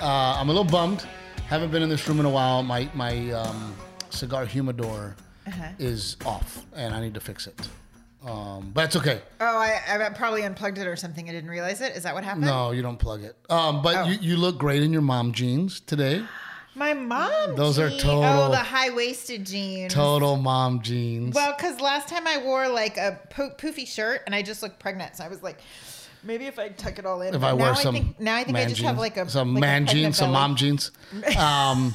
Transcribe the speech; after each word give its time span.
Uh, 0.00 0.36
I'm 0.38 0.48
a 0.48 0.52
little 0.52 0.64
bummed. 0.64 1.04
Haven't 1.48 1.70
been 1.70 1.82
in 1.82 1.88
this 1.88 2.06
room 2.08 2.20
in 2.20 2.26
a 2.26 2.30
while. 2.30 2.62
My 2.62 2.88
my 2.94 3.30
um, 3.32 3.74
cigar 4.10 4.46
humidor 4.46 5.16
Uh-huh. 5.46 5.64
is 5.78 6.16
off, 6.24 6.64
and 6.74 6.94
I 6.94 7.00
need 7.00 7.14
to 7.14 7.20
fix 7.20 7.46
it. 7.46 7.68
Um, 8.24 8.70
but 8.74 8.84
it's 8.84 8.96
okay. 8.96 9.20
Oh, 9.40 9.56
I, 9.58 9.80
I 9.88 10.08
probably 10.10 10.42
unplugged 10.42 10.78
it 10.78 10.86
or 10.86 10.94
something. 10.94 11.28
I 11.28 11.32
didn't 11.32 11.48
realize 11.50 11.80
it. 11.80 11.96
Is 11.96 12.02
that 12.02 12.14
what 12.14 12.22
happened? 12.22 12.44
No, 12.44 12.70
you 12.70 12.82
don't 12.82 12.98
plug 12.98 13.22
it. 13.24 13.34
Um, 13.48 13.80
but 13.82 13.96
Oh. 13.96 14.04
you, 14.04 14.18
you 14.20 14.36
look 14.36 14.58
great 14.58 14.82
in 14.82 14.92
your 14.92 15.00
mom 15.02 15.32
jeans 15.32 15.80
today. 15.80 16.22
My 16.74 16.92
mom. 16.94 17.56
Those 17.56 17.78
are 17.78 17.88
total- 17.90 18.22
Oh, 18.24 18.50
the 18.50 18.56
high 18.58 18.90
waisted 18.90 19.44
jeans. 19.46 19.92
Total 19.92 20.36
mom 20.36 20.82
jeans. 20.82 21.34
Well, 21.34 21.54
because 21.56 21.80
last 21.80 22.08
time 22.08 22.26
I 22.26 22.38
wore 22.44 22.68
like 22.68 22.96
a 22.98 23.18
po- 23.30 23.50
poofy 23.56 23.86
shirt 23.88 24.22
and 24.26 24.34
I 24.34 24.42
just 24.42 24.62
looked 24.62 24.78
pregnant, 24.78 25.16
so 25.16 25.24
I 25.24 25.28
was 25.28 25.42
like, 25.42 25.58
maybe 26.22 26.46
if 26.46 26.58
I 26.58 26.68
tuck 26.68 26.98
it 26.98 27.06
all 27.06 27.20
in. 27.22 27.34
if 27.34 27.42
I 27.42 27.52
wear 27.52 27.68
now 27.68 27.74
some 27.74 27.94
think, 27.94 28.20
now 28.20 28.36
I 28.36 28.44
think 28.44 28.56
I 28.56 28.64
just 28.64 28.76
jeans, 28.76 28.86
have 28.88 28.98
like 28.98 29.16
a 29.16 29.28
some 29.28 29.54
like 29.54 29.60
man 29.60 29.86
jeans, 29.86 30.16
some 30.16 30.32
mom 30.32 30.56
jeans. 30.56 30.90
Um, 31.36 31.94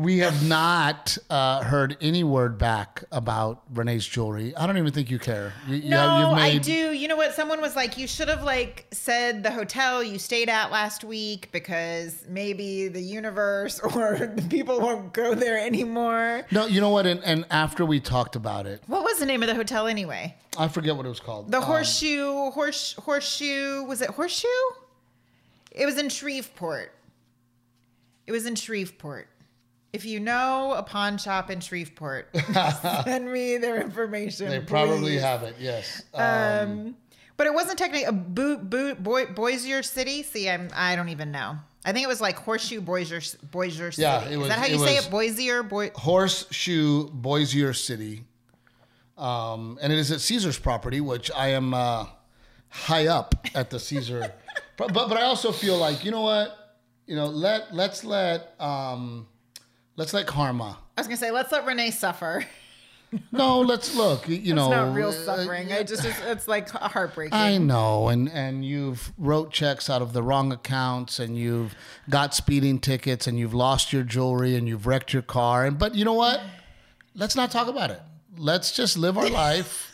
we 0.00 0.18
have 0.18 0.48
not 0.48 1.18
uh, 1.28 1.62
heard 1.62 1.94
any 2.00 2.24
word 2.24 2.56
back 2.56 3.04
about 3.12 3.62
Renee's 3.74 4.06
jewelry. 4.06 4.56
I 4.56 4.66
don't 4.66 4.78
even 4.78 4.92
think 4.92 5.10
you 5.10 5.18
care. 5.18 5.52
You, 5.68 5.76
you 5.76 5.90
No, 5.90 5.98
have, 5.98 6.20
you've 6.20 6.38
I 6.38 6.58
do. 6.58 6.92
You 6.92 7.06
know 7.06 7.16
what? 7.16 7.34
Someone 7.34 7.60
was 7.60 7.76
like, 7.76 7.98
you 7.98 8.06
should 8.06 8.28
have 8.28 8.42
like 8.42 8.86
said 8.92 9.42
the 9.42 9.50
hotel 9.50 10.02
you 10.02 10.18
stayed 10.18 10.48
at 10.48 10.70
last 10.70 11.04
week 11.04 11.50
because 11.52 12.24
maybe 12.28 12.88
the 12.88 13.02
universe 13.02 13.78
or 13.94 14.32
the 14.34 14.46
people 14.48 14.80
won't 14.80 15.12
go 15.12 15.34
there 15.34 15.58
anymore. 15.58 16.46
No, 16.50 16.64
you 16.66 16.80
know 16.80 16.88
what? 16.90 17.06
And, 17.06 17.22
and 17.22 17.44
after 17.50 17.84
we 17.84 18.00
talked 18.00 18.36
about 18.36 18.66
it, 18.66 18.82
What 18.86 19.04
was 19.04 19.18
the 19.18 19.26
name 19.26 19.42
of 19.42 19.48
the 19.48 19.54
hotel 19.54 19.86
anyway? 19.86 20.34
I 20.56 20.68
forget 20.68 20.96
what 20.96 21.04
it 21.04 21.10
was 21.10 21.20
called. 21.20 21.50
The 21.50 21.58
Um, 21.58 21.64
horseshoe, 21.64 22.50
horse, 22.52 22.94
horseshoe. 22.94 23.84
Was 23.84 24.00
it 24.00 24.10
horseshoe? 24.10 24.48
It 25.72 25.84
was 25.84 25.98
in 25.98 26.08
Shreveport. 26.08 26.92
It 28.26 28.32
was 28.32 28.46
in 28.46 28.54
Shreveport. 28.54 29.28
If 29.92 30.04
you 30.04 30.20
know 30.20 30.72
a 30.76 30.82
pawn 30.82 31.18
shop 31.18 31.50
in 31.50 31.60
Shreveport, 31.60 32.28
send 33.04 33.32
me 33.32 33.56
their 33.56 33.80
information. 33.80 34.48
they 34.48 34.60
probably 34.60 35.12
please. 35.14 35.22
have 35.22 35.42
it. 35.42 35.56
Yes. 35.58 36.02
Um, 36.14 36.24
Um, 36.24 36.96
but 37.36 37.46
it 37.46 37.54
wasn't 37.54 37.78
technically 37.78 38.04
a 38.04 38.12
boot, 38.12 38.68
boot, 38.68 39.02
boy, 39.02 39.26
Bossier 39.26 39.82
City. 39.82 40.22
See, 40.22 40.48
I'm, 40.48 40.68
I 40.74 40.94
don't 40.94 41.08
even 41.08 41.32
know. 41.32 41.56
I 41.84 41.92
think 41.92 42.04
it 42.04 42.08
was 42.08 42.20
like 42.20 42.36
Horseshoe 42.36 42.80
Bossier, 42.82 43.20
Bossier 43.50 43.90
City. 43.90 44.02
Yeah, 44.02 44.24
it 44.26 44.32
Is 44.32 44.36
was- 44.38 44.46
Is 44.46 44.48
that 44.50 44.58
how 44.58 44.66
it 44.66 44.72
you 44.72 44.78
say 44.78 44.96
it? 44.96 45.10
Bossier, 45.10 45.62
Boy. 45.62 45.90
Horseshoe 45.94 47.08
Bossier 47.10 47.72
City. 47.72 48.24
Um, 49.16 49.78
and 49.82 49.92
it 49.92 49.98
is 49.98 50.10
at 50.12 50.20
Caesar's 50.20 50.58
property, 50.58 51.00
which 51.00 51.30
I 51.34 51.48
am 51.48 51.74
uh, 51.74 52.06
high 52.68 53.06
up 53.08 53.34
at 53.54 53.70
the 53.70 53.78
Caesar. 53.80 54.32
but, 54.76 54.92
but 54.92 55.08
but 55.08 55.18
I 55.18 55.22
also 55.22 55.50
feel 55.52 55.76
like 55.78 56.04
you 56.04 56.10
know 56.10 56.22
what, 56.22 56.76
you 57.06 57.16
know 57.16 57.26
let 57.26 57.74
let's 57.74 58.04
let 58.04 58.54
um, 58.60 59.26
let's 60.00 60.14
let 60.14 60.26
karma. 60.26 60.78
I 60.96 61.00
was 61.02 61.06
gonna 61.06 61.18
say, 61.18 61.30
let's 61.30 61.52
let 61.52 61.66
Renee 61.66 61.90
suffer. 61.90 62.44
No, 63.32 63.60
let's 63.62 63.96
look. 63.96 64.28
You 64.28 64.54
know 64.54 64.66
It's 64.66 64.70
know, 64.70 64.86
not 64.86 64.94
real 64.94 65.08
uh, 65.08 65.12
suffering. 65.12 65.72
I 65.72 65.82
just, 65.82 66.04
it's, 66.04 66.20
it's 66.20 66.46
like 66.46 66.68
heartbreaking. 66.68 67.34
I 67.34 67.58
know, 67.58 68.06
and 68.06 68.28
and 68.28 68.64
you've 68.64 69.12
wrote 69.18 69.50
checks 69.50 69.90
out 69.90 70.00
of 70.00 70.12
the 70.12 70.22
wrong 70.22 70.52
accounts, 70.52 71.18
and 71.18 71.36
you've 71.36 71.74
got 72.08 72.36
speeding 72.36 72.78
tickets, 72.78 73.26
and 73.26 73.36
you've 73.36 73.52
lost 73.52 73.92
your 73.92 74.04
jewelry, 74.04 74.54
and 74.54 74.68
you've 74.68 74.86
wrecked 74.86 75.12
your 75.12 75.22
car, 75.22 75.66
and 75.66 75.76
but 75.76 75.96
you 75.96 76.04
know 76.04 76.12
what? 76.14 76.40
Let's 77.16 77.34
not 77.34 77.50
talk 77.50 77.66
about 77.66 77.90
it. 77.90 78.00
Let's 78.38 78.70
just 78.70 78.96
live 78.96 79.18
our 79.18 79.28
life. 79.44 79.90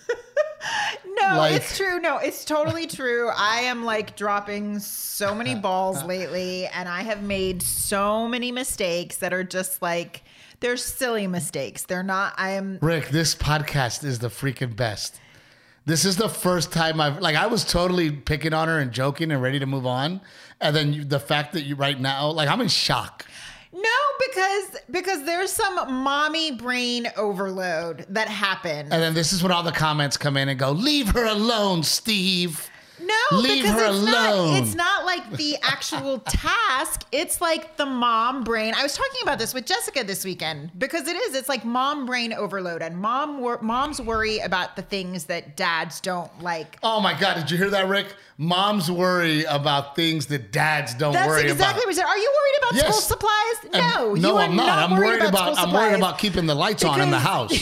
No, 1.20 1.38
Like- 1.38 1.54
it's 1.54 1.76
true. 1.76 1.98
No, 2.00 2.18
it's 2.18 2.44
totally 2.44 2.86
true. 2.98 3.30
I 3.34 3.60
am 3.62 3.84
like 3.84 4.16
dropping 4.16 4.78
so 4.80 5.34
many 5.34 5.54
balls 5.54 6.02
lately, 6.14 6.66
and 6.66 6.88
I 6.88 7.02
have 7.02 7.22
made 7.22 7.62
so 7.62 8.28
many 8.28 8.52
mistakes 8.52 9.16
that 9.18 9.32
are 9.32 9.44
just 9.44 9.80
like 9.82 10.22
they're 10.60 10.76
silly 10.76 11.26
mistakes. 11.26 11.84
They're 11.84 12.02
not. 12.02 12.34
I 12.36 12.50
am. 12.52 12.78
Rick, 12.82 13.08
this 13.08 13.34
podcast 13.34 14.04
is 14.04 14.18
the 14.18 14.28
freaking 14.28 14.74
best. 14.76 15.20
This 15.86 16.04
is 16.04 16.16
the 16.16 16.28
first 16.28 16.72
time 16.72 17.00
I've 17.00 17.20
like 17.20 17.36
I 17.36 17.46
was 17.46 17.64
totally 17.64 18.10
picking 18.10 18.52
on 18.52 18.66
her 18.68 18.78
and 18.78 18.90
joking 18.92 19.30
and 19.30 19.40
ready 19.40 19.58
to 19.60 19.66
move 19.66 19.86
on, 19.86 20.20
and 20.60 20.74
then 20.74 20.92
you, 20.92 21.04
the 21.04 21.20
fact 21.20 21.52
that 21.52 21.62
you 21.62 21.76
right 21.76 21.98
now 21.98 22.28
like 22.30 22.48
I'm 22.48 22.60
in 22.60 22.68
shock. 22.68 23.24
No, 23.72 23.88
because 24.36 24.76
because 24.90 25.24
there's 25.24 25.50
some 25.50 25.92
mommy 25.92 26.52
brain 26.52 27.08
overload 27.16 28.06
that 28.10 28.28
happened. 28.28 28.92
And 28.92 29.02
then 29.02 29.14
this 29.14 29.32
is 29.32 29.42
when 29.42 29.50
all 29.50 29.62
the 29.62 29.72
comments 29.72 30.16
come 30.16 30.36
in 30.36 30.48
and 30.48 30.58
go, 30.58 30.70
"Leave 30.70 31.08
her 31.08 31.24
alone, 31.24 31.82
Steve." 31.82 32.68
No, 32.98 33.38
Leave 33.38 33.62
because 33.64 33.78
her 33.80 33.86
it's 33.88 33.96
alone. 33.98 34.10
not. 34.52 34.62
It's 34.62 34.74
not 34.74 35.04
like 35.04 35.30
the 35.32 35.56
actual 35.62 36.18
task. 36.26 37.04
It's 37.12 37.40
like 37.40 37.76
the 37.76 37.84
mom 37.86 38.42
brain. 38.42 38.72
I 38.74 38.82
was 38.82 38.96
talking 38.96 39.20
about 39.22 39.38
this 39.38 39.52
with 39.52 39.66
Jessica 39.66 40.02
this 40.04 40.24
weekend 40.24 40.70
because 40.78 41.06
it 41.06 41.14
is. 41.16 41.34
It's 41.34 41.48
like 41.48 41.64
mom 41.64 42.06
brain 42.06 42.32
overload, 42.32 42.80
and 42.82 42.96
mom 42.96 43.40
wor- 43.40 43.60
moms 43.60 44.00
worry 44.00 44.38
about 44.38 44.76
the 44.76 44.82
things 44.82 45.24
that 45.26 45.56
dads 45.56 46.00
don't 46.00 46.30
like. 46.42 46.78
Oh 46.82 47.00
my 47.00 47.12
God! 47.18 47.34
Did 47.34 47.50
you 47.50 47.58
hear 47.58 47.70
that, 47.70 47.88
Rick? 47.88 48.14
Moms 48.38 48.90
worry 48.90 49.44
about 49.44 49.94
things 49.96 50.26
that 50.26 50.52
dads 50.52 50.94
don't 50.94 51.12
That's 51.12 51.26
worry 51.28 51.42
exactly 51.50 51.82
about. 51.82 51.86
what 51.86 51.88
I 51.88 51.92
said. 51.92 52.04
Are 52.04 52.18
you 52.18 52.32
worried 52.34 52.58
about 52.58 52.74
Yes. 52.74 52.86
school 52.88 53.00
supplies? 53.18 53.54
And- 53.64 53.94
No, 53.94 54.14
you 54.14 54.22
no, 54.22 54.38
I'm 54.38 54.56
not. 54.56 54.78
I'm 54.78 54.90
worried 54.96 55.20
worried 55.20 55.22
about. 55.28 55.54
school 55.56 55.66
I'm 55.68 55.74
worried 55.74 55.96
about 55.96 56.18
keeping 56.18 56.46
the 56.46 56.54
lights 56.54 56.84
on 56.84 57.00
in 57.00 57.10
the 57.10 57.18
house. 57.18 57.52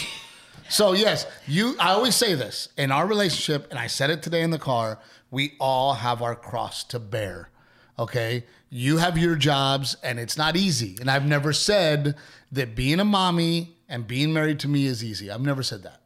So 0.69 0.93
yes, 0.95 1.27
you. 1.47 1.77
I 1.79 1.91
always 1.91 2.15
say 2.15 2.35
this 2.35 2.69
in 2.77 2.91
our 2.91 3.07
relationship, 3.07 3.69
and 3.71 3.79
I 3.79 3.87
said 3.87 4.11
it 4.11 4.23
today 4.23 4.43
in 4.43 4.51
the 4.51 4.59
car. 4.59 4.99
We 5.35 5.55
all 5.59 5.95
have 5.95 6.23
our 6.23 6.37
cross 6.37 6.85
to 6.85 7.01
bear. 7.01 7.51
Okay, 7.99 8.45
you 8.71 8.99
have 8.99 9.19
your 9.19 9.35
jobs, 9.35 9.97
and 10.01 10.21
it's 10.21 10.37
not 10.37 10.57
easy. 10.57 10.97
And 11.01 11.11
I've 11.11 11.27
never 11.27 11.53
said 11.53 12.15
that 12.53 12.77
being 12.77 13.01
a 13.01 13.05
mommy 13.05 13.77
and 13.89 14.07
being 14.07 14.33
married 14.33 14.61
to 14.61 14.69
me 14.69 14.87
is 14.87 15.03
easy. 15.03 15.33
I've 15.33 15.41
never 15.41 15.65
said 15.65 15.83
that. 15.83 16.03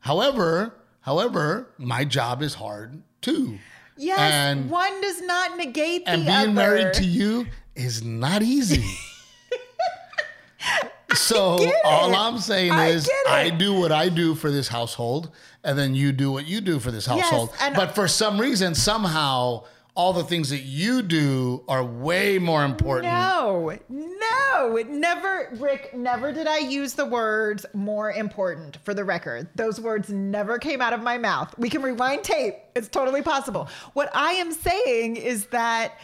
However, 0.00 0.76
however, 1.02 1.68
my 1.76 2.06
job 2.06 2.40
is 2.40 2.54
hard 2.54 3.02
too. 3.20 3.58
Yes, 3.98 4.18
and 4.18 4.70
one 4.70 4.98
does 5.02 5.20
not 5.20 5.58
negate 5.58 6.06
the 6.06 6.12
other. 6.12 6.18
and 6.18 6.26
being 6.26 6.38
other. 6.38 6.52
married 6.52 6.94
to 6.94 7.04
you 7.04 7.48
is 7.74 8.02
not 8.02 8.40
easy. 8.40 8.82
so 11.14 11.58
all. 11.84 12.14
I'm 12.14 12.38
saying 12.38 12.72
I 12.72 12.88
is. 12.88 13.08
I 13.28 13.50
do 13.50 13.74
what 13.74 13.92
I 13.92 14.08
do 14.08 14.34
for 14.34 14.50
this 14.50 14.68
household, 14.68 15.30
and 15.64 15.78
then 15.78 15.94
you 15.94 16.12
do 16.12 16.30
what 16.32 16.46
you 16.46 16.60
do 16.60 16.78
for 16.78 16.90
this 16.90 17.06
household. 17.06 17.50
and- 17.60 17.74
but 17.74 17.94
for 17.94 18.08
some 18.08 18.40
reason, 18.40 18.74
somehow, 18.74 19.64
all 19.94 20.12
the 20.12 20.24
things 20.24 20.50
that 20.50 20.60
you 20.62 21.02
do 21.02 21.62
are 21.68 21.82
way 21.84 22.38
more 22.38 22.64
important. 22.64 23.12
No, 23.12 23.76
no, 23.88 24.76
it 24.76 24.88
never, 24.88 25.48
Rick, 25.58 25.94
never 25.96 26.32
did 26.32 26.46
I 26.46 26.58
use 26.58 26.94
the 26.94 27.04
words 27.04 27.66
more 27.74 28.12
important 28.12 28.78
for 28.84 28.94
the 28.94 29.04
record. 29.04 29.48
Those 29.56 29.80
words 29.80 30.08
never 30.08 30.58
came 30.58 30.80
out 30.80 30.92
of 30.92 31.02
my 31.02 31.18
mouth. 31.18 31.52
We 31.58 31.68
can 31.68 31.82
rewind 31.82 32.22
tape. 32.22 32.54
It's 32.76 32.88
totally 32.88 33.20
possible. 33.22 33.68
What 33.94 34.10
I 34.14 34.32
am 34.34 34.52
saying 34.52 35.16
is 35.16 35.46
that 35.46 35.94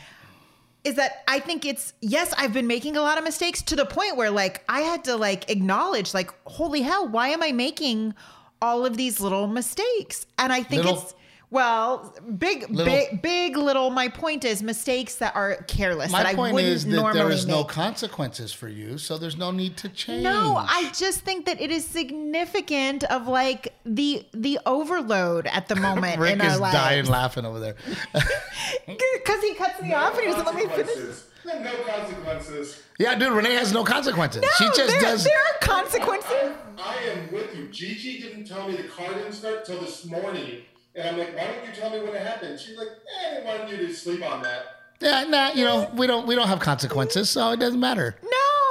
is 0.87 0.95
that 0.95 1.25
I 1.27 1.41
think 1.41 1.65
it's 1.65 1.93
yes, 2.01 2.33
I've 2.39 2.53
been 2.53 2.69
making 2.69 2.97
a 2.97 3.01
lot 3.01 3.19
of 3.19 3.25
mistakes 3.25 3.61
to 3.63 3.77
the 3.77 3.85
point 3.85 4.17
where 4.17 4.31
like 4.31 4.65
I 4.69 4.83
had 4.83 5.03
to 5.05 5.17
like 5.17 5.51
acknowledge 5.51 6.15
like 6.15 6.31
holy 6.47 6.83
hell, 6.83 7.09
why 7.09 7.29
am 7.29 7.43
I 7.43 7.51
making 7.51 8.15
all 8.63 8.87
of 8.87 8.97
these 8.97 9.21
little 9.21 9.49
mistakes? 9.49 10.27
And 10.39 10.53
I 10.53 10.63
think 10.63 10.85
Little? 10.85 11.03
it's 11.03 11.15
well, 11.51 12.15
big, 12.39 12.69
Little? 12.71 12.85
big, 12.93 13.23
big, 13.23 13.57
little. 13.57 13.91
My 13.91 14.09
point 14.09 14.45
is 14.45 14.63
mistakes 14.63 15.17
that 15.17 15.35
are 15.37 15.57
careless 15.69 16.11
My 16.11 16.23
that 16.25 16.27
I 16.31 16.35
point 16.35 16.55
wouldn't 16.55 16.73
is 16.73 16.85
that 16.85 16.91
normally 16.91 17.19
there 17.21 17.31
is 17.31 17.47
no 17.47 17.63
consequences 17.65 18.53
for 18.53 18.69
you, 18.69 18.99
so 18.99 19.17
there's 19.17 19.37
no 19.37 19.51
need 19.53 19.77
to 19.79 19.89
change. 19.89 20.25
No, 20.25 20.57
I 20.57 20.91
just 20.93 21.21
think 21.21 21.47
that 21.47 21.61
it 21.61 21.71
is 21.71 21.87
significant 21.87 23.05
of 23.05 23.29
like 23.29 23.75
the 23.85 24.27
the 24.35 24.59
overload 24.67 25.47
at 25.47 25.69
the 25.69 25.77
moment 25.87 26.19
Rick 26.21 26.35
in 26.35 26.41
is 26.41 26.55
our 26.55 26.59
lives. 26.59 26.75
dying 26.75 27.07
laughing 27.07 27.45
over 27.47 27.61
there. 27.61 27.77
because 28.87 29.43
he 29.43 29.55
cuts 29.55 29.81
me 29.81 29.93
off 29.95 30.15
and 30.15 30.23
he 30.27 30.33
doesn't 30.33 30.45
let 30.47 30.55
me 30.55 30.67
finish. 30.67 31.15
No 31.45 31.77
consequences. 31.87 32.83
yeah, 32.99 33.15
dude, 33.15 33.33
Renee 33.33 33.55
has 33.55 33.73
no 33.73 33.85
consequences. 33.85 34.43
No, 34.43 34.49
she 34.59 34.65
just 34.77 34.89
there, 34.89 35.01
does. 35.01 35.23
there 35.25 35.39
are 35.39 35.59
consequences. 35.61 36.57
I 36.77 36.97
am 37.05 37.33
with 37.33 37.55
you. 37.57 37.69
Gigi 37.69 38.21
didn't 38.21 38.47
tell 38.47 38.69
me 38.69 38.77
the 38.77 38.89
car 38.89 39.15
didn't 39.15 39.33
start 39.33 39.65
till 39.65 39.81
this 39.81 40.05
morning. 40.07 40.63
And 40.97 41.09
I'm 41.09 41.19
like, 41.19 41.37
why 41.37 41.47
don't 41.47 41.67
you 41.67 41.73
tell 41.73 41.91
me 41.91 42.01
when 42.01 42.15
it 42.15 42.23
happened? 42.23 42.59
She's 42.59 42.77
like, 42.77 42.89
eh, 42.89 43.29
I 43.31 43.35
didn't 43.35 43.45
want 43.47 43.71
you 43.71 43.77
to 43.87 43.93
sleep 43.95 44.23
on 44.25 44.43
that. 44.43 44.65
Yeah, 45.01 45.25
nah, 45.25 45.51
you 45.53 45.65
know, 45.65 45.91
we 45.95 46.07
don't 46.07 46.27
we 46.27 46.35
don't 46.35 46.49
have 46.49 46.59
consequences, 46.61 47.29
so 47.29 47.51
it 47.53 47.61
doesn't 47.61 47.79
matter. 47.81 48.17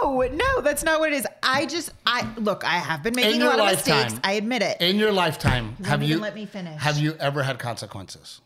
No, 0.01 0.22
no, 0.22 0.62
that's 0.62 0.83
not 0.83 1.00
what 1.00 1.13
it 1.13 1.18
is. 1.18 1.27
I 1.44 1.68
just, 1.68 1.92
I 2.07 2.27
look, 2.38 2.63
I 2.63 2.80
have 2.80 3.04
been 3.04 3.13
making 3.16 3.36
a 3.42 3.45
your 3.45 3.50
lot 3.50 3.60
of 3.60 3.66
lifetime- 3.66 4.04
mistakes. 4.06 4.22
I 4.24 4.31
admit 4.33 4.63
it. 4.63 4.81
In 4.81 4.98
your 4.98 5.12
lifetime, 5.12 5.75
have 5.86 6.01
even 6.01 6.18
you 6.18 6.22
let 6.22 6.33
me 6.33 6.48
finish. 6.48 6.81
Have 6.81 6.98
you 6.98 7.13
ever 7.19 7.44
had 7.44 7.60
consequences? 7.60 8.42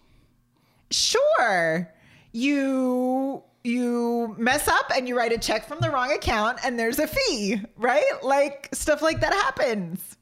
sure, 0.92 1.90
you 2.34 3.44
you 3.64 4.36
mess 4.38 4.68
up 4.68 4.92
and 4.96 5.08
you 5.08 5.18
write 5.18 5.32
a 5.32 5.38
check 5.38 5.66
from 5.68 5.80
the 5.80 5.90
wrong 5.90 6.12
account 6.12 6.60
and 6.66 6.78
there's 6.78 7.00
a 7.00 7.08
fee, 7.08 7.62
right? 7.78 8.04
Like 8.24 8.68
stuff 8.74 9.02
like 9.02 9.22
that 9.22 9.34
happens. 9.34 10.18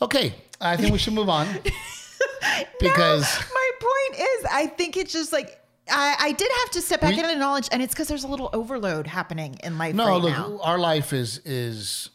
Okay, 0.00 0.34
I 0.60 0.76
think 0.76 0.92
we 0.92 0.98
should 0.98 1.14
move 1.14 1.28
on 1.28 1.46
because 2.80 3.22
my 3.54 3.70
point 3.80 4.20
is, 4.20 4.46
I 4.50 4.66
think 4.76 4.96
it's 4.96 5.12
just 5.12 5.32
like 5.32 5.60
I, 5.90 6.16
I 6.18 6.32
did 6.32 6.50
have 6.62 6.70
to 6.72 6.80
step 6.82 7.00
back 7.00 7.14
We- 7.14 7.22
and 7.22 7.30
acknowledge, 7.30 7.68
and 7.72 7.82
it's 7.82 7.94
because 7.94 8.08
there's 8.08 8.24
a 8.24 8.28
little 8.28 8.50
overload 8.52 9.06
happening 9.06 9.56
in 9.62 9.78
life 9.78 9.94
No, 9.94 10.06
right 10.08 10.22
look, 10.22 10.30
now. 10.32 10.58
our 10.62 10.78
life 10.78 11.12
is 11.12 11.38
is 11.44 12.10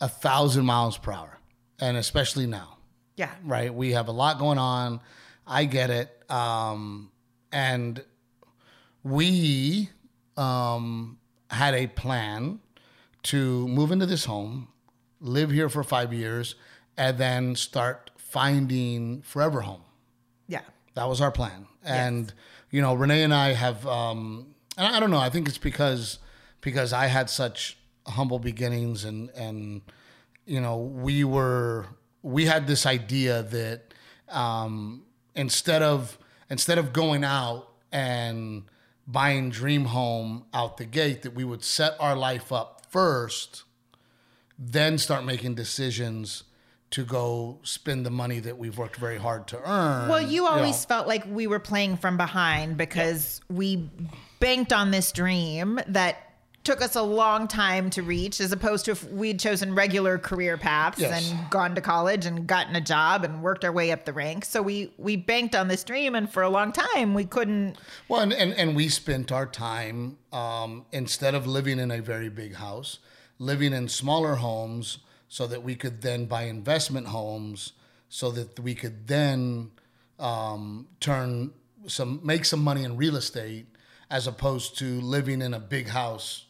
a 0.00 0.08
thousand 0.08 0.64
miles 0.64 0.96
per 0.98 1.12
hour, 1.12 1.38
and 1.80 1.96
especially 1.96 2.46
now. 2.46 2.78
Yeah. 3.16 3.30
right? 3.44 3.74
We 3.74 3.92
have 3.92 4.06
a 4.06 4.12
lot 4.12 4.38
going 4.38 4.58
on. 4.58 5.00
I 5.44 5.64
get 5.64 5.90
it. 5.90 6.22
Um, 6.30 7.10
and 7.50 8.04
we 9.02 9.90
um, 10.36 11.18
had 11.50 11.74
a 11.74 11.86
plan 11.88 12.60
to 13.24 13.66
move 13.68 13.90
into 13.90 14.06
this 14.06 14.24
home, 14.24 14.68
live 15.20 15.50
here 15.50 15.68
for 15.68 15.82
five 15.82 16.12
years, 16.12 16.54
and 16.96 17.18
then 17.18 17.56
start 17.56 18.07
finding 18.28 19.22
forever 19.22 19.62
home. 19.62 19.82
Yeah. 20.46 20.62
That 20.94 21.08
was 21.08 21.20
our 21.20 21.30
plan. 21.30 21.66
And 21.84 22.32
you 22.70 22.82
know, 22.82 22.94
Renee 22.94 23.22
and 23.22 23.32
I 23.32 23.54
have 23.54 23.86
um 23.86 24.54
and 24.76 24.94
I 24.94 25.00
don't 25.00 25.10
know, 25.10 25.18
I 25.18 25.30
think 25.30 25.48
it's 25.48 25.58
because 25.58 26.18
because 26.60 26.92
I 26.92 27.06
had 27.06 27.30
such 27.30 27.78
humble 28.06 28.38
beginnings 28.38 29.04
and 29.04 29.30
and 29.30 29.82
you 30.46 30.60
know, 30.60 30.76
we 30.78 31.24
were 31.24 31.86
we 32.22 32.46
had 32.46 32.66
this 32.66 32.84
idea 32.84 33.42
that 33.42 33.94
um 34.28 35.04
instead 35.34 35.82
of 35.82 36.18
instead 36.50 36.78
of 36.78 36.92
going 36.92 37.24
out 37.24 37.68
and 37.92 38.64
buying 39.06 39.48
dream 39.48 39.86
home 39.86 40.44
out 40.52 40.76
the 40.76 40.84
gate 40.84 41.22
that 41.22 41.34
we 41.34 41.44
would 41.44 41.64
set 41.64 41.94
our 41.98 42.14
life 42.14 42.52
up 42.52 42.82
first 42.90 43.62
then 44.58 44.98
start 44.98 45.24
making 45.24 45.54
decisions 45.54 46.42
to 46.90 47.04
go 47.04 47.58
spend 47.62 48.06
the 48.06 48.10
money 48.10 48.40
that 48.40 48.56
we've 48.56 48.78
worked 48.78 48.96
very 48.96 49.18
hard 49.18 49.46
to 49.48 49.58
earn. 49.58 50.08
Well, 50.08 50.22
you 50.22 50.42
know. 50.42 50.48
always 50.48 50.84
felt 50.84 51.06
like 51.06 51.24
we 51.26 51.46
were 51.46 51.58
playing 51.58 51.98
from 51.98 52.16
behind 52.16 52.76
because 52.76 53.40
we 53.50 53.90
banked 54.40 54.72
on 54.72 54.90
this 54.90 55.12
dream 55.12 55.80
that 55.88 56.16
took 56.64 56.82
us 56.82 56.96
a 56.96 57.02
long 57.02 57.48
time 57.48 57.88
to 57.88 58.02
reach, 58.02 58.40
as 58.40 58.52
opposed 58.52 58.84
to 58.86 58.90
if 58.90 59.02
we'd 59.10 59.38
chosen 59.40 59.74
regular 59.74 60.18
career 60.18 60.58
paths 60.58 60.98
Yes. 60.98 61.30
and 61.30 61.50
gone 61.50 61.74
to 61.74 61.80
college 61.80 62.26
and 62.26 62.46
gotten 62.46 62.76
a 62.76 62.80
job 62.80 63.24
and 63.24 63.42
worked 63.42 63.64
our 63.64 63.72
way 63.72 63.90
up 63.90 64.04
the 64.04 64.12
ranks. 64.12 64.48
So 64.48 64.60
we 64.60 64.92
we 64.98 65.16
banked 65.16 65.54
on 65.54 65.68
this 65.68 65.84
dream, 65.84 66.14
and 66.14 66.30
for 66.30 66.42
a 66.42 66.50
long 66.50 66.72
time 66.72 67.14
we 67.14 67.24
couldn't. 67.24 67.76
Well, 68.08 68.20
and, 68.20 68.32
and, 68.32 68.52
and 68.54 68.76
we 68.76 68.88
spent 68.88 69.30
our 69.32 69.46
time, 69.46 70.18
um, 70.32 70.84
instead 70.92 71.34
of 71.34 71.46
living 71.46 71.78
in 71.78 71.90
a 71.90 72.02
very 72.02 72.28
big 72.28 72.54
house, 72.56 72.98
living 73.38 73.72
in 73.72 73.88
smaller 73.88 74.36
homes 74.36 74.98
so 75.28 75.46
that 75.46 75.62
we 75.62 75.74
could 75.74 76.00
then 76.02 76.26
buy 76.26 76.44
investment 76.44 77.06
homes 77.08 77.72
so 78.08 78.30
that 78.30 78.58
we 78.58 78.74
could 78.74 79.06
then 79.06 79.70
um, 80.18 80.86
turn 81.00 81.52
some, 81.86 82.20
make 82.24 82.44
some 82.44 82.60
money 82.60 82.84
in 82.84 82.96
real 82.96 83.16
estate 83.16 83.66
as 84.10 84.26
opposed 84.26 84.78
to 84.78 85.00
living 85.02 85.42
in 85.42 85.52
a 85.52 85.60
big 85.60 85.88
house. 85.88 86.46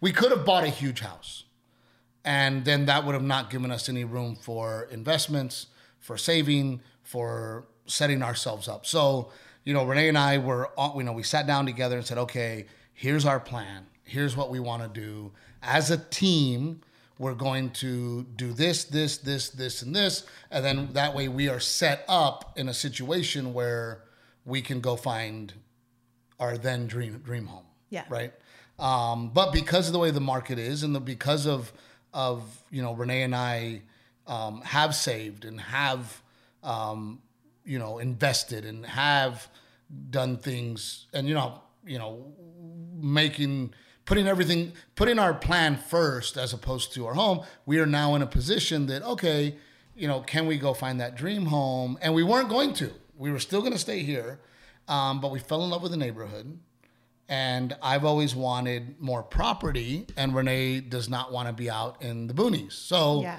We 0.00 0.12
could 0.12 0.30
have 0.30 0.44
bought 0.44 0.64
a 0.64 0.68
huge 0.68 1.00
house 1.00 1.44
and 2.24 2.64
then 2.64 2.86
that 2.86 3.04
would 3.04 3.14
have 3.14 3.22
not 3.22 3.50
given 3.50 3.70
us 3.70 3.88
any 3.88 4.04
room 4.04 4.36
for 4.36 4.88
investments, 4.90 5.66
for 5.98 6.16
saving, 6.16 6.80
for 7.02 7.66
setting 7.86 8.22
ourselves 8.22 8.66
up. 8.66 8.86
So, 8.86 9.30
you 9.64 9.74
know, 9.74 9.84
Renee 9.84 10.08
and 10.08 10.16
I 10.18 10.38
were, 10.38 10.70
on- 10.78 10.96
you 10.96 11.02
know, 11.02 11.12
we 11.12 11.22
sat 11.22 11.46
down 11.46 11.66
together 11.66 11.96
and 11.98 12.06
said, 12.06 12.16
okay, 12.18 12.66
here's 12.94 13.26
our 13.26 13.40
plan. 13.40 13.86
Here's 14.04 14.36
what 14.36 14.50
we 14.50 14.60
want 14.60 14.82
to 14.82 15.00
do. 15.00 15.32
As 15.62 15.90
a 15.90 15.98
team, 15.98 16.80
we're 17.18 17.34
going 17.34 17.70
to 17.70 18.24
do 18.36 18.52
this, 18.52 18.84
this, 18.84 19.18
this, 19.18 19.50
this, 19.50 19.82
and 19.82 19.94
this. 19.94 20.24
And 20.50 20.64
then 20.64 20.88
that 20.92 21.14
way 21.14 21.28
we 21.28 21.48
are 21.48 21.60
set 21.60 22.04
up 22.08 22.52
in 22.56 22.68
a 22.68 22.74
situation 22.74 23.54
where 23.54 24.02
we 24.44 24.60
can 24.62 24.80
go 24.80 24.96
find 24.96 25.52
our 26.40 26.58
then 26.58 26.86
dream 26.86 27.18
dream 27.18 27.46
home. 27.46 27.64
Yeah. 27.90 28.04
Right. 28.08 28.32
Um, 28.78 29.30
but 29.30 29.52
because 29.52 29.86
of 29.86 29.92
the 29.92 29.98
way 29.98 30.10
the 30.10 30.20
market 30.20 30.58
is, 30.58 30.82
and 30.82 30.94
the, 30.94 31.00
because 31.00 31.46
of 31.46 31.72
of 32.12 32.42
you 32.70 32.82
know 32.82 32.92
Renee 32.94 33.22
and 33.22 33.34
I 33.34 33.82
um, 34.26 34.60
have 34.62 34.94
saved 34.94 35.44
and 35.44 35.60
have 35.60 36.22
um, 36.62 37.22
you 37.64 37.78
know 37.78 37.98
invested 37.98 38.64
and 38.64 38.84
have 38.84 39.48
done 40.10 40.38
things, 40.38 41.06
and 41.12 41.28
you 41.28 41.34
know 41.34 41.62
you 41.86 41.98
know 41.98 42.32
making 42.96 43.74
putting 44.04 44.26
everything 44.26 44.72
putting 44.96 45.18
our 45.18 45.32
plan 45.34 45.76
first 45.76 46.36
as 46.36 46.52
opposed 46.52 46.92
to 46.94 47.06
our 47.06 47.14
home 47.14 47.40
we 47.66 47.78
are 47.78 47.86
now 47.86 48.14
in 48.14 48.22
a 48.22 48.26
position 48.26 48.86
that 48.86 49.02
okay 49.02 49.56
you 49.96 50.06
know 50.08 50.20
can 50.20 50.46
we 50.46 50.56
go 50.58 50.74
find 50.74 51.00
that 51.00 51.14
dream 51.14 51.46
home 51.46 51.98
and 52.02 52.14
we 52.14 52.22
weren't 52.22 52.48
going 52.48 52.72
to 52.74 52.90
we 53.16 53.30
were 53.30 53.38
still 53.38 53.60
going 53.60 53.72
to 53.72 53.78
stay 53.78 54.00
here 54.00 54.38
um, 54.88 55.20
but 55.20 55.30
we 55.30 55.38
fell 55.38 55.64
in 55.64 55.70
love 55.70 55.82
with 55.82 55.90
the 55.90 55.96
neighborhood 55.96 56.58
and 57.28 57.74
i've 57.82 58.04
always 58.04 58.34
wanted 58.34 59.00
more 59.00 59.22
property 59.22 60.06
and 60.16 60.34
renee 60.34 60.80
does 60.80 61.08
not 61.08 61.32
want 61.32 61.48
to 61.48 61.54
be 61.54 61.70
out 61.70 62.00
in 62.02 62.26
the 62.26 62.34
boonies 62.34 62.72
so 62.72 63.22
Yeah. 63.22 63.38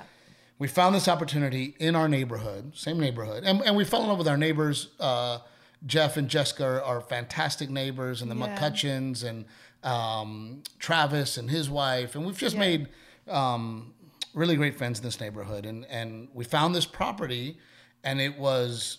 we 0.57 0.67
found 0.67 0.95
this 0.95 1.07
opportunity 1.07 1.75
in 1.79 1.95
our 1.95 2.07
neighborhood, 2.07 2.75
same 2.75 2.97
neighborhood, 2.99 3.43
and, 3.45 3.61
and 3.61 3.75
we 3.75 3.83
fell 3.83 4.01
in 4.03 4.07
love 4.07 4.17
with 4.17 4.27
our 4.29 4.37
neighbors. 4.37 4.87
Uh, 5.01 5.39
Jeff 5.85 6.15
and 6.15 6.29
Jessica 6.29 6.63
are, 6.65 6.81
are 6.81 7.01
fantastic 7.01 7.69
neighbors, 7.69 8.21
and 8.21 8.31
the 8.31 8.35
Yeah. 8.35 8.57
McCutcheons 8.57 9.23
and 9.25 9.43
um, 9.85 10.63
Travis 10.79 11.37
and 11.37 11.49
his 11.49 11.69
wife, 11.69 12.15
and 12.15 12.25
we've 12.25 12.37
just 12.37 12.57
made 12.57 12.89
um, 13.29 13.93
really 14.33 14.55
great 14.55 14.77
friends 14.77 14.99
in 14.99 15.05
this 15.05 15.19
neighborhood. 15.21 15.65
And 15.65 15.85
and 15.85 16.27
we 16.33 16.43
found 16.43 16.75
this 16.75 16.85
property, 16.85 17.57
and 18.03 18.19
it 18.19 18.37
was 18.37 18.97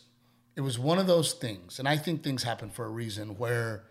it 0.55 0.63
was 0.63 0.79
one 0.79 0.99
of 0.99 1.07
those 1.07 1.33
things, 1.35 1.79
and 1.79 1.87
I 1.89 1.97
think 1.99 2.23
things 2.23 2.43
happen 2.45 2.71
for 2.71 2.87
a 2.87 2.91
reason 2.91 3.37
where 3.37 3.85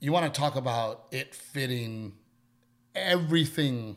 you 0.00 0.12
want 0.12 0.32
to 0.32 0.38
talk 0.40 0.56
about 0.56 1.06
it 1.12 1.34
fitting 1.34 2.12
everything 2.94 3.96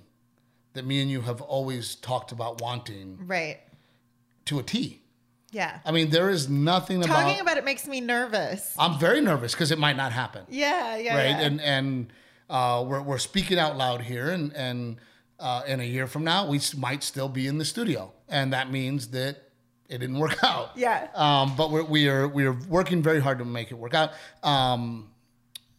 that 0.73 0.85
me 0.85 1.01
and 1.01 1.09
you 1.09 1.21
have 1.21 1.41
always 1.41 1.95
talked 1.95 2.31
about 2.31 2.61
wanting 2.61 3.17
Right. 3.25 3.59
to 4.45 4.59
a 4.59 4.63
T. 4.63 5.01
Yeah. 5.51 5.79
I 5.85 5.91
mean, 5.91 6.09
there 6.09 6.29
is 6.29 6.49
nothing 6.49 7.01
Talking 7.01 7.11
about. 7.11 7.21
Talking 7.23 7.39
about 7.41 7.57
it 7.57 7.65
makes 7.65 7.87
me 7.87 8.01
nervous. 8.01 8.75
I'm 8.77 8.99
very 8.99 9.21
nervous 9.21 9.53
because 9.53 9.71
it 9.71 9.79
might 9.79 9.95
not 9.95 10.11
happen, 10.11 10.45
Yeah. 10.49 10.97
Yeah. 10.97 11.15
right? 11.15 11.29
yeah. 11.29 11.39
And 11.41 11.61
and 11.61 12.13
uh, 12.49 12.83
we're 12.87 13.01
we're 13.01 13.17
speaking 13.17 13.57
out 13.59 13.77
loud 13.77 14.01
here, 14.01 14.29
and 14.29 14.53
and 14.53 14.97
uh, 15.39 15.61
in 15.67 15.79
a 15.79 15.83
year 15.83 16.07
from 16.07 16.23
now, 16.23 16.47
we 16.47 16.59
might 16.77 17.03
still 17.03 17.29
be 17.29 17.47
in 17.47 17.57
the 17.57 17.65
studio, 17.65 18.11
and 18.29 18.53
that 18.53 18.71
means 18.71 19.09
that 19.09 19.37
it 19.87 19.99
didn't 19.99 20.19
work 20.19 20.37
out. 20.43 20.71
Yeah. 20.75 21.07
Um, 21.13 21.55
but 21.55 21.71
we're, 21.71 21.83
we 21.83 22.09
are 22.09 22.27
we 22.27 22.45
are 22.45 22.57
working 22.67 23.01
very 23.01 23.19
hard 23.19 23.39
to 23.39 23.45
make 23.45 23.71
it 23.71 23.75
work 23.75 23.93
out. 23.93 24.11
Um, 24.43 25.09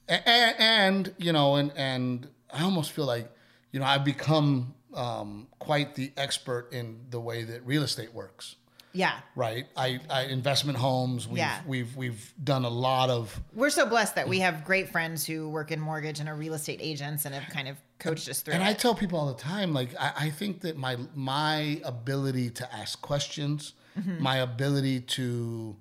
and, 0.09 0.55
and 0.59 1.14
you 1.19 1.33
know, 1.33 1.57
and 1.57 1.73
and 1.76 2.29
I 2.52 2.62
almost 2.62 2.93
feel 2.93 3.07
like 3.07 3.31
you 3.73 3.81
know 3.81 3.87
I've 3.87 4.05
become 4.05 4.75
um, 4.95 5.49
quite 5.59 5.95
the 5.97 6.12
expert 6.17 6.73
in 6.73 7.00
the 7.11 7.21
way 7.21 7.45
that 7.45 7.67
real 7.67 7.83
estate 7.83 8.14
works. 8.14 8.57
Yeah. 8.97 9.21
Right, 9.35 9.67
I, 9.76 10.00
I 10.11 10.23
investment 10.25 10.79
homes. 10.79 11.29
We've, 11.29 11.38
Yeah. 11.38 11.61
we've 11.67 11.95
we've 11.97 12.33
done 12.43 12.65
a 12.65 12.69
lot 12.88 13.11
of 13.11 13.38
We're 13.55 13.71
so 13.71 13.85
blessed 13.87 14.15
that 14.15 14.29
we 14.29 14.41
have 14.41 14.65
great 14.65 14.88
friends 14.88 15.26
who 15.26 15.49
work 15.49 15.71
in 15.71 15.81
mortgage 15.81 16.19
and 16.21 16.29
are 16.29 16.35
real 16.35 16.55
estate 16.55 16.81
agents 16.83 17.25
and 17.26 17.35
have 17.35 17.49
kind 17.53 17.69
of 17.69 17.76
coached 17.99 18.29
us 18.29 18.41
through 18.43 18.55
And 18.55 18.62
it. 18.62 18.67
I 18.67 18.73
tell 18.75 18.95
people 18.95 19.19
all 19.19 19.26
the 19.33 19.43
time, 19.55 19.73
like 19.75 19.91
I, 20.00 20.12
I 20.26 20.31
think 20.31 20.61
that 20.62 20.76
my 20.76 20.97
my 21.15 21.81
ability 21.85 22.50
to 22.50 22.75
ask 22.75 23.00
questions, 23.03 23.75
Mm-hmm. 23.99 24.23
my 24.23 24.37
ability 24.37 25.00
to 25.17 25.75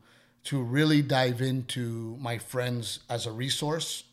to 0.45 0.61
really 0.61 1.01
dive 1.01 1.41
into 1.41 2.15
my 2.19 2.37
friends 2.37 2.99
as 3.09 3.25
a 3.25 3.31
resource 3.31 4.05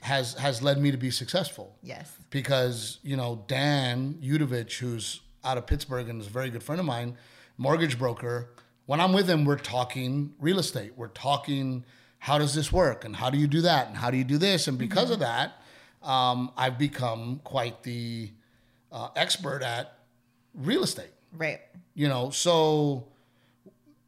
has 0.00 0.34
has 0.34 0.62
led 0.62 0.78
me 0.80 0.90
to 0.90 0.96
be 0.96 1.10
successful. 1.10 1.76
yes. 1.82 2.10
Because, 2.30 2.98
you 3.02 3.14
know, 3.16 3.44
Dan 3.46 4.14
Udovich, 4.22 4.78
who's 4.78 5.20
out 5.44 5.58
of 5.58 5.66
Pittsburgh 5.66 6.08
and 6.08 6.18
is 6.20 6.28
a 6.28 6.30
very 6.30 6.48
good 6.50 6.62
friend 6.62 6.80
of 6.80 6.86
mine, 6.86 7.16
mortgage 7.56 7.98
broker, 7.98 8.50
when 8.86 9.00
I'm 9.00 9.12
with 9.12 9.28
him, 9.28 9.44
we're 9.44 9.56
talking 9.56 10.34
real 10.40 10.58
estate. 10.58 10.92
We're 10.96 11.08
talking 11.08 11.84
how 12.18 12.38
does 12.38 12.54
this 12.54 12.70
work 12.72 13.04
and 13.04 13.16
how 13.16 13.30
do 13.30 13.38
you 13.38 13.46
do 13.46 13.62
that 13.62 13.88
and 13.88 13.96
how 13.96 14.10
do 14.10 14.16
you 14.16 14.24
do 14.24 14.38
this? 14.38 14.68
And 14.68 14.78
because 14.78 15.10
of 15.10 15.18
that, 15.20 15.60
um, 16.02 16.52
I've 16.56 16.78
become 16.78 17.40
quite 17.42 17.82
the 17.82 18.30
uh, 18.92 19.08
expert 19.16 19.62
at 19.62 19.98
real 20.54 20.82
estate. 20.82 21.12
Right. 21.32 21.60
You 21.94 22.08
know, 22.08 22.30
so 22.30 23.08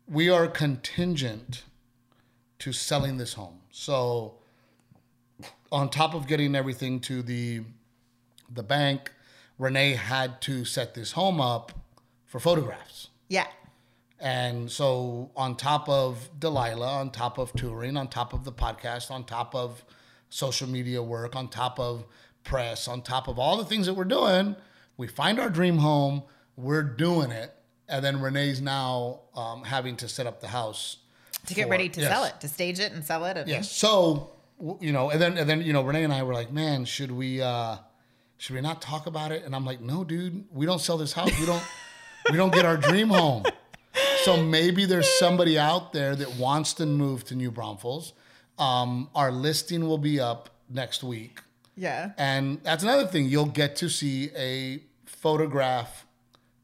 we 0.07 0.31
are 0.31 0.47
contingent 0.47 1.65
to 2.61 2.73
selling 2.73 3.17
this 3.17 3.35
home. 3.35 3.61
So 3.71 4.35
on 5.73 5.89
top 5.89 6.15
of 6.15 6.27
getting 6.27 6.55
everything 6.55 7.01
to 7.01 7.23
the 7.23 7.63
the 8.53 8.63
bank, 8.63 9.11
Renee 9.59 9.95
had 9.95 10.41
to 10.43 10.65
set 10.65 10.95
this 10.95 11.13
home 11.13 11.41
up 11.41 11.73
for 12.27 12.39
photographs. 12.39 13.09
Yeah. 13.29 13.47
And 14.21 14.71
so, 14.71 15.31
on 15.37 15.57
top 15.57 15.89
of 15.89 16.31
Delilah, 16.39 17.01
on 17.01 17.11
top 17.11 17.37
of 17.39 17.53
touring, 17.53 17.97
on 17.97 18.09
top 18.09 18.33
of 18.33 18.45
the 18.45 18.53
podcast, 18.53 19.11
on 19.11 19.25
top 19.25 19.55
of 19.55 19.85
social 20.31 20.69
media 20.69 21.03
work, 21.03 21.37
on 21.37 21.49
top 21.49 21.79
of 21.79 22.07
press, 22.45 22.89
on 22.89 23.03
top 23.03 23.29
of 23.29 23.39
all 23.39 23.57
the 23.57 23.65
things 23.65 23.87
that 23.87 23.95
we're 23.95 24.05
doing, 24.05 24.57
we 24.97 25.09
find 25.09 25.39
our 25.41 25.51
dream 25.51 25.79
home, 25.79 26.23
we're 26.57 26.83
doing 26.83 27.31
it. 27.33 27.53
And 27.89 28.05
then 28.05 28.21
Renee's 28.21 28.61
now 28.63 29.21
um, 29.35 29.63
having 29.65 29.97
to 29.97 30.09
set 30.09 30.27
up 30.27 30.41
the 30.41 30.49
house 30.49 30.99
To 31.47 31.55
get 31.55 31.65
for- 31.67 31.73
ready 31.73 31.89
to 31.91 32.01
yes. 32.01 32.11
sell 32.11 32.25
it, 32.25 32.41
to 32.41 32.49
stage 32.49 32.79
it 32.81 32.93
and 32.93 33.05
sell 33.05 33.25
it. 33.27 33.37
And 33.37 33.49
Yes. 33.49 33.71
So 33.71 34.31
you 34.81 34.93
know, 34.93 35.11
and 35.11 35.21
then 35.21 35.37
and 35.37 35.51
then 35.51 35.61
you 35.61 35.73
know, 35.73 35.83
Renee 35.83 36.05
and 36.05 36.13
I 36.13 36.23
were 36.23 36.33
like, 36.33 36.51
man, 36.53 36.85
should 36.85 37.11
we 37.11 37.43
uh 37.43 37.77
should 38.39 38.55
we 38.55 38.61
not 38.63 38.81
talk 38.81 39.07
about 39.07 39.33
it? 39.33 39.43
And 39.45 39.55
I'm 39.55 39.65
like, 39.67 39.81
no, 39.81 40.05
dude, 40.05 40.45
we 40.53 40.65
don't 40.65 40.81
sell 40.81 40.97
this 40.97 41.13
house. 41.13 41.37
We 41.39 41.45
don't 41.47 41.63
we 42.31 42.37
don't 42.37 42.53
get 42.53 42.65
our 42.65 42.77
dream 42.77 43.09
home. 43.09 43.45
So 44.23 44.37
maybe 44.43 44.85
there's 44.87 45.09
somebody 45.19 45.59
out 45.59 45.93
there 45.93 46.17
that 46.17 46.37
wants 46.37 46.73
to 46.75 46.87
move 46.87 47.25
to 47.27 47.35
New 47.35 47.51
Braunfels. 47.51 48.13
Um, 48.59 49.09
our 49.15 49.31
listing 49.31 49.87
will 49.87 49.99
be 49.99 50.19
up 50.21 50.51
next 50.71 51.05
week. 51.05 51.41
Yeah. 51.77 52.13
And 52.19 52.61
that's 52.63 52.83
another 52.83 53.07
thing. 53.07 53.27
You'll 53.27 53.47
get 53.47 53.77
to 53.77 53.89
see 53.89 54.31
a 54.37 54.83
photograph 55.05 56.07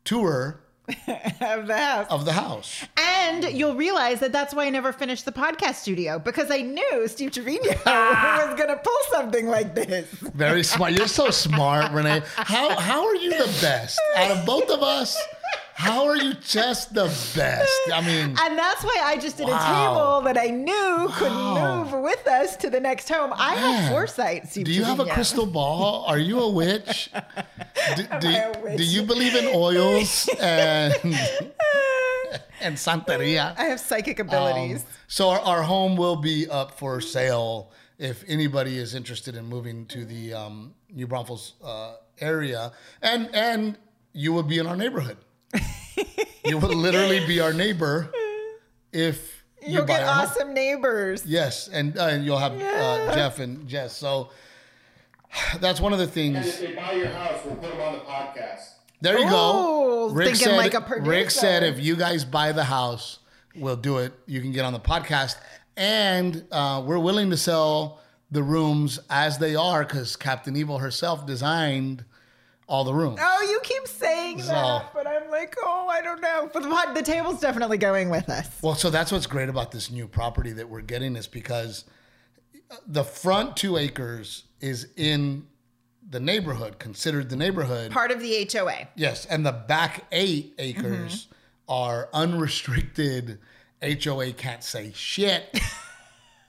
tour 0.04 0.60
Of 1.40 1.66
the 1.68 1.76
house. 1.78 2.06
of 2.10 2.24
the 2.24 2.32
house. 2.32 2.84
And 2.98 3.44
you'll 3.44 3.76
realize 3.76 4.18
that 4.20 4.32
that's 4.32 4.52
why 4.52 4.66
I 4.66 4.70
never 4.70 4.92
finished 4.92 5.24
the 5.24 5.30
podcast 5.30 5.76
studio 5.76 6.18
because 6.18 6.50
I 6.50 6.62
knew 6.62 7.06
Steve 7.06 7.30
Trevino 7.30 7.60
was 7.86 8.54
going 8.58 8.68
to 8.70 8.80
pull 8.82 8.98
something 9.12 9.46
like 9.46 9.74
this. 9.76 10.06
Very 10.10 10.64
smart. 10.64 10.92
You're 10.92 11.06
so 11.06 11.30
smart, 11.30 11.92
Renee. 11.92 12.22
How 12.34 12.76
how 12.76 13.06
are 13.06 13.14
you 13.14 13.30
the 13.30 13.58
best 13.60 14.00
out 14.16 14.32
of 14.32 14.44
both 14.44 14.68
of 14.68 14.82
us? 14.82 15.16
How 15.80 16.06
are 16.06 16.16
you 16.16 16.34
just 16.34 16.92
the 16.92 17.06
best? 17.34 17.80
I 17.92 18.00
mean, 18.04 18.36
And 18.38 18.58
that's 18.58 18.84
why 18.84 18.98
I 19.02 19.16
just 19.16 19.36
did 19.38 19.48
a 19.48 19.58
table 19.58 20.20
that 20.24 20.36
I 20.36 20.48
knew 20.48 21.08
could 21.12 21.32
Wow. 21.32 21.84
move 21.84 22.02
with 22.02 22.26
us 22.26 22.56
to 22.58 22.68
the 22.68 22.80
next 22.80 23.08
home. 23.08 23.32
I 23.34 23.54
Man. 23.54 23.58
have 23.82 23.90
foresight, 23.90 24.48
Steve 24.50 24.66
do 24.66 24.72
you 24.72 24.84
have 24.84 25.00
a 25.00 25.06
crystal 25.06 25.46
ball? 25.46 26.04
Are 26.06 26.18
you 26.18 26.40
a 26.40 26.50
witch? 26.50 27.10
Do, 27.96 28.02
do, 28.20 28.28
a 28.28 28.52
witch? 28.62 28.76
do 28.76 28.84
you 28.84 29.02
believe 29.02 29.34
in 29.34 29.46
oils 29.54 30.28
and 30.40 30.92
and 32.60 32.76
santeria? 32.76 33.54
I 33.58 33.64
have 33.72 33.80
psychic 33.80 34.20
Um, 34.20 34.28
abilities. 34.28 34.84
so 35.08 35.30
our, 35.30 35.40
our 35.40 35.62
home 35.62 35.96
will 35.96 36.16
be 36.16 36.46
up 36.50 36.78
for 36.78 37.00
sale 37.00 37.72
if 37.98 38.22
anybody 38.28 38.76
is 38.76 38.94
interested 38.94 39.34
in 39.34 39.46
moving 39.46 39.86
to 39.86 40.04
the 40.04 40.34
um, 40.34 40.74
New 40.92 41.06
Braunfels 41.06 41.54
uh, 41.64 41.94
area, 42.20 42.72
and 43.00 43.30
and 43.34 43.78
you 44.12 44.32
will 44.34 44.42
be 44.52 44.58
in 44.58 44.66
our 44.66 44.76
neighborhood. 44.76 45.16
You 46.44 46.58
would 46.58 46.70
literally 46.74 47.24
be 47.26 47.40
our 47.40 47.52
neighbor 47.52 48.10
if 48.92 49.42
you 49.62 49.74
You'll 49.74 49.82
buy 49.84 49.98
get 49.98 50.02
our 50.04 50.14
home. 50.14 50.26
awesome 50.26 50.54
neighbors. 50.54 51.24
Yes, 51.26 51.68
and 51.68 51.96
uh, 51.98 52.06
and 52.06 52.24
you'll 52.24 52.38
have 52.38 52.52
uh, 52.52 53.14
Jeff 53.14 53.38
and 53.40 53.66
Jess. 53.68 53.96
So 53.96 54.30
that's 55.60 55.80
one 55.80 55.92
of 55.92 55.98
the 55.98 56.04
And 56.04 56.12
things. 56.12 56.46
if 56.46 56.60
they 56.60 56.74
buy 56.74 56.92
your 56.92 57.08
house, 57.08 57.40
we'll 57.44 57.56
put 57.56 57.70
them 57.70 57.80
on 57.80 57.92
the 57.94 57.98
podcast. 58.00 58.60
There 59.02 59.18
you 59.18 59.26
Oh, 59.28 60.08
go. 60.08 60.14
Rick 60.14 60.26
thinking 60.28 60.44
said, 60.44 60.56
like 60.56 60.74
a 60.74 61.00
Rick 61.00 61.30
said 61.30 61.62
if 61.62 61.78
you 61.78 61.96
guys 61.96 62.24
buy 62.24 62.52
the 62.52 62.64
house, 62.64 63.18
we'll 63.54 63.76
do 63.76 63.98
it. 63.98 64.12
You 64.26 64.40
can 64.40 64.52
get 64.52 64.64
on 64.64 64.72
the 64.72 64.80
podcast. 64.80 65.36
And 65.76 66.44
uh, 66.50 66.82
we're 66.84 66.98
willing 66.98 67.30
to 67.30 67.36
sell 67.36 68.00
the 68.30 68.42
rooms 68.42 68.98
as 69.08 69.38
they 69.38 69.54
are 69.56 69.84
because 69.84 70.16
Captain 70.16 70.54
Evil 70.56 70.78
herself 70.78 71.26
designed 71.26 72.04
all 72.70 72.84
the 72.84 72.94
rooms. 72.94 73.18
Oh, 73.20 73.46
you 73.50 73.60
keep 73.64 73.86
saying 73.88 74.42
So- 74.42 74.52
that, 74.52 74.94
but 74.94 75.06
I'm 75.06 75.28
like, 75.30 75.56
oh, 75.62 75.88
I 75.88 76.00
don't 76.00 76.20
know. 76.20 76.48
But 76.52 76.62
the, 76.62 76.92
the 76.94 77.02
table's 77.02 77.40
definitely 77.40 77.78
going 77.78 78.08
with 78.08 78.30
us. 78.30 78.48
Well, 78.62 78.76
so 78.76 78.88
that's 78.88 79.10
what's 79.10 79.26
great 79.26 79.48
about 79.48 79.72
this 79.72 79.90
new 79.90 80.06
property 80.06 80.52
that 80.52 80.68
we're 80.68 80.80
getting 80.80 81.16
is 81.16 81.26
because 81.26 81.84
the 82.86 83.02
front 83.04 83.56
two 83.56 83.76
acres 83.76 84.44
is 84.60 84.88
in 84.96 85.46
the 86.08 86.20
neighborhood, 86.20 86.78
considered 86.78 87.28
the 87.28 87.36
neighborhood. 87.36 87.90
Part 87.90 88.12
of 88.12 88.20
the 88.20 88.48
HOA. 88.50 88.88
Yes, 88.94 89.26
and 89.26 89.44
the 89.44 89.52
back 89.52 90.04
eight 90.12 90.54
acres 90.58 91.26
mm-hmm. 91.26 91.72
are 91.72 92.08
unrestricted. 92.12 93.38
HOA 93.82 94.32
can't 94.32 94.62
say 94.62 94.92
shit. 94.94 95.58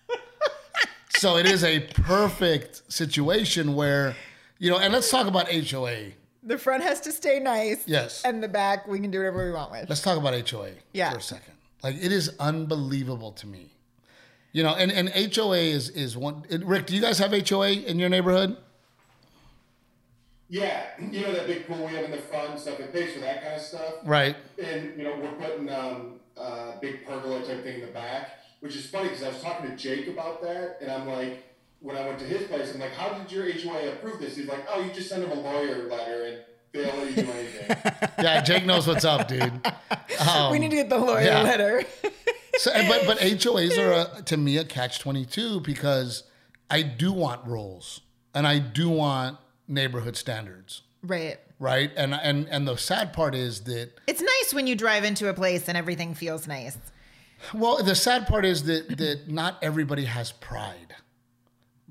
so 1.09 1.37
it 1.37 1.47
is 1.47 1.63
a 1.63 1.79
perfect 1.79 2.91
situation 2.91 3.75
where, 3.75 4.15
you 4.61 4.69
know, 4.69 4.77
and 4.77 4.93
let's 4.93 5.09
talk 5.09 5.25
about 5.25 5.51
HOA. 5.51 6.11
The 6.43 6.57
front 6.57 6.83
has 6.83 7.01
to 7.01 7.11
stay 7.11 7.39
nice. 7.39 7.81
Yes. 7.87 8.23
And 8.23 8.43
the 8.43 8.47
back, 8.47 8.87
we 8.87 8.99
can 8.99 9.09
do 9.09 9.17
whatever 9.17 9.43
we 9.45 9.51
want 9.51 9.71
with. 9.71 9.89
Let's 9.89 10.03
talk 10.03 10.17
about 10.19 10.33
HOA 10.49 10.69
Yeah. 10.93 11.11
for 11.11 11.17
a 11.17 11.21
second. 11.21 11.53
Like 11.83 11.95
it 11.95 12.11
is 12.11 12.35
unbelievable 12.39 13.31
to 13.33 13.47
me. 13.47 13.73
You 14.51 14.61
know, 14.61 14.75
and, 14.75 14.91
and 14.91 15.09
HOA 15.35 15.57
is 15.57 15.89
is 15.89 16.15
one. 16.15 16.45
Rick, 16.63 16.85
do 16.85 16.95
you 16.95 17.01
guys 17.01 17.17
have 17.17 17.31
HOA 17.49 17.71
in 17.71 17.97
your 17.97 18.09
neighborhood? 18.09 18.55
Yeah, 20.47 20.83
you 20.99 21.21
know 21.21 21.31
that 21.31 21.47
big 21.47 21.65
pool 21.65 21.87
we 21.87 21.93
have 21.93 22.03
in 22.05 22.11
the 22.11 22.17
front, 22.17 22.59
stuff 22.59 22.79
it 22.79 22.91
pays 22.93 23.13
for 23.13 23.21
that 23.21 23.41
kind 23.41 23.55
of 23.55 23.61
stuff. 23.61 23.93
Right. 24.03 24.35
And 24.63 24.95
you 24.97 25.05
know 25.05 25.15
we're 25.15 25.31
putting 25.47 25.69
um, 25.71 26.19
uh, 26.37 26.73
big 26.81 27.05
pergola 27.07 27.43
type 27.45 27.63
thing 27.63 27.75
in 27.79 27.81
the 27.81 27.87
back, 27.93 28.31
which 28.59 28.75
is 28.75 28.85
funny 28.87 29.07
because 29.09 29.23
I 29.23 29.29
was 29.29 29.41
talking 29.41 29.71
to 29.71 29.75
Jake 29.77 30.07
about 30.07 30.41
that, 30.43 30.77
and 30.81 30.91
I'm 30.91 31.07
like, 31.07 31.41
when 31.81 31.97
I 31.97 32.07
went 32.07 32.19
to 32.19 32.25
his 32.25 32.47
place, 32.47 32.73
I'm 32.73 32.79
like, 32.79 32.93
how 32.93 33.09
did 33.09 33.31
your 33.31 33.51
HOA 33.51 33.93
approve 33.93 34.19
this? 34.19 34.37
He's 34.37 34.47
like, 34.47 34.65
oh, 34.69 34.81
you 34.81 34.93
just 34.93 35.09
send 35.09 35.23
him 35.23 35.31
a 35.31 35.41
lawyer 35.41 35.89
letter 35.89 36.25
and 36.25 36.37
they'll 36.71 36.95
let 36.95 37.09
you 37.09 37.23
do 37.23 37.31
anything. 37.31 37.77
Yeah, 38.21 38.41
Jake 38.41 38.67
knows 38.67 38.85
what's 38.85 39.03
up, 39.03 39.27
dude. 39.27 39.51
Um, 40.29 40.51
we 40.51 40.59
need 40.59 40.69
to 40.69 40.75
get 40.75 40.89
the 40.89 40.99
lawyer 40.99 41.23
yeah. 41.23 41.41
letter. 41.41 41.83
So, 42.57 42.71
but 42.87 43.07
but 43.07 43.17
HOAs 43.19 43.79
are 43.79 44.19
a, 44.19 44.21
to 44.23 44.37
me 44.37 44.57
a 44.57 44.63
catch 44.63 44.99
twenty 44.99 45.25
two 45.25 45.59
because 45.61 46.23
I 46.69 46.83
do 46.83 47.11
want 47.11 47.43
rules 47.47 48.01
and 48.35 48.45
I 48.45 48.59
do 48.59 48.89
want 48.89 49.39
neighborhood 49.67 50.15
standards, 50.15 50.83
right. 51.01 51.39
right? 51.57 51.89
And 51.97 52.13
and 52.13 52.47
and 52.49 52.67
the 52.67 52.77
sad 52.77 53.11
part 53.11 53.33
is 53.33 53.61
that 53.61 53.89
It's 54.05 54.21
nice 54.21 54.53
when 54.53 54.67
you 54.67 54.75
drive 54.75 55.03
into 55.03 55.29
a 55.29 55.33
place 55.33 55.67
and 55.67 55.75
everything 55.75 56.13
feels 56.13 56.47
nice. 56.47 56.77
well, 57.55 57.81
the 57.81 57.95
sad 57.95 58.27
part 58.27 58.45
is 58.45 58.63
that 58.63 58.97
that 58.99 59.29
not 59.29 59.57
everybody 59.63 60.05
has 60.05 60.31
pride, 60.31 60.93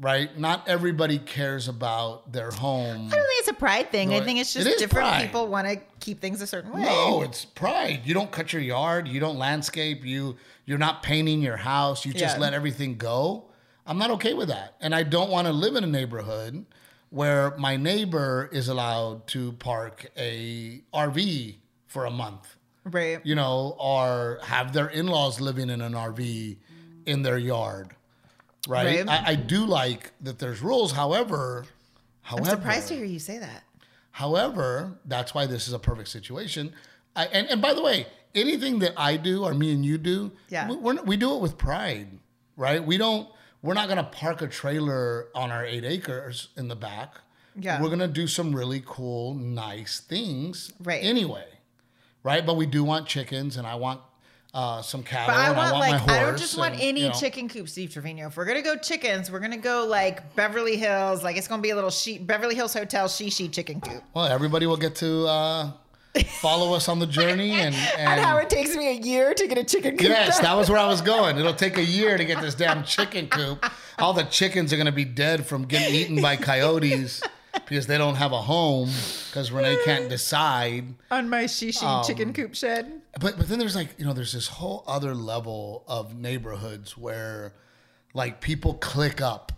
right? 0.01 0.37
Not 0.39 0.67
everybody 0.67 1.19
cares 1.19 1.69
about 1.69 2.33
their 2.33 2.51
home. 2.51 3.07
I 3.13 3.17
don't 3.17 3.27
think 3.27 3.39
it's 3.41 3.49
a 3.49 3.53
pride 3.55 3.91
thing. 3.93 4.15
I 4.15 4.21
think 4.21 4.41
it's 4.41 4.53
just 4.53 4.67
is 4.67 4.77
different 4.77 5.09
pride. 5.09 5.23
people 5.27 5.47
want 5.47 5.69
to 5.69 5.77
keep 6.01 6.21
things 6.21 6.41
a 6.41 6.47
certain 6.47 6.73
way. 6.73 6.83
No, 6.83 7.23
it's 7.23 7.45
pride. 7.45 8.01
You 8.05 8.15
don't 8.15 8.31
cut 8.33 8.53
your 8.53 8.63
yard. 8.63 9.07
You 9.07 9.21
don't 9.21 9.39
landscape. 9.39 10.05
You 10.05 10.37
you're 10.65 10.79
not 10.79 11.03
painting 11.03 11.43
your 11.43 11.57
house. 11.59 12.05
You 12.07 12.13
just 12.13 12.37
Yeah. 12.37 12.41
let 12.41 12.55
everything 12.55 12.97
go. 12.97 13.45
I'm 13.87 13.99
not 13.99 14.11
okay 14.13 14.35
with 14.35 14.49
that, 14.49 14.75
and 14.81 14.95
I 14.95 15.03
don't 15.03 15.31
want 15.31 15.47
to 15.49 15.53
live 15.53 15.75
in 15.77 15.85
a 15.85 15.87
neighborhood 15.89 16.65
where 17.11 17.57
my 17.59 17.77
neighbor 17.77 18.49
is 18.53 18.69
allowed 18.69 19.27
to 19.29 19.53
park 19.55 20.07
a 20.17 20.81
RV 20.95 21.57
for 21.89 22.05
a 22.05 22.11
month, 22.11 22.57
Right. 22.85 23.21
you 23.25 23.35
know, 23.35 23.75
or 23.81 24.39
have 24.45 24.73
their 24.73 24.87
in-laws 24.87 25.41
living 25.41 25.71
in 25.71 25.81
an 25.81 25.95
RV 25.95 26.59
in 27.05 27.23
their 27.23 27.37
yard. 27.39 27.97
Right. 28.69 29.07
Right. 29.07 29.09
I, 29.09 29.31
I 29.33 29.35
do 29.37 29.65
like 29.65 30.13
that 30.21 30.39
there's 30.39 30.61
rules. 30.61 30.93
However, 30.93 31.65
however, 32.23 32.45
I'm 32.51 32.57
surprised 32.57 32.89
to 32.89 32.95
hear 32.95 33.05
you 33.05 33.19
say 33.19 33.39
that. 33.39 33.65
However, 34.13 34.99
that's 35.05 35.35
why 35.35 35.47
this 35.47 35.67
is 35.67 35.73
a 35.73 35.79
perfect 35.79 36.09
situation. 36.09 36.73
I, 37.17 37.27
and, 37.27 37.49
and 37.49 37.63
by 37.63 37.75
the 37.75 37.83
way, 37.83 38.07
anything 38.35 38.81
that 38.81 38.93
I 38.97 39.17
do 39.17 39.45
or 39.45 39.55
me 39.55 39.73
and 39.73 39.85
you 39.85 39.99
do, 39.99 40.33
Yeah. 40.49 40.69
we, 40.69 40.77
we're, 40.77 41.03
we 41.03 41.17
do 41.17 41.35
it 41.37 41.41
with 41.41 41.57
pride, 41.57 42.09
right? 42.57 42.85
We 42.85 42.99
don't. 42.99 43.29
We're 43.63 43.75
not 43.75 43.89
going 43.89 43.99
to 43.99 44.05
park 44.05 44.41
a 44.41 44.47
trailer 44.47 45.29
on 45.35 45.51
our 45.51 45.65
eight 45.65 45.85
acres 45.85 46.49
in 46.57 46.69
the 46.69 46.77
back. 46.77 47.15
Yeah. 47.55 47.81
We're 47.83 47.89
going 47.89 47.99
to 48.01 48.09
do 48.09 48.27
some 48.27 48.55
really 48.57 48.83
cool, 48.87 49.35
nice 49.35 50.01
things. 50.01 50.73
Right. 50.83 51.03
Anyway, 51.05 51.45
right? 52.23 52.45
But 52.47 52.55
we 52.57 52.65
do 52.65 52.83
want 52.85 53.07
chickens, 53.07 53.59
and 53.59 53.67
I 53.67 53.75
want 53.75 54.01
uh, 54.53 54.83
some 54.83 55.03
cattle, 55.03 55.35
But 55.35 55.41
I 55.41 55.49
and 55.49 55.57
want, 55.57 55.69
I 55.69 55.73
want 55.73 55.81
like 55.81 55.93
my 55.93 55.99
horse. 55.99 56.11
I 56.13 56.23
don't 56.23 56.39
just 56.39 56.59
want 56.59 56.75
and, 56.75 56.83
any 56.83 57.03
you 57.03 57.09
know. 57.09 57.15
chicken 57.15 57.49
coop, 57.49 57.69
Steve 57.69 57.91
Trevino. 57.93 58.27
If 58.29 58.37
we're 58.37 58.45
gonna 58.45 58.63
go 58.63 58.77
chickens, 58.77 59.31
we're 59.31 59.39
gonna 59.41 59.57
go 59.57 59.87
like 59.89 60.35
Beverly 60.35 60.77
Hills. 60.77 61.23
Like 61.23 61.37
it's 61.37 61.47
gonna 61.49 61.63
be 61.63 61.71
a 61.71 61.75
little 61.75 61.91
she- 61.91 62.19
Beverly 62.19 62.55
Hills 62.55 62.75
Hotel 62.75 63.07
shishi 63.07 63.51
chicken 63.53 63.81
coop. 63.81 64.03
Well, 64.15 64.27
everybody 64.27 64.67
will 64.67 64.77
get 64.77 64.97
to 64.97 65.27
uh, 65.27 65.71
follow 66.41 66.75
us 66.75 66.89
on 66.89 66.99
the 66.99 67.07
journey, 67.07 67.53
and, 67.61 67.75
and 67.75 67.99
And 67.99 68.21
how 68.21 68.39
it 68.39 68.51
takes 68.51 68.75
me 68.75 68.89
a 68.89 69.01
year 69.01 69.35
to 69.35 69.47
get 69.47 69.57
a 69.59 69.65
chicken 69.65 69.97
coop. 69.97 70.09
Yes, 70.09 70.37
done. 70.37 70.45
that 70.47 70.55
was 70.57 70.69
where 70.69 70.79
I 70.81 70.87
was 70.89 71.01
going. 71.01 71.39
It'll 71.39 71.55
take 71.55 71.77
a 71.79 71.85
year 71.85 72.17
to 72.19 72.25
get 72.25 72.41
this 72.43 72.55
damn 72.57 72.83
chicken 72.97 73.29
coop. 73.29 73.65
All 73.99 74.13
the 74.13 74.25
chickens 74.25 74.73
are 74.73 74.83
to 74.83 74.91
be 74.93 75.05
dead 75.05 75.47
from 75.47 75.65
getting 75.67 75.95
eaten 75.95 76.21
by 76.21 76.35
coyotes 76.37 77.23
because 77.67 77.87
they 77.87 77.99
don't 77.99 78.15
have 78.17 78.33
a 78.33 78.41
home 78.43 78.91
because 79.29 79.53
Renee 79.53 79.79
can't 79.85 80.09
decide. 80.09 80.87
on 81.11 81.29
my 81.29 81.45
shishi 81.45 81.83
Um, 81.85 82.05
chicken 82.05 82.33
coop 82.33 82.55
shed. 82.55 83.00
But 83.19 83.37
but 83.39 83.49
then 83.49 83.59
there's 83.59 83.75
like 83.75 83.95
you 83.99 84.05
know 84.05 84.13
there's 84.13 84.33
this 84.33 84.47
whole 84.47 84.85
other 84.87 85.15
level 85.15 85.85
of 85.89 86.15
neighborhoods 86.15 86.97
where 86.97 87.55
like 88.15 88.41
people 88.41 88.75
click 88.75 89.21
up. 89.21 89.53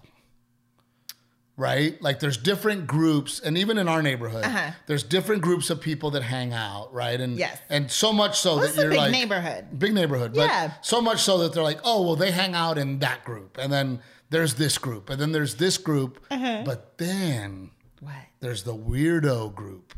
Right? 1.55 2.01
Like 2.01 2.19
there's 2.19 2.39
different 2.39 2.87
groups 2.87 3.39
and 3.39 3.59
even 3.59 3.77
in 3.77 3.87
our 3.87 4.01
neighborhood 4.03 4.45
Uh-huh. 4.45 4.71
there's 4.87 5.03
different 5.03 5.43
groups 5.43 5.69
of 5.69 5.83
people 5.83 6.13
that 6.13 6.23
hang 6.23 6.55
out, 6.55 6.93
right? 6.95 7.21
And 7.21 7.37
Yes. 7.37 7.59
and 7.69 7.91
so 7.91 8.11
much 8.11 8.39
so 8.41 8.57
Well, 8.57 8.67
that 8.67 8.75
you're 8.75 8.85
like, 8.87 8.91
big 8.91 8.99
like 8.99 9.13
neighborhood. 9.13 9.79
big 9.79 9.93
neighborhood, 9.93 10.33
but 10.35 10.49
Yeah. 10.49 10.73
so 10.81 11.03
much 11.03 11.21
so 11.23 11.37
that 11.39 11.53
they're 11.53 11.63
like, 11.63 11.81
oh, 11.85 12.03
well, 12.03 12.17
they 12.17 12.31
hang 12.31 12.55
out 12.55 12.79
in 12.79 13.01
that 13.01 13.23
group, 13.25 13.59
and 13.59 13.71
then 13.71 14.01
there's 14.31 14.55
this 14.55 14.79
group, 14.79 15.11
and 15.11 15.21
then 15.21 15.33
there's 15.33 15.57
this 15.57 15.77
group, 15.77 16.25
Uh-huh. 16.31 16.63
but 16.65 16.97
then 16.97 17.71
What? 18.01 18.15
there's 18.41 18.63
the 18.63 18.75
weirdo 18.75 19.55
group, 19.55 19.93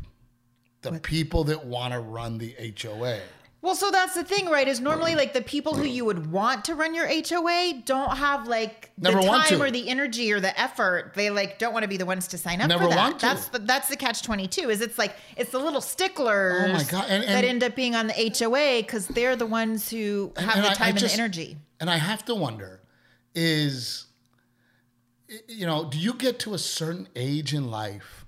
the 0.81 0.99
people 0.99 1.45
that 1.45 1.65
want 1.65 1.93
to 1.93 1.99
run 2.01 2.37
the 2.37 2.53
HOA. 2.59 3.21
Well, 3.65 3.73
so 3.73 3.89
that's 3.89 4.13
the 4.13 4.23
thing, 4.23 4.45
right? 4.45 4.67
Is 4.67 4.79
normally 4.79 5.15
like 5.15 5.33
the 5.33 5.41
people 5.41 5.73
who 5.73 5.85
you 5.85 6.05
would 6.05 6.31
want 6.31 6.63
to 6.65 6.75
run 6.75 6.93
your 6.93 7.07
HOA 7.07 7.81
don't 7.83 8.15
have 8.15 8.47
like 8.47 8.91
the 8.99 9.09
Never 9.09 9.25
want 9.27 9.47
time 9.47 9.57
to. 9.57 9.63
or 9.65 9.71
the 9.71 9.89
energy 9.89 10.31
or 10.31 10.39
the 10.39 10.57
effort. 10.59 11.13
They 11.15 11.31
like 11.31 11.57
don't 11.57 11.73
want 11.73 11.81
to 11.81 11.87
be 11.89 11.97
the 11.97 12.05
ones 12.05 12.27
to 12.27 12.37
sign 12.37 12.61
up 12.61 12.69
Never 12.69 12.83
for 12.83 12.89
that. 12.91 12.95
want 12.97 13.19
to. 13.21 13.25
That's 13.25 13.47
the 13.47 13.57
that's 13.57 13.89
the 13.89 13.95
catch 13.95 14.21
twenty 14.21 14.47
two. 14.47 14.69
Is 14.69 14.81
it's 14.81 14.99
like 14.99 15.15
it's 15.35 15.49
the 15.49 15.57
little 15.57 15.81
sticklers 15.81 16.63
Oh 16.69 16.73
my 16.73 16.83
God, 16.83 17.09
and- 17.09 17.23
that 17.23 17.29
and- 17.29 17.45
end 17.45 17.63
up 17.63 17.75
being 17.75 17.95
on 17.95 18.05
the 18.05 18.13
HOA 18.37 18.83
because 18.83 19.07
they're 19.07 19.35
the 19.35 19.47
ones 19.47 19.89
who 19.89 20.31
have 20.37 20.57
and 20.57 20.63
the 20.63 20.69
I- 20.69 20.71
I 20.71 20.75
time 20.75 20.89
and 20.89 20.97
just- 20.99 21.15
the 21.15 21.21
energy. 21.23 21.57
And 21.79 21.89
I 21.89 21.97
have 21.97 22.23
to 22.25 22.35
wonder 22.35 22.81
is, 23.33 24.05
you 25.47 25.65
know, 25.65 25.85
do 25.89 25.97
you 25.97 26.13
get 26.13 26.37
to 26.41 26.53
a 26.53 26.59
certain 26.59 27.07
age 27.15 27.51
in 27.51 27.71
life 27.71 28.27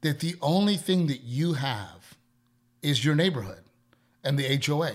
that 0.00 0.20
the 0.20 0.36
only 0.40 0.78
thing 0.78 1.06
that 1.08 1.20
you 1.20 1.52
have 1.52 2.16
is 2.82 3.04
your 3.04 3.14
neighborhood 3.14 3.60
and 4.24 4.38
the 4.38 4.60
HOA? 4.64 4.92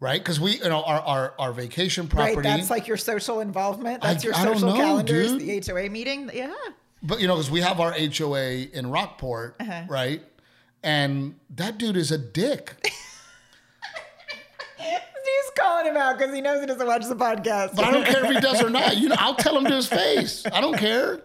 Right? 0.00 0.20
Because 0.20 0.38
we, 0.38 0.58
you 0.58 0.68
know, 0.68 0.82
our, 0.82 1.00
our, 1.00 1.34
our 1.40 1.52
vacation 1.52 2.06
property. 2.06 2.36
Right, 2.36 2.42
that's 2.44 2.70
like 2.70 2.86
your 2.86 2.96
social 2.96 3.40
involvement. 3.40 4.02
That's 4.02 4.22
I- 4.24 4.26
your 4.28 4.34
social 4.34 4.68
know, 4.70 4.76
calendar. 4.76 5.22
dude. 5.38 5.40
The 5.66 5.72
HOA 5.72 5.88
meeting. 5.90 6.30
Yeah. 6.32 6.54
But 7.02 7.20
you 7.20 7.26
know, 7.26 7.34
because 7.36 7.50
we 7.50 7.60
have 7.62 7.80
our 7.80 7.92
HOA 7.92 8.66
in 8.72 8.90
Rockport, 8.90 9.56
Uh-huh. 9.60 9.82
right? 9.88 10.22
And 10.84 11.34
that 11.56 11.78
dude 11.78 11.96
is 11.96 12.12
a 12.12 12.18
dick. 12.18 12.74
He's 14.78 15.50
calling 15.58 15.86
him 15.86 15.96
out 15.96 16.18
because 16.18 16.34
he 16.34 16.40
knows 16.40 16.60
he 16.60 16.66
doesn't 16.66 16.86
watch 16.86 17.04
the 17.06 17.14
podcast. 17.16 17.74
But 17.76 17.84
I 17.84 17.90
don't 17.90 18.06
care 18.06 18.24
if 18.24 18.30
he 18.30 18.40
does 18.40 18.62
or 18.62 18.70
not. 18.70 18.96
You 18.96 19.08
know, 19.10 19.16
I'll 19.18 19.34
tell 19.34 19.56
him 19.58 19.64
to 19.66 19.74
his 19.74 19.86
face. 19.86 20.44
I 20.52 20.60
don't 20.60 20.78
care. 20.78 21.22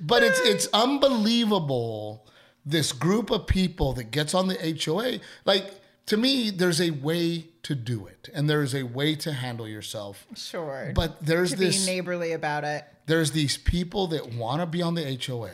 But 0.00 0.22
it's 0.22 0.40
it's 0.40 0.68
unbelievable. 0.72 2.26
This 2.64 2.92
group 2.92 3.30
of 3.30 3.46
people 3.46 3.92
that 3.94 4.10
gets 4.10 4.32
on 4.34 4.48
the 4.48 4.54
HOA, 4.84 5.18
like 5.44 5.70
to 6.06 6.16
me, 6.16 6.50
there's 6.50 6.80
a 6.80 6.90
way 6.90 7.46
to 7.62 7.74
do 7.74 8.06
it, 8.06 8.28
and 8.34 8.48
there 8.48 8.62
is 8.62 8.74
a 8.74 8.82
way 8.82 9.14
to 9.16 9.32
handle 9.32 9.66
yourself. 9.66 10.26
sure. 10.36 10.92
But 10.94 11.24
there's 11.24 11.50
to 11.52 11.56
this 11.56 11.84
be 11.86 11.92
neighborly 11.92 12.32
about 12.32 12.64
it. 12.64 12.84
there's 13.06 13.30
these 13.32 13.56
people 13.56 14.06
that 14.08 14.32
want 14.34 14.60
to 14.60 14.66
be 14.66 14.82
on 14.82 14.94
the 14.94 15.18
HOA, 15.26 15.50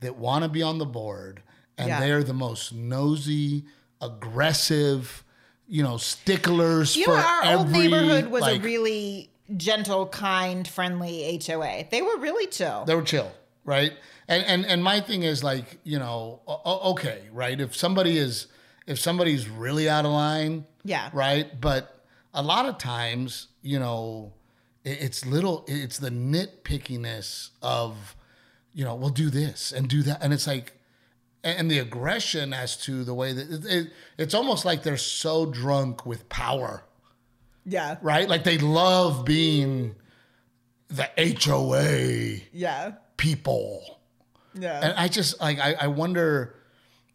that 0.00 0.16
want 0.16 0.42
to 0.42 0.48
be 0.48 0.62
on 0.62 0.78
the 0.78 0.86
board, 0.86 1.42
and 1.78 1.88
Yeah. 1.88 2.00
they're 2.00 2.24
the 2.24 2.34
most 2.34 2.72
nosy, 2.72 3.64
aggressive, 4.00 5.22
you 5.68 5.82
know, 5.82 5.96
sticklers 5.96 6.96
You 6.96 7.04
for 7.06 7.10
know, 7.16 7.16
our 7.22 7.56
old 7.58 7.70
neighborhood 7.70 8.26
was 8.26 8.42
like, 8.42 8.60
a 8.60 8.64
really 8.64 9.30
gentle, 9.56 10.06
kind, 10.06 10.66
friendly 10.66 11.40
HOA. 11.46 11.84
They 11.90 12.02
were 12.02 12.16
really 12.18 12.46
chill. 12.46 12.84
they 12.84 12.94
were 12.94 13.02
chill, 13.02 13.30
right? 13.64 13.92
And 14.28 14.44
and 14.44 14.66
and 14.66 14.82
my 14.82 15.00
thing 15.00 15.22
is 15.22 15.44
like, 15.44 15.78
you 15.84 15.98
know, 15.98 16.40
okay, 16.66 17.22
right? 17.32 17.60
If 17.60 17.76
somebody 17.76 18.16
is 18.18 18.46
if 18.86 18.98
somebody's 18.98 19.48
really 19.48 19.88
out 19.88 20.04
of 20.04 20.12
line, 20.12 20.66
Yeah. 20.84 21.10
right? 21.12 21.60
But 21.60 22.04
a 22.32 22.42
lot 22.42 22.66
of 22.66 22.78
times, 22.78 23.48
you 23.62 23.78
know, 23.78 24.32
it- 24.84 24.98
it's 25.00 25.24
little 25.24 25.64
it's 25.68 25.98
the 25.98 26.10
nitpickiness 26.10 27.50
of, 27.62 28.16
you 28.72 28.84
know, 28.84 28.94
we'll 28.94 29.10
do 29.10 29.30
this 29.30 29.72
and 29.72 29.88
do 29.88 30.02
that 30.02 30.22
and 30.22 30.32
it's 30.32 30.46
like 30.46 30.72
and 31.42 31.70
the 31.70 31.78
aggression 31.78 32.52
as 32.54 32.74
to 32.78 33.04
the 33.04 33.12
way 33.14 33.32
that 33.32 33.50
it, 33.50 33.64
it, 33.66 33.92
it's 34.16 34.32
almost 34.34 34.64
like 34.64 34.82
they're 34.82 34.96
so 34.96 35.44
drunk 35.46 36.06
with 36.06 36.26
power 36.30 36.84
yeah. 37.66 37.96
right? 38.02 38.28
Like 38.28 38.44
they 38.44 38.58
love 38.58 39.24
being 39.24 39.94
the 40.88 41.08
HOA 41.18 42.42
Yeah. 42.52 42.92
people. 43.16 44.00
Yeah. 44.54 44.80
And 44.82 44.94
I 44.98 45.08
just 45.08 45.40
like 45.40 45.58
I, 45.58 45.74
I 45.74 45.86
wonder 45.88 46.56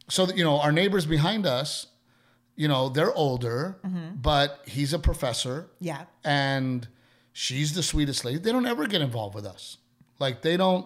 so 0.10 0.26
that 0.26 0.38
you 0.38 0.44
know, 0.44 0.60
our 0.60 0.72
neighbors 0.72 1.06
behind 1.06 1.46
us, 1.46 1.88
you 2.56 2.68
know, 2.68 2.90
they're 2.90 3.14
older, 3.14 3.78
mm-hmm. 3.86 4.16
but 4.22 4.62
he's 4.66 4.94
a 4.94 5.00
professor 5.00 5.70
yeah. 5.80 6.06
and 6.26 6.88
she's 7.32 7.74
the 7.74 7.84
sweetest 7.84 8.26
lady. 8.26 8.38
They 8.38 8.52
don't 8.52 8.66
ever 8.66 8.86
get 8.86 9.02
involved 9.02 9.34
with 9.34 9.46
us. 9.46 9.78
Like 10.20 10.42
they 10.42 10.58
don't 10.58 10.86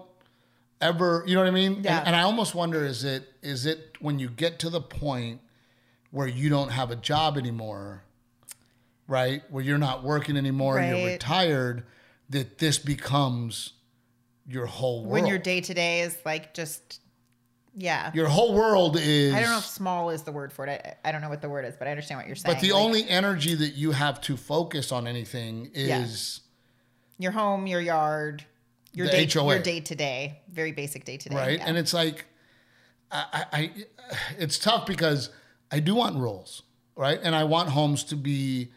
ever, 0.80 1.24
you 1.26 1.34
know 1.34 1.42
what 1.42 1.48
I 1.48 1.52
mean? 1.52 1.82
Yeah. 1.84 2.00
And, 2.00 2.08
and 2.10 2.16
I 2.16 2.22
almost 2.22 2.54
wonder 2.54 2.86
is 2.86 3.04
it 3.04 3.28
is 3.42 3.66
it 3.66 3.98
when 4.00 4.20
you 4.20 4.30
get 4.30 4.60
to 4.60 4.70
the 4.70 4.82
point 4.82 5.42
where 6.12 6.28
you 6.28 6.50
don't 6.50 6.70
have 6.70 6.92
a 6.92 6.96
job 6.96 7.38
anymore, 7.38 8.04
right? 9.08 9.42
Where 9.50 9.64
you're 9.64 9.80
not 9.80 10.04
working 10.04 10.38
anymore 10.38 10.78
and 10.78 10.96
you're 10.96 11.08
retired, 11.08 11.86
that 12.30 12.60
this 12.60 12.78
becomes 12.78 13.74
your 14.48 14.68
whole 14.68 15.02
world. 15.02 15.12
When 15.12 15.26
your 15.26 15.40
day 15.40 15.62
to 15.62 15.74
day 15.74 16.02
is 16.02 16.18
like 16.24 16.54
just, 16.54 17.00
yeah. 17.76 18.12
your 18.14 18.28
whole 18.28 18.54
world 18.54 18.98
is 19.00 19.34
I 19.34 19.42
don't 19.42 19.50
know 19.50 19.58
if 19.58 19.66
small 19.66 20.10
is 20.10 20.24
the 20.24 20.32
word 20.32 20.54
for 20.54 20.66
it. 20.66 20.98
I, 21.04 21.10
I 21.10 21.12
don't 21.12 21.22
know 21.22 21.30
what 21.30 21.42
the 21.42 21.50
word 21.50 21.66
is, 21.66 21.76
but 21.76 21.88
I 21.88 21.92
understand 21.92 22.20
what 22.20 22.28
you're 22.28 22.36
saying. 22.36 22.56
but 22.56 22.62
the 22.62 22.74
Like, 22.74 22.82
only 22.82 23.10
energy 23.10 23.56
that 23.56 23.76
you 23.76 23.92
have 23.92 24.22
to 24.22 24.38
focus 24.38 24.92
on 24.92 25.08
anything 25.08 25.72
is 25.74 26.42
your 27.18 27.32
home, 27.32 27.68
your 27.68 27.82
yard, 27.82 28.46
your 28.94 29.08
day, 29.08 29.28
HOA. 29.28 29.54
your 29.56 29.64
day 29.64 29.80
to 29.80 29.96
day, 29.96 30.42
very 30.52 30.72
basic 30.72 31.06
day 31.06 31.18
to 31.18 31.30
day. 31.30 31.36
right? 31.36 31.60
yeah. 31.60 31.66
And 31.66 31.78
it's 31.78 31.94
like, 31.94 32.26
I, 33.12 33.26
I, 33.34 33.60
I, 33.60 33.72
it's 34.38 34.60
tough 34.60 34.86
because 34.86 35.30
I 35.72 35.80
do 35.80 35.96
want 35.96 36.18
rules, 36.18 36.64
right? 36.96 37.20
And 37.22 37.36
I 37.36 37.44
want 37.44 37.70
homes 37.70 38.04
to 38.06 38.16
be 38.16 38.72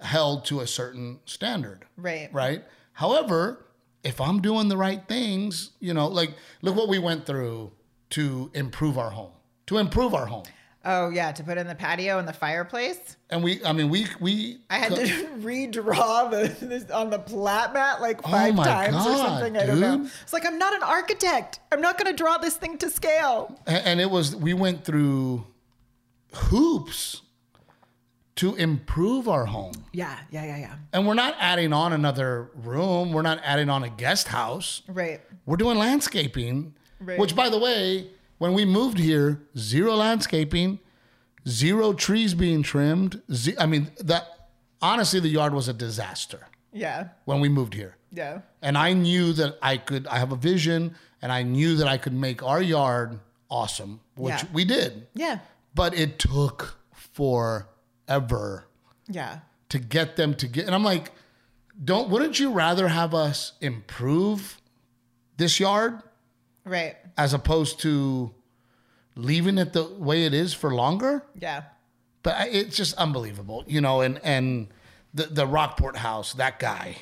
held 0.00 0.44
to 0.46 0.60
a 0.60 0.66
certain 0.66 1.20
standard, 1.24 1.86
right. 1.96 2.32
right? 2.32 2.64
However, 2.92 3.66
if 4.04 4.20
I'm 4.20 4.40
doing 4.40 4.68
the 4.68 4.76
right 4.76 5.06
things, 5.08 5.72
you 5.80 5.92
know, 5.92 6.06
like 6.06 6.34
look 6.62 6.76
what 6.76 6.88
we 6.88 6.98
went 6.98 7.26
through 7.26 7.72
to 8.10 8.50
improve 8.54 8.98
our 8.98 9.10
home, 9.10 9.32
to 9.66 9.78
improve 9.78 10.14
our 10.14 10.26
home, 10.26 10.44
Oh 10.88 11.10
yeah, 11.10 11.32
to 11.32 11.42
put 11.42 11.58
in 11.58 11.66
the 11.66 11.74
patio 11.74 12.20
and 12.20 12.28
the 12.28 12.32
fireplace. 12.32 13.16
and 13.28 13.42
we, 13.42 13.64
I 13.64 13.72
mean, 13.72 13.88
we, 13.90 14.06
we, 14.20 14.58
I 14.70 14.78
had 14.78 14.94
to 14.94 15.02
redraw 15.40 16.30
the 16.30 16.64
this, 16.64 16.88
on 16.92 17.10
the 17.10 17.18
plat 17.18 17.74
mat 17.74 18.00
like 18.00 18.20
Oh 18.24 18.30
five 18.30 18.54
my 18.54 18.62
times 18.64 18.94
or 18.94 18.98
God, 18.98 19.26
something. 19.26 19.56
I 19.56 19.66
don't 19.66 19.80
know. 19.80 20.08
It's 20.22 20.32
like 20.32 20.46
I'm 20.46 20.58
not 20.58 20.74
an 20.74 20.84
architect. 20.84 21.58
I'm 21.72 21.80
not 21.80 21.98
going 21.98 22.06
to 22.10 22.16
draw 22.16 22.38
this 22.38 22.56
thing 22.56 22.78
to 22.78 22.88
scale. 22.90 23.58
and 23.66 23.84
and 23.84 24.00
it 24.00 24.08
was 24.10 24.36
we 24.36 24.54
went 24.54 24.84
through 24.84 25.44
hoops 26.32 27.22
to 28.36 28.54
improve 28.56 29.28
our 29.28 29.46
home. 29.46 29.72
Yeah, 29.92 30.16
yeah, 30.30 30.44
yeah, 30.44 30.58
yeah. 30.58 30.74
And 30.92 31.06
we're 31.06 31.14
not 31.14 31.34
adding 31.40 31.72
on 31.72 31.94
another 31.94 32.50
room. 32.54 33.12
We're 33.12 33.22
not 33.22 33.40
adding 33.42 33.70
on 33.70 33.82
a 33.82 33.88
guest 33.88 34.28
house. 34.28 34.82
Right. 34.88 35.20
We're 35.46 35.56
doing 35.56 35.78
landscaping, 35.78 36.74
Right. 37.00 37.18
which, 37.18 37.34
by 37.36 37.48
the 37.50 37.58
way, 37.58 38.08
when 38.38 38.52
we 38.54 38.64
moved 38.64 38.98
here, 38.98 39.40
zero 39.58 39.94
landscaping, 39.96 40.78
zero 41.48 41.92
trees 41.92 42.34
being 42.34 42.62
trimmed. 42.62 43.20
Ze- 43.32 43.56
I 43.58 43.66
mean, 43.66 43.90
that 44.00 44.26
honestly, 44.82 45.20
the 45.20 45.28
yard 45.28 45.54
was 45.54 45.68
a 45.68 45.72
disaster 45.72 46.46
Yeah. 46.72 47.08
when 47.24 47.40
we 47.40 47.48
moved 47.48 47.74
here. 47.74 47.96
Yeah. 48.12 48.40
And 48.62 48.76
I 48.78 48.92
knew 48.94 49.32
that 49.34 49.58
I 49.62 49.76
could, 49.76 50.06
I 50.06 50.18
have 50.18 50.32
a 50.32 50.36
vision, 50.36 50.94
and 51.22 51.30
I 51.32 51.42
knew 51.42 51.76
that 51.76 51.86
I 51.88 51.98
could 51.98 52.12
make 52.14 52.42
our 52.42 52.60
yard 52.62 53.20
awesome, 53.50 54.00
which 54.16 54.42
Yeah. 54.42 54.48
we 54.52 54.64
did. 54.64 55.06
Yeah. 55.14 55.38
But 55.74 55.94
it 55.94 56.18
took 56.18 56.78
forever 56.94 58.66
Yeah. 59.08 59.38
to 59.68 59.78
get 59.78 60.16
them 60.16 60.34
to 60.34 60.46
get 60.46 60.66
and 60.66 60.74
I'm 60.74 60.84
like, 60.84 61.12
don't 61.84 62.08
wouldn't 62.08 62.38
you 62.40 62.50
rather 62.52 62.88
have 62.88 63.14
us 63.14 63.52
improve 63.60 64.60
this 65.36 65.60
yard 65.60 66.00
Right. 66.66 66.96
as 67.16 67.32
opposed 67.32 67.80
to 67.80 68.34
leaving 69.14 69.56
it 69.56 69.72
the 69.72 69.84
way 69.84 70.24
it 70.26 70.34
is 70.34 70.52
for 70.52 70.74
longer? 70.74 71.24
Yeah. 71.40 71.62
But 72.22 72.34
I- 72.36 72.48
it's 72.48 72.76
just 72.76 72.94
unbelievable, 72.96 73.64
you 73.66 73.80
know, 73.80 74.00
and 74.02 74.20
and 74.24 74.68
the 75.14 75.24
the 75.26 75.46
Rockport 75.46 75.96
house, 75.96 76.32
that 76.34 76.58
guy. 76.58 76.96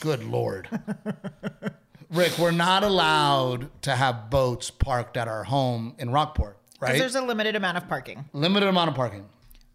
Good 0.00 0.24
lord. 0.24 0.68
Rick, 2.10 2.38
we're 2.38 2.50
not 2.50 2.82
allowed 2.82 3.70
to 3.82 3.94
have 3.94 4.30
boats 4.30 4.70
parked 4.70 5.16
at 5.16 5.28
our 5.28 5.44
home 5.44 5.94
in 5.98 6.10
Rockport, 6.10 6.56
Right. 6.80 6.88
Because 6.88 6.92
right? 6.92 6.98
there's 6.98 7.14
a 7.14 7.22
limited 7.22 7.54
amount 7.56 7.76
of 7.76 7.88
parking, 7.88 8.24
Limited 8.32 8.68
amount 8.68 8.88
of 8.88 8.96
parking. 8.96 9.26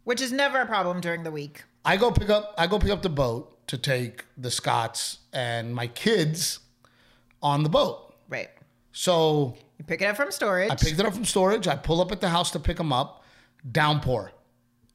which 0.04 0.20
is 0.22 0.32
never 0.34 0.60
a 0.62 0.66
problem 0.66 1.00
during 1.02 1.24
the 1.24 1.32
week. 1.32 1.64
I 1.86 1.98
go 1.98 2.12
pick 2.12 2.30
up 2.30 2.54
I 2.58 2.68
go 2.68 2.80
pick 2.80 2.90
up 2.92 3.04
the 3.04 3.10
boat 3.10 3.68
to 3.68 3.78
take 3.78 4.26
the 4.38 4.52
Scots 4.52 5.20
and 5.32 5.74
my 5.74 5.88
kids 5.88 6.60
on 7.42 7.64
the 7.64 7.70
boat. 7.70 8.14
Right. 8.28 8.50
So 8.98 9.56
You 9.78 9.84
pick 9.84 10.02
it 10.02 10.06
up 10.06 10.16
from 10.16 10.32
storage. 10.32 10.72
I 10.72 10.76
picked 10.76 10.98
it 11.00 11.06
up 11.06 11.14
from 11.14 11.26
storage. 11.26 11.68
I 11.68 11.76
pull 11.76 12.00
up 12.02 12.12
at 12.14 12.22
the 12.22 12.30
house 12.30 12.50
to 12.52 12.60
pick 12.60 12.78
them 12.78 12.94
up. 12.94 13.24
Downpour. 13.70 14.32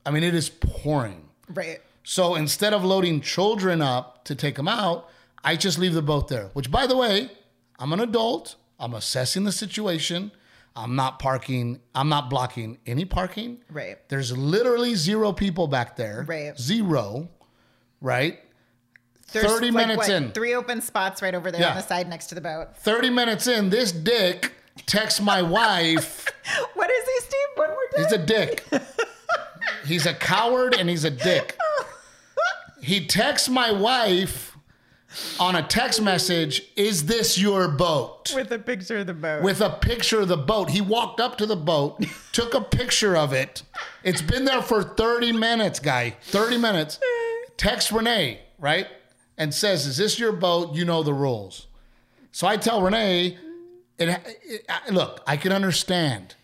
I 0.07 0.11
mean, 0.11 0.25
it 0.25 0.35
is 0.35 0.49
pouring. 0.49 1.29
right. 1.55 1.81
So 2.03 2.35
instead 2.35 2.73
of 2.73 2.83
loading 2.83 3.21
children 3.21 3.83
up 3.83 4.25
to 4.25 4.35
take 4.35 4.55
them 4.57 4.67
out, 4.69 5.11
I 5.45 5.55
just 5.55 5.79
leave 5.79 5.93
the 5.93 6.01
boat 6.03 6.29
there. 6.29 6.49
Which, 6.55 6.71
by 6.71 6.87
the 6.87 6.97
way, 6.97 7.31
I'm 7.79 7.93
an 7.93 8.01
adult. 8.01 8.57
I'm 8.79 8.95
assessing 8.95 9.45
the 9.45 9.53
situation. 9.53 10.33
I'm 10.75 10.97
not 10.97 11.19
parking. 11.19 11.81
I'm 11.95 12.09
not 12.09 12.31
blocking 12.31 12.79
any 12.87 13.05
parking. 13.05 13.59
Right. 13.71 13.99
There's 14.09 14.37
literally 14.37 14.95
zero 14.95 15.33
people 15.33 15.67
back 15.67 15.97
there. 15.97 16.25
Right. 16.27 16.59
Zero. 16.59 17.29
Right. 18.01 18.41
There's 19.33 19.47
30 19.47 19.71
like, 19.71 19.87
minutes 19.87 20.09
what, 20.09 20.11
in. 20.11 20.33
Three 20.33 20.55
open 20.55 20.81
spots 20.81 21.23
right 21.23 21.35
over 21.35 21.51
there 21.51 21.61
Yeah. 21.61 21.71
on 21.71 21.77
the 21.77 21.83
side 21.83 22.09
next 22.09 22.27
to 22.27 22.35
the 22.35 22.41
boat. 22.41 22.77
30 22.79 23.11
minutes 23.11 23.47
in, 23.47 23.71
this 23.71 23.93
dick 23.93 24.53
texts 24.87 25.21
my 25.21 25.43
wife. 25.59 26.27
What 26.75 26.91
is 26.91 27.05
he, 27.05 27.21
Steve? 27.21 27.49
One 27.57 27.69
more 27.71 27.79
time. 27.95 28.05
He's 28.05 28.13
a 28.13 28.19
dick. 28.19 28.65
He's 29.85 30.07
a 30.07 30.15
coward 30.15 30.75
and 30.79 30.89
he's 30.89 31.05
a 31.05 31.11
dick. 31.11 31.57
He 32.83 33.07
texts 33.07 33.49
my 33.49 33.71
wife 33.73 34.57
on 35.39 35.57
a 35.57 35.63
text 35.63 36.01
message, 36.01 36.63
Is 36.77 37.07
this 37.07 37.37
your 37.39 37.69
boat? 37.69 38.33
With 38.35 38.53
a 38.53 38.59
picture 38.59 38.99
of 38.99 39.07
the 39.07 39.15
boat. 39.15 39.43
With 39.43 39.61
a 39.61 39.71
picture 39.71 40.21
of 40.21 40.29
the 40.29 40.37
boat. 40.37 40.71
He 40.71 40.81
walked 40.81 41.21
up 41.21 41.37
to 41.39 41.47
the 41.47 41.57
boat, 41.57 42.05
took 42.33 42.55
a 42.55 42.61
picture 42.61 43.17
of 43.17 43.33
it. 43.33 43.63
It's 44.05 44.23
been 44.23 44.45
there 44.45 44.63
for 44.63 44.83
30 44.83 45.33
minutes, 45.33 45.81
guy. 45.81 46.17
30 46.23 46.59
minutes. 46.59 46.99
Text 47.57 47.91
Renee, 47.93 48.41
right? 48.59 48.87
And 49.41 49.55
says, 49.55 49.87
Is 49.87 49.97
this 49.97 50.19
your 50.19 50.33
boat? 50.33 50.75
You 50.75 50.85
know 50.85 51.03
the 51.03 51.15
rules. 51.15 51.67
So 52.31 52.47
I 52.47 52.59
tell 52.59 52.83
Renee, 52.83 53.39
it, 53.99 54.09
it, 54.45 54.67
I- 54.69 54.91
look, 54.91 55.23
I 55.27 55.39
can 55.39 55.51
understand. 55.51 56.35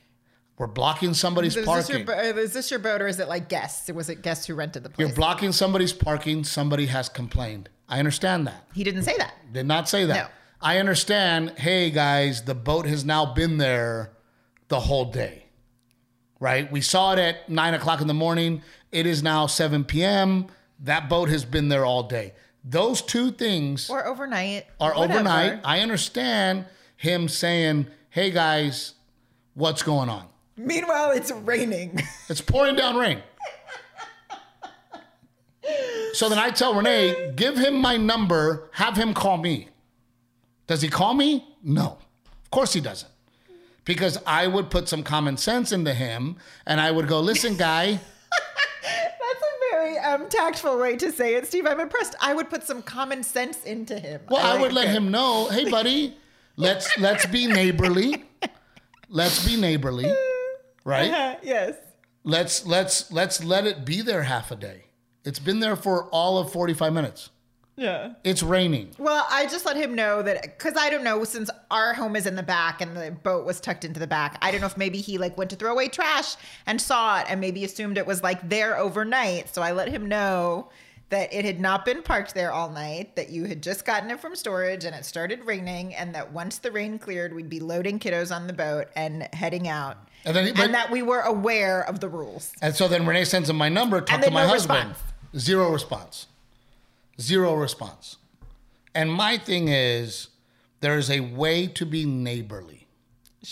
We're 0.57 0.67
blocking 0.67 1.13
somebody's 1.13 1.55
is, 1.55 1.67
this 1.67 1.67
parking. 1.67 2.07
your, 2.07 2.17
uh, 2.17 2.23
is 2.39 2.55
this 2.55 2.71
your 2.71 2.81
boat 2.81 3.03
or 3.03 3.07
is 3.07 3.21
it 3.21 3.29
like 3.29 3.51
guests? 3.51 3.93
Was 3.93 4.09
it 4.09 4.23
guests 4.23 4.47
who 4.47 4.55
rented 4.55 4.83
the 4.83 4.89
place? 4.89 5.07
You're 5.07 5.15
blocking 5.15 5.53
somebody's 5.53 5.93
parking. 5.93 6.43
Somebody 6.43 6.87
has 6.87 7.11
complained. 7.11 7.69
I 7.87 7.99
understand 7.99 8.47
that. 8.47 8.67
he 8.73 8.83
didn't 8.83 9.03
say 9.03 9.15
that. 9.19 9.35
Did 9.53 9.67
not 9.67 9.91
say 9.91 10.07
that. 10.07 10.15
No. 10.15 10.29
I 10.63 10.79
understand. 10.79 11.53
Hey 11.59 11.91
guys, 11.91 12.45
the 12.45 12.55
boat 12.55 12.87
has 12.87 13.05
now 13.05 13.35
been 13.35 13.59
there 13.59 14.13
the 14.69 14.81
whole 14.81 15.05
day. 15.13 15.45
Right? 16.41 16.73
We 16.73 16.81
saw 16.81 17.13
it 17.13 17.19
at 17.19 17.51
nine 17.51 17.75
o'clock 17.75 18.01
in 18.01 18.07
the 18.07 18.15
morning. 18.15 18.63
It 18.91 19.05
is 19.05 19.23
now 19.23 19.47
7 19.47 19.85
p.m. 19.85 20.47
That 20.81 21.11
boat 21.11 21.29
has 21.29 21.45
been 21.45 21.69
there 21.69 21.85
all 21.85 22.05
day. 22.05 22.33
Those 22.69 23.01
two 23.01 23.31
things 23.31 23.89
Or 23.89 24.05
overnight. 24.05 24.67
are 24.81 24.93
whatever. 24.95 25.21
overnight. 25.21 25.61
I 25.65 25.81
understand 25.81 26.67
him 26.97 27.29
saying, 27.29 27.87
Hey 28.11 28.31
guys, 28.33 28.95
what's 29.55 29.83
going 29.83 30.09
on? 30.09 30.27
Meanwhile, 30.57 31.13
it's 31.13 31.31
raining. 31.31 32.01
It's 32.29 32.41
pouring 32.41 32.75
down 32.75 32.97
rain. 32.97 33.23
So 36.15 36.29
then 36.29 36.39
I 36.39 36.51
tell 36.51 36.75
Renee, 36.75 37.33
give 37.37 37.57
him 37.59 37.75
my 37.81 37.97
number, 37.97 38.71
have 38.73 38.97
him 38.97 39.13
call 39.13 39.37
me. 39.37 39.69
Does 40.67 40.81
he 40.81 40.89
call 40.89 41.13
me? 41.15 41.47
No. 41.63 41.99
Of 42.45 42.51
course 42.51 42.73
he 42.73 42.81
doesn't. 42.81 43.11
Because 43.85 44.19
I 44.27 44.47
would 44.47 44.71
put 44.71 44.89
some 44.89 45.03
common 45.03 45.37
sense 45.37 45.73
into 45.73 45.93
him 45.95 46.37
and 46.67 46.81
I 46.81 46.91
would 46.91 47.07
go, 47.07 47.21
listen, 47.21 47.57
guy, 47.57 47.87
That's 47.87 47.95
a 47.95 47.99
very 47.99 48.16
um, 50.23 50.29
tactful 50.29 50.79
way 50.79 50.97
to 50.97 51.13
say 51.13 51.35
it, 51.37 51.47
Steve. 51.47 51.67
I'm 51.67 51.81
impressed. 51.81 52.15
I 52.21 52.35
would 52.35 52.51
put 52.51 52.63
some 52.65 52.83
common 52.83 53.23
sense 53.23 53.65
into 53.65 53.99
him. 53.99 54.21
well, 54.29 54.45
I 54.45 54.53
like 54.53 54.61
would 54.61 54.73
let 54.73 54.89
it. 54.89 54.91
him 54.93 55.11
know, 55.11 55.49
hey 55.49 55.71
buddy, 55.71 56.17
let's 56.57 56.97
let's 56.99 57.27
be 57.27 57.47
neighborly. 57.47 58.25
Let's 59.09 59.47
be 59.47 59.61
neighborly. 59.61 60.13
Right? 60.85 61.11
Uh, 61.11 61.35
yes. 61.43 61.75
Let's 62.23 62.65
let's 62.65 63.11
let's 63.11 63.43
let 63.43 63.67
it 63.67 63.85
be 63.85 64.03
there 64.03 64.23
half 64.23 64.53
a 64.53 64.55
day. 64.55 64.85
It's 65.25 65.41
been 65.41 65.59
there 65.59 65.75
for 65.75 66.05
all 66.11 66.39
of 66.39 66.53
45 66.53 66.93
minutes. 66.93 67.31
Yeah. 67.77 68.15
It's 68.25 68.43
raining. 68.43 68.91
Well, 68.99 69.27
I 69.31 69.45
just 69.47 69.67
let 69.67 69.77
him 69.77 69.95
know 69.95 70.23
that 70.23 70.43
because 70.43 70.75
I 70.79 70.89
don't 70.89 71.05
know 71.05 71.25
since 71.25 71.51
our 71.71 71.93
home 71.93 72.17
is 72.17 72.27
in 72.27 72.35
the 72.35 72.43
back 72.43 72.81
and 72.81 72.97
the 72.97 73.11
boat 73.11 73.45
was 73.45 73.61
tucked 73.61 73.85
into 73.85 74.01
the 74.01 74.07
back. 74.07 74.39
I 74.41 74.51
don't 74.51 74.61
know 74.63 74.67
if 74.67 74.79
maybe 74.79 74.99
he 75.01 75.19
like 75.19 75.37
went 75.37 75.51
to 75.51 75.57
throw 75.57 75.73
away 75.73 75.89
trash 75.89 76.37
and 76.65 76.81
saw 76.81 77.21
it 77.21 77.27
and 77.29 77.41
maybe 77.41 77.65
assumed 77.65 77.99
it 77.99 78.07
was 78.07 78.23
like 78.23 78.49
there 78.49 78.79
overnight. 78.79 79.55
So 79.55 79.61
I 79.61 79.73
let 79.73 79.89
him 79.89 80.07
know 80.07 80.71
that 81.11 81.33
it 81.33 81.45
had 81.45 81.61
not 81.61 81.85
been 81.85 82.03
parked 82.03 82.35
there 82.35 82.51
all 82.51 82.69
night, 82.71 83.15
that 83.15 83.29
you 83.31 83.45
had 83.45 83.63
just 83.63 83.85
gotten 83.85 84.11
it 84.11 84.19
from 84.21 84.35
storage 84.35 84.85
and 84.85 84.93
it 84.97 85.05
started 85.05 85.45
raining, 85.45 85.95
and 85.95 86.13
that 86.17 86.33
once 86.33 86.59
the 86.59 86.73
rain 86.73 86.99
cleared, 86.99 87.33
we'd 87.33 87.49
be 87.49 87.61
loading 87.61 88.01
kiddos 88.01 88.35
on 88.35 88.49
the 88.49 88.53
boat 88.53 88.89
and 88.97 89.23
heading 89.33 89.69
out. 89.69 89.99
And 90.25 90.35
then- 90.35 90.53
but- 90.55 90.65
and 90.65 90.75
that 90.75 90.91
we 90.91 91.03
were 91.03 91.21
aware 91.21 91.83
of 91.83 92.01
the 92.01 92.09
rules. 92.09 92.53
And 92.61 92.75
so 92.75 92.89
then 92.89 93.07
Renee 93.07 93.25
sends 93.25 93.49
him 93.49 93.55
my 93.57 93.69
number, 93.69 94.01
talk 94.01 94.15
And 94.15 94.25
to 94.25 94.31
my 94.33 94.43
no 94.43 94.49
husband. 94.49 94.89
response. 94.89 95.13
Zero 95.45 95.71
response. 95.71 96.27
Zero 97.21 97.55
response. 97.55 98.17
And 98.95 99.13
my 99.13 99.37
thing 99.39 99.69
is, 99.69 100.29
there 100.81 100.97
is 100.99 101.11
a 101.11 101.21
way 101.21 101.67
to 101.69 101.87
be 101.87 102.05
neighborly. 102.05 102.87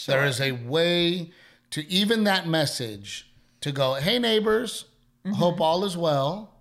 There 0.07 0.25
is 0.25 0.41
a 0.41 0.53
way 0.53 1.31
to 1.71 1.89
even 1.91 2.25
that 2.25 2.47
message 2.49 3.31
to 3.61 3.73
go, 3.73 3.95
hey, 3.95 4.19
neighbors, 4.19 4.87
Mm-hmm. 5.25 5.37
hope 5.37 5.59
all 5.59 5.87
is 5.87 5.97
well. 5.97 6.53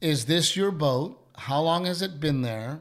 Is 0.00 0.24
this 0.24 0.56
your 0.56 0.70
boat? 0.70 1.22
How 1.36 1.60
long 1.60 1.84
has 1.84 2.00
it 2.00 2.18
been 2.18 2.40
there? 2.40 2.80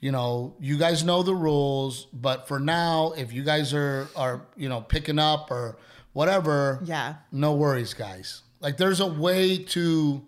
You 0.00 0.12
know, 0.12 0.54
you 0.60 0.78
guys 0.78 1.04
know 1.04 1.22
the 1.22 1.34
rules, 1.34 2.06
but 2.10 2.48
for 2.48 2.58
now, 2.58 3.12
if 3.18 3.34
you 3.34 3.42
guys 3.44 3.74
are 3.74 4.08
are 4.16 4.46
you 4.56 4.70
know 4.70 4.80
picking 4.80 5.18
up 5.18 5.50
or 5.50 5.76
whatever, 6.14 6.80
Yeah. 6.84 7.16
no 7.30 7.52
worries, 7.52 7.92
guys. 7.92 8.40
Like 8.60 8.78
there's 8.78 9.00
a 9.00 9.06
way 9.06 9.58
to 9.58 10.22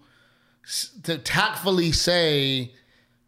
to 1.02 1.18
tactfully 1.18 1.92
say 1.92 2.72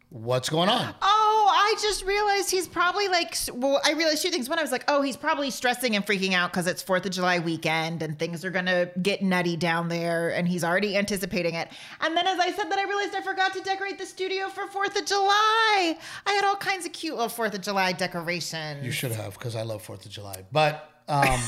what's 0.09 0.49
going 0.49 0.69
on. 0.69 0.95
Oh, 1.01 1.49
I 1.49 1.75
just 1.81 2.05
realized 2.05 2.49
he's 2.49 2.67
probably 2.67 3.07
like, 3.09 3.35
well, 3.53 3.81
I 3.83 3.91
realized 3.93 4.21
two 4.21 4.29
things. 4.29 4.47
One, 4.47 4.57
I 4.57 4.61
was 4.61 4.71
like, 4.71 4.85
oh, 4.87 5.01
he's 5.01 5.17
probably 5.17 5.51
stressing 5.51 5.95
and 5.95 6.05
freaking 6.05 6.33
out 6.33 6.51
because 6.51 6.65
it's 6.65 6.81
4th 6.81 7.05
of 7.05 7.11
July 7.11 7.39
weekend 7.39 8.01
and 8.01 8.17
things 8.17 8.45
are 8.45 8.51
to 8.51 8.89
get 9.01 9.21
nutty 9.21 9.57
down 9.57 9.89
there 9.89 10.29
and 10.29 10.47
he's 10.47 10.63
already 10.63 10.97
anticipating 10.97 11.55
it. 11.55 11.69
And 11.99 12.15
then 12.15 12.25
as 12.25 12.39
I 12.39 12.51
said 12.51 12.71
that, 12.71 12.79
I 12.79 12.83
realized 12.83 13.15
I 13.15 13.21
forgot 13.21 13.53
to 13.53 13.61
decorate 13.61 13.97
the 13.97 14.05
studio 14.05 14.47
for 14.47 14.65
4th 14.67 14.99
of 14.99 15.05
July. 15.05 15.97
I 16.25 16.31
had 16.31 16.45
all 16.45 16.55
kinds 16.55 16.85
of 16.85 16.93
cute 16.93 17.15
little 17.15 17.29
4th 17.29 17.53
of 17.53 17.61
July 17.61 17.91
decorations. 17.91 18.85
You 18.85 18.91
should 18.91 19.11
have 19.11 19.33
because 19.33 19.55
I 19.55 19.63
love 19.63 19.81
Fourth 19.81 20.05
of 20.05 20.11
July, 20.11 20.43
but 20.51 20.89
um, 21.09 21.39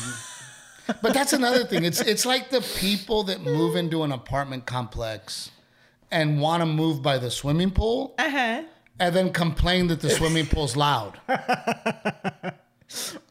but 1.01 1.13
that's 1.13 1.33
another 1.33 1.65
thing. 1.65 1.83
It's 1.83 2.01
it's 2.01 2.25
like 2.25 2.49
the 2.49 2.61
people 2.77 3.23
that 3.23 3.41
move 3.41 3.75
into 3.75 4.03
an 4.03 4.11
apartment 4.11 4.65
complex 4.65 5.51
and 6.11 6.39
want 6.41 6.61
to 6.61 6.65
move 6.65 7.01
by 7.01 7.17
the 7.17 7.29
swimming 7.31 7.71
pool 7.71 8.15
Uh-huh. 8.17 8.63
and 8.99 9.15
then 9.15 9.31
complain 9.31 9.87
that 9.87 9.99
the 10.01 10.09
swimming 10.09 10.45
pool's 10.47 10.75
loud. 10.75 11.19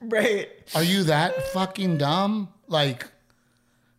Right. 0.00 0.48
Are 0.74 0.82
you 0.84 1.02
that 1.04 1.48
fucking 1.48 1.98
dumb? 1.98 2.48
Like, 2.68 3.02
do 3.02 3.08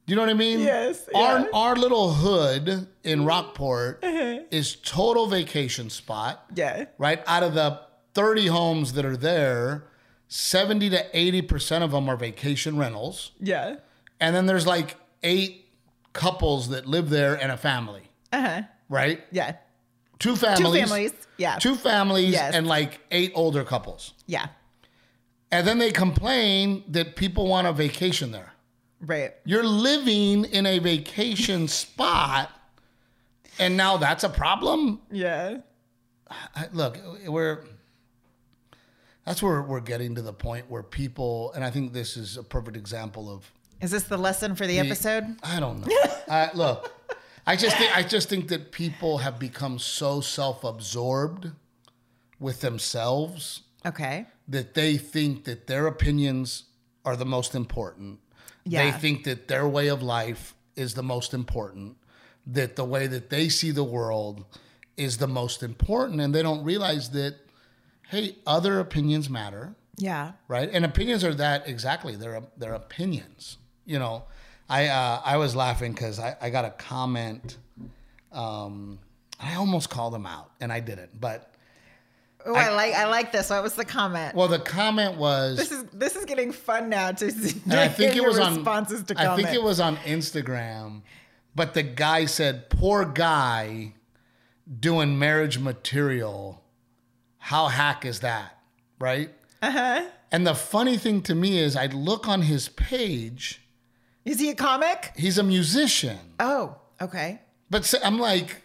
you 0.07 0.15
know 0.15 0.21
what 0.21 0.29
I 0.29 0.33
mean? 0.33 0.61
Yes, 0.61 1.07
Our 1.13 1.39
yeah. 1.39 1.45
our 1.53 1.75
little 1.75 2.13
hood 2.13 2.87
in 3.03 3.25
Rockport 3.25 3.99
is 4.03 4.75
total 4.83 5.27
vacation 5.27 5.89
spot. 5.89 6.45
Yeah. 6.55 6.85
Right 6.97 7.21
out 7.27 7.43
of 7.43 7.53
the 7.55 7.81
thirty 8.13 8.47
homes 8.47 8.93
that 8.93 9.03
are 9.05 9.17
there, 9.17 9.83
seventy 10.29 10.89
to 10.91 11.05
eighty 11.17 11.41
percent 11.41 11.83
of 11.83 11.91
them 11.91 12.07
are 12.09 12.15
vacation 12.15 12.77
rentals, 12.77 13.31
Yeah. 13.41 13.75
and 14.21 14.33
then 14.33 14.45
there's 14.45 14.65
like 14.65 14.95
eight 15.23 15.65
couples 16.13 16.69
that 16.69 16.85
live 16.87 17.09
there 17.09 17.35
and 17.35 17.51
a 17.51 17.57
family. 17.57 18.03
Uh-huh. 18.31 18.61
Right? 18.89 19.23
Yeah. 19.31 19.55
Two 20.19 20.35
families. 20.35 20.73
Two 20.73 20.79
families. 20.87 21.13
Yeah. 21.37 21.57
Two 21.59 21.75
families 21.75 22.31
Yes. 22.33 22.53
and 22.53 22.67
like 22.67 22.99
eight 23.11 23.31
older 23.35 23.63
couples. 23.63 24.13
Yeah. 24.27 24.47
And 25.51 25.65
then 25.65 25.79
they 25.79 25.91
complain 25.91 26.83
that 26.89 27.15
people 27.15 27.47
want 27.47 27.65
a 27.67 27.73
vacation 27.73 28.31
there. 28.31 28.51
Right. 29.01 29.33
You're 29.45 29.63
living 29.63 30.45
in 30.45 30.65
a 30.65 30.79
vacation 30.79 31.67
spot, 31.83 32.51
and 33.57 33.75
now 33.77 33.97
that's 33.97 34.23
a 34.23 34.29
problem. 34.29 34.99
Yeah. 35.11 35.59
I- 36.29 36.67
Look, 36.73 36.99
we're 37.25 37.63
that's 39.25 39.41
where 39.43 39.61
we're 39.61 39.79
getting 39.79 40.15
to 40.15 40.21
the 40.21 40.33
point 40.33 40.69
where 40.69 40.83
people, 40.83 41.51
and 41.53 41.63
I 41.63 41.69
think 41.71 41.93
this 41.93 42.17
is 42.17 42.37
a 42.37 42.43
perfect 42.43 42.75
example 42.77 43.29
of. 43.29 43.51
Is 43.81 43.91
this 43.91 44.03
the 44.03 44.17
lesson 44.17 44.55
for 44.55 44.67
the 44.67 44.79
episode? 44.79 45.37
I 45.43 45.59
don't 45.59 45.79
know. 45.85 45.95
I, 46.29 46.49
look, 46.53 46.91
I 47.49 47.55
just 47.55 47.77
think 47.77 47.97
I 47.97 48.03
just 48.03 48.29
think 48.29 48.47
that 48.49 48.71
people 48.71 49.17
have 49.19 49.39
become 49.39 49.79
so 49.79 50.21
self-absorbed 50.21 51.51
with 52.39 52.61
themselves 52.61 53.63
Okay. 53.85 54.27
that 54.47 54.75
they 54.75 54.97
think 54.97 55.45
that 55.45 55.65
their 55.67 55.87
opinions 55.87 56.65
are 57.05 57.15
the 57.15 57.25
most 57.25 57.55
important. 57.55 58.19
Yeah. 58.65 58.83
They 58.91 58.97
think 58.99 59.23
that 59.23 59.47
their 59.47 59.67
way 59.67 59.87
of 59.87 60.03
life 60.03 60.53
is 60.75 60.93
the 60.93 61.01
most 61.03 61.33
important, 61.33 61.97
that 62.45 62.75
the 62.75 62.85
way 62.85 63.07
that 63.07 63.29
they 63.31 63.49
see 63.49 63.71
the 63.71 63.83
world 63.83 64.45
is 64.95 65.17
the 65.17 65.27
most 65.27 65.63
important. 65.63 66.21
And 66.21 66.35
they 66.35 66.43
don't 66.43 66.63
realize 66.63 67.09
that, 67.11 67.35
hey, 68.09 68.35
other 68.45 68.79
opinions 68.79 69.27
matter, 69.29 69.75
Yeah. 69.97 70.33
right? 70.47 70.69
And 70.71 70.85
opinions 70.85 71.23
are 71.23 71.33
that 71.35 71.67
exactly. 71.67 72.15
They're, 72.15 72.43
they're 72.57 72.73
opinions. 72.75 73.57
You 73.85 73.97
know, 73.97 74.25
I, 74.69 74.87
uh, 74.87 75.21
I 75.25 75.37
was 75.37 75.55
laughing 75.55 75.93
because 75.93 76.19
I, 76.19 76.35
I 76.41 76.49
got 76.49 76.65
a 76.65 76.69
comment. 76.71 77.57
Um, 78.31 78.99
I 79.39 79.55
almost 79.55 79.89
called 79.89 80.13
him 80.13 80.25
out 80.25 80.51
and 80.61 80.71
I 80.71 80.79
didn't, 80.79 81.19
but 81.19 81.49
Oh, 82.45 82.55
I, 82.55 82.69
like 82.69 82.93
I 82.93 83.05
like 83.07 83.31
this. 83.33 83.49
What 83.49 83.61
was 83.63 83.75
the 83.75 83.83
comment? 83.83 84.33
well, 84.33 84.47
the 84.47 84.59
comment 84.59 85.17
was. 85.17 85.57
This 85.57 85.71
is 85.71 85.83
this 85.91 86.15
is 86.15 86.23
getting 86.23 86.51
fun 86.53 86.87
now 86.89 87.11
to, 87.11 87.29
to 87.31 87.59
and 87.65 87.73
I 87.73 87.89
think 87.89 88.15
it 88.15 88.23
was 88.23 88.37
your 88.37 88.45
on 88.45 88.55
responses 88.55 89.03
to 89.03 89.19
I 89.19 89.25
comments. 89.25 89.43
think 89.43 89.55
it 89.55 89.63
was 89.63 89.79
on 89.81 89.97
Instagram, 89.97 91.01
but 91.53 91.73
the 91.73 91.83
guy 91.83 92.25
said, 92.25 92.69
"Poor 92.69 93.03
guy 93.03 93.93
doing 94.79 95.19
marriage 95.19 95.59
material. 95.59 96.63
How 97.39 97.67
hack 97.67 98.05
is 98.05 98.21
that?" 98.21 98.57
Right? 98.99 99.31
Uh 99.61 99.71
huh. 99.71 100.05
And 100.31 100.47
the 100.47 100.55
funny 100.55 100.95
thing 100.97 101.21
to 101.23 101.35
me 101.35 101.59
is, 101.59 101.75
I 101.75 101.87
look 101.87 102.25
on 102.27 102.43
his 102.43 102.69
page, 102.69 103.61
Is 104.29 104.39
he 104.39 104.49
a 104.51 104.55
comic? 104.55 105.11
He's 105.15 105.37
a 105.39 105.43
musician. 105.43 106.19
Oh, 106.39 106.75
okay. 107.01 107.41
But 107.71 107.91
I'm 108.03 108.19
like, 108.19 108.61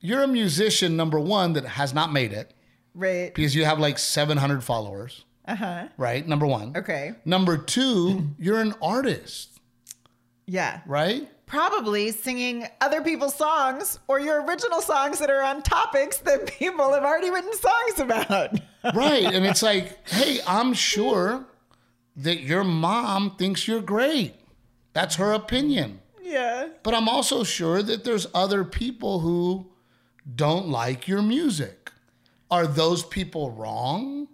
you're 0.00 0.22
a 0.22 0.28
musician, 0.28 0.94
number 0.96 1.18
one, 1.18 1.54
that 1.54 1.64
has 1.64 1.94
not 1.94 2.12
made 2.12 2.32
it 2.32 2.52
Right. 2.94 3.34
because 3.34 3.54
you 3.54 3.64
have 3.64 3.78
like 3.78 3.98
700 3.98 4.62
followers, 4.62 5.24
Uh 5.46 5.56
huh. 5.56 5.88
right? 5.96 6.26
Number 6.28 6.46
one. 6.46 6.76
Okay. 6.76 7.14
Number 7.24 7.56
two, 7.56 8.28
you're 8.38 8.60
an 8.60 8.74
artist, 8.82 9.58
Yeah. 10.46 10.80
right? 10.86 11.28
Probably 11.46 12.10
singing 12.12 12.66
other 12.80 13.00
people's 13.02 13.34
songs 13.36 13.98
or 14.08 14.20
your 14.20 14.44
original 14.44 14.82
songs 14.82 15.18
that 15.20 15.30
are 15.30 15.42
on 15.42 15.62
topics 15.62 16.18
that 16.18 16.46
people 16.58 16.92
have 16.92 17.04
already 17.04 17.30
written 17.30 17.52
songs 17.54 18.00
about. 18.00 18.50
Right. 18.94 19.24
And 19.24 19.44
it's 19.44 19.64
like, 19.64 20.06
hey, 20.08 20.38
I'm 20.46 20.72
sure 20.72 21.44
that 22.16 22.40
your 22.40 22.64
mom 22.64 23.36
thinks 23.36 23.66
you're 23.68 23.82
great. 23.82 24.34
That's 24.92 25.16
her 25.16 25.32
opinion. 25.32 26.00
yeah. 26.22 26.68
But 26.82 26.94
I'm 26.94 27.08
also 27.08 27.44
sure 27.44 27.82
that 27.82 28.04
there's 28.04 28.26
other 28.34 28.64
people 28.64 29.20
who 29.20 29.66
don't 30.34 30.68
like 30.68 31.06
your 31.08 31.22
music. 31.22 31.90
Are 32.50 32.66
those 32.66 33.02
people 33.04 33.50
wrong? 33.50 34.28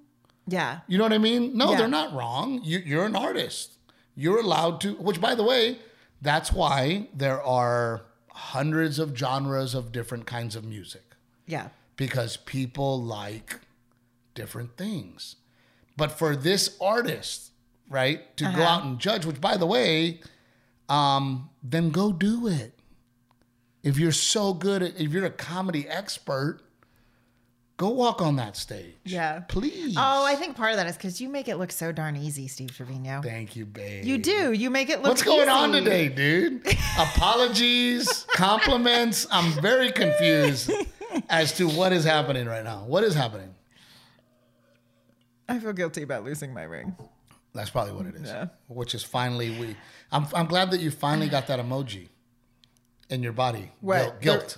Yeah. 0.47 0.81
You 0.87 0.99
know 0.99 1.05
what 1.05 1.13
I 1.13 1.19
mean? 1.19 1.57
No, 1.57 1.71
Yeah. 1.73 1.79
they're 1.79 1.89
not 1.89 2.13
wrong. 2.15 2.61
You, 2.63 2.79
you're 2.79 3.07
an 3.07 3.17
artist. 3.17 3.73
You're 4.15 4.41
allowed 4.41 4.81
to, 4.83 4.95
which, 4.95 5.21
by 5.21 5.35
the 5.35 5.43
way, 5.43 5.79
that's 6.21 6.53
why 6.53 7.09
there 7.15 7.43
are 7.43 8.03
hundreds 8.29 8.99
of 8.99 9.17
genres 9.17 9.75
of 9.75 9.93
different 9.93 10.27
kinds 10.27 10.55
of 10.57 10.65
music 10.65 11.05
Yeah. 11.47 11.69
because 11.97 12.37
people 12.37 13.03
like 13.03 13.61
different 14.35 14.77
things. 14.77 15.37
But 15.97 16.13
for 16.13 16.37
this 16.37 16.77
artist, 16.81 17.52
right, 17.89 18.37
to 18.37 18.45
go 18.45 18.51
Uh-huh. 18.51 18.63
out 18.63 18.85
and 18.85 18.99
judge, 18.99 19.25
which, 19.27 19.41
by 19.41 19.57
the 19.57 19.67
way, 19.67 20.21
um, 20.89 21.51
then 21.63 21.91
go 21.91 22.13
do 22.13 22.47
it. 22.47 22.79
If 23.83 23.99
you're 23.99 24.13
so 24.13 24.55
good 24.55 24.83
at, 24.83 25.01
if 25.01 25.13
you're 25.13 25.25
a 25.25 25.31
comedy 25.31 25.89
expert, 25.89 26.61
go 27.77 27.89
walk 27.91 28.23
on 28.23 28.37
that 28.37 28.57
stage. 28.57 28.95
Yeah. 29.05 29.41
Please. 29.41 29.97
Oh, 29.97 30.25
I 30.25 30.37
think 30.37 30.57
part 30.57 30.71
of 30.71 30.77
that 30.77 30.87
is 30.87 30.97
because 30.97 31.21
you 31.21 31.29
make 31.29 31.49
it 31.49 31.57
look 31.57 31.73
so 31.73 31.91
darn 31.91 32.17
easy, 32.17 32.47
Steve 32.47 32.71
Trevino. 32.77 33.21
Thank 33.23 33.57
you, 33.57 33.67
babe. 33.67 34.05
You 34.05 34.19
do. 34.19 34.53
You 34.53 34.71
make 34.71 34.89
it 34.89 34.99
look 35.03 35.09
What's 35.09 35.23
going 35.25 35.49
on 35.49 35.73
today, 35.73 36.09
dude? 36.09 36.65
Apologies, 36.99 38.25
compliments. 38.35 39.27
I'm 39.33 39.51
very 39.61 39.91
confused 39.91 40.71
as 41.29 41.53
to 41.55 41.69
what 41.69 41.93
is 41.93 42.05
happening 42.05 42.47
right 42.47 42.63
now. 42.63 42.85
What 42.87 43.03
is 43.03 43.15
happening? 43.15 43.53
I 45.49 45.59
feel 45.59 45.73
guilty 45.73 46.03
about 46.03 46.25
losing 46.25 46.55
my 46.55 46.63
ring. 46.63 46.95
That's 47.55 47.71
probably 47.71 47.93
what 47.93 48.07
it 48.07 48.15
is. 48.15 48.29
Yeah. 48.29 48.47
Which 48.69 48.95
is 48.95 49.03
finally 49.05 49.51
we. 49.59 49.77
I'm 50.11 50.27
I'm 50.35 50.47
glad 50.47 50.71
that 50.71 50.81
you 50.81 50.91
finally 50.91 51.29
got 51.29 51.47
that 51.49 51.61
emoji 51.61 52.09
in 53.11 53.23
your 53.23 53.33
body. 53.33 53.71
What? 53.81 54.21
Guilt. 54.23 54.57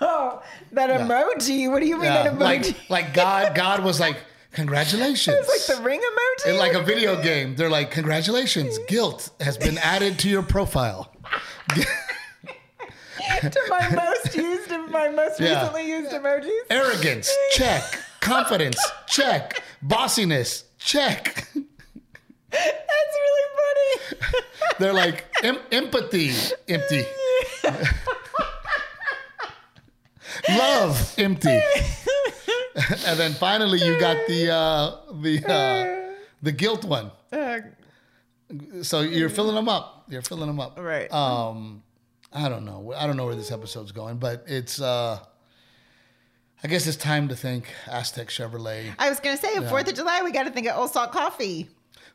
Oh, 0.00 0.42
that 0.72 0.90
emoji. 1.00 1.70
What 1.70 1.80
do 1.80 1.86
you 1.86 1.96
mean 1.96 2.06
Yeah. 2.06 2.24
that 2.24 2.34
emoji? 2.34 2.74
Like 2.88 2.90
like 3.06 3.14
God 3.14 3.54
God 3.54 3.84
was 3.84 4.00
like 4.00 4.16
congratulations. 4.52 5.36
it's 5.40 5.68
like 5.68 5.78
the 5.78 5.84
ring 5.84 6.00
emoji. 6.00 6.50
in 6.50 6.58
like 6.58 6.72
a 6.74 6.82
video 6.82 7.20
game, 7.22 7.54
they're 7.56 7.70
like, 7.70 7.90
"Congratulations, 7.92 8.78
guilt 8.88 9.30
has 9.40 9.56
been 9.56 9.78
added 9.78 10.18
to 10.20 10.28
your 10.28 10.42
profile." 10.42 11.12
to 13.40 13.60
my 13.68 13.88
most 13.90 14.34
used, 14.36 14.70
my 14.90 15.08
most 15.08 15.40
Yeah. 15.40 15.60
recently 15.60 15.88
used 15.88 16.10
emojis. 16.12 16.60
Arrogance, 16.70 17.32
check. 17.52 17.82
Confidence, 18.20 18.78
check. 19.06 19.62
Bossiness, 19.84 20.64
check. 20.78 21.48
That's 22.54 23.16
really 23.24 23.48
funny. 23.60 24.42
They're 24.78 24.92
like 24.92 25.24
em- 25.42 25.60
empathy, 25.72 26.32
empty. 26.68 27.04
Love, 30.48 31.14
empty. 31.18 31.48
and 33.06 33.18
then 33.18 33.32
finally, 33.34 33.78
you 33.78 33.98
got 33.98 34.16
the 34.26 34.50
uh, 34.50 34.96
the 35.22 35.44
uh, 35.52 36.12
the 36.42 36.52
guilt 36.52 36.84
one. 36.84 37.10
Uh, 37.32 37.58
So 38.82 39.00
you're 39.00 39.30
filling 39.30 39.54
them 39.54 39.68
up. 39.68 40.04
You're 40.08 40.22
filling 40.22 40.46
them 40.46 40.60
up. 40.60 40.78
right. 40.78 41.10
Um, 41.12 41.82
I 42.32 42.48
don't 42.48 42.64
know. 42.64 42.92
I 42.96 43.06
don't 43.06 43.16
know 43.16 43.26
where 43.26 43.34
this 43.36 43.50
episode's 43.52 43.92
going, 43.92 44.16
but 44.18 44.44
it's. 44.46 44.80
Uh, 44.80 45.18
I 46.62 46.66
guess 46.68 46.86
it's 46.86 46.96
time 46.96 47.28
to 47.28 47.36
thank 47.36 47.66
Aztec 47.86 48.28
Chevrolet. 48.28 48.94
I 48.98 49.10
was 49.10 49.20
gonna 49.20 49.36
say, 49.36 49.54
Fourth 49.68 49.86
of 49.88 49.94
July, 49.94 50.22
we 50.24 50.32
got 50.32 50.44
to 50.44 50.50
think 50.50 50.66
of 50.66 50.76
Old 50.78 50.90
Salt 50.90 51.12
Coffee. 51.12 51.68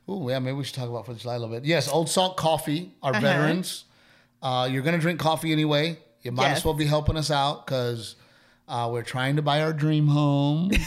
Oh 0.07 0.27
yeah, 0.29 0.39
maybe 0.39 0.57
we 0.57 0.63
should 0.63 0.75
talk 0.75 0.89
about 0.89 1.05
Fourth 1.05 1.17
of 1.17 1.21
July 1.21 1.35
a 1.35 1.39
little 1.39 1.53
bit. 1.53 1.65
Yes, 1.65 1.87
Old 1.87 2.09
Salt 2.09 2.37
Coffee, 2.37 2.93
our 3.03 3.11
Uh-huh. 3.11 3.21
veterans. 3.21 3.85
Uh, 4.41 4.67
you're 4.71 4.81
gonna 4.81 4.97
drink 4.97 5.19
coffee 5.19 5.51
anyway. 5.51 5.99
You 6.21 6.31
might 6.31 6.49
Yes. 6.49 6.59
as 6.59 6.65
well 6.65 6.73
be 6.73 6.85
helping 6.85 7.17
us 7.17 7.29
out 7.31 7.65
because 7.65 8.15
uh, 8.67 8.89
we're 8.91 9.03
trying 9.03 9.35
to 9.35 9.41
buy 9.41 9.61
our 9.61 9.73
dream 9.73 10.07
home. 10.07 10.71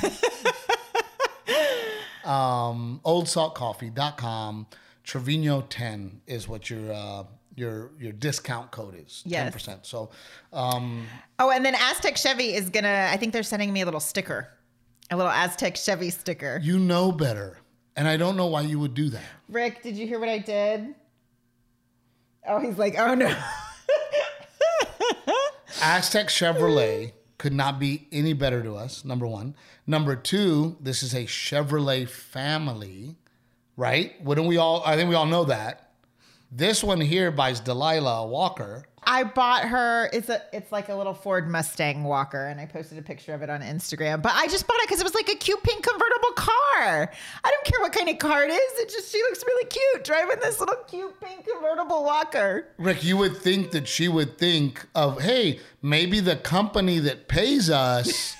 um, 2.24 3.00
OldSaltCoffee.com. 3.04 4.66
Trevino 5.04 5.62
ten 5.62 6.20
is 6.26 6.46
what 6.48 6.70
your 6.70 6.92
uh, 6.92 7.24
your 7.56 7.90
your 7.98 8.12
discount 8.12 8.70
code 8.70 8.94
is. 9.04 9.22
Yes. 9.26 9.42
Ten 9.42 9.52
percent. 9.52 9.86
So 9.86 10.10
um, 10.52 11.06
Oh, 11.38 11.50
and 11.50 11.64
then 11.64 11.74
Aztec 11.74 12.16
Chevy 12.16 12.54
is 12.54 12.70
gonna. 12.70 13.08
I 13.10 13.16
think 13.16 13.32
they're 13.32 13.42
sending 13.42 13.72
me 13.72 13.82
a 13.82 13.84
little 13.84 14.00
sticker, 14.00 14.48
a 15.10 15.16
little 15.16 15.32
Aztec 15.32 15.76
Chevy 15.76 16.10
sticker. 16.10 16.60
you 16.62 16.78
know 16.78 17.10
better, 17.10 17.58
and 17.96 18.08
I 18.08 18.16
don't 18.16 18.36
know 18.36 18.46
why 18.46 18.62
you 18.62 18.78
would 18.78 18.94
do 18.94 19.08
that. 19.10 19.24
Rick, 19.48 19.82
did 19.82 19.96
you 19.96 20.06
hear 20.06 20.18
what 20.18 20.28
I 20.28 20.38
did? 20.38 20.94
Oh, 22.46 22.58
he's 22.58 22.78
like, 22.78 22.98
oh 22.98 23.14
no. 23.14 23.34
Aztec 25.82 26.28
Chevrolet 26.28 27.12
could 27.38 27.52
not 27.52 27.78
be 27.78 28.06
any 28.12 28.32
better 28.32 28.62
to 28.62 28.76
us, 28.76 29.04
number 29.04 29.26
one. 29.26 29.54
Number 29.86 30.14
two, 30.14 30.76
this 30.80 31.02
is 31.02 31.12
a 31.12 31.24
Chevrolet 31.24 32.08
family, 32.08 33.16
right? 33.76 34.12
Wouldn't 34.22 34.46
we 34.46 34.58
all, 34.58 34.82
I 34.86 34.96
think 34.96 35.08
we 35.08 35.16
all 35.16 35.26
know 35.26 35.44
that. 35.44 35.90
This 36.50 36.84
one 36.84 37.00
here 37.00 37.30
buys 37.30 37.60
Delilah 37.60 38.26
Walker. 38.26 38.84
I 39.04 39.24
bought 39.24 39.64
her. 39.64 40.08
It's 40.12 40.28
a. 40.28 40.42
It's 40.52 40.70
like 40.70 40.88
a 40.88 40.94
little 40.94 41.14
Ford 41.14 41.48
Mustang 41.48 42.04
Walker, 42.04 42.46
and 42.46 42.60
I 42.60 42.66
posted 42.66 42.98
a 42.98 43.02
picture 43.02 43.34
of 43.34 43.42
it 43.42 43.50
on 43.50 43.60
Instagram. 43.60 44.22
But 44.22 44.32
I 44.34 44.46
just 44.46 44.66
bought 44.66 44.78
it 44.78 44.88
because 44.88 45.00
it 45.00 45.04
was 45.04 45.14
like 45.14 45.28
a 45.28 45.34
cute 45.34 45.62
pink 45.62 45.84
convertible 45.84 46.30
car. 46.36 46.52
I 47.44 47.50
don't 47.50 47.64
care 47.64 47.80
what 47.80 47.92
kind 47.92 48.08
of 48.08 48.18
car 48.18 48.44
it 48.44 48.50
is. 48.50 48.78
It 48.78 48.88
just 48.90 49.10
she 49.10 49.18
looks 49.22 49.42
really 49.44 49.66
cute 49.66 50.04
driving 50.04 50.38
this 50.40 50.60
little 50.60 50.76
cute 50.86 51.20
pink 51.20 51.46
convertible 51.46 52.04
Walker. 52.04 52.68
Rick, 52.78 53.02
you 53.04 53.16
would 53.16 53.36
think 53.36 53.72
that 53.72 53.88
she 53.88 54.08
would 54.08 54.38
think 54.38 54.86
of, 54.94 55.20
hey, 55.20 55.60
maybe 55.80 56.20
the 56.20 56.36
company 56.36 56.98
that 57.00 57.28
pays 57.28 57.70
us 57.70 58.36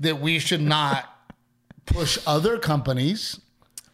that 0.00 0.20
we 0.20 0.38
should 0.38 0.62
not 0.62 1.06
push 1.86 2.18
other 2.26 2.58
companies. 2.58 3.40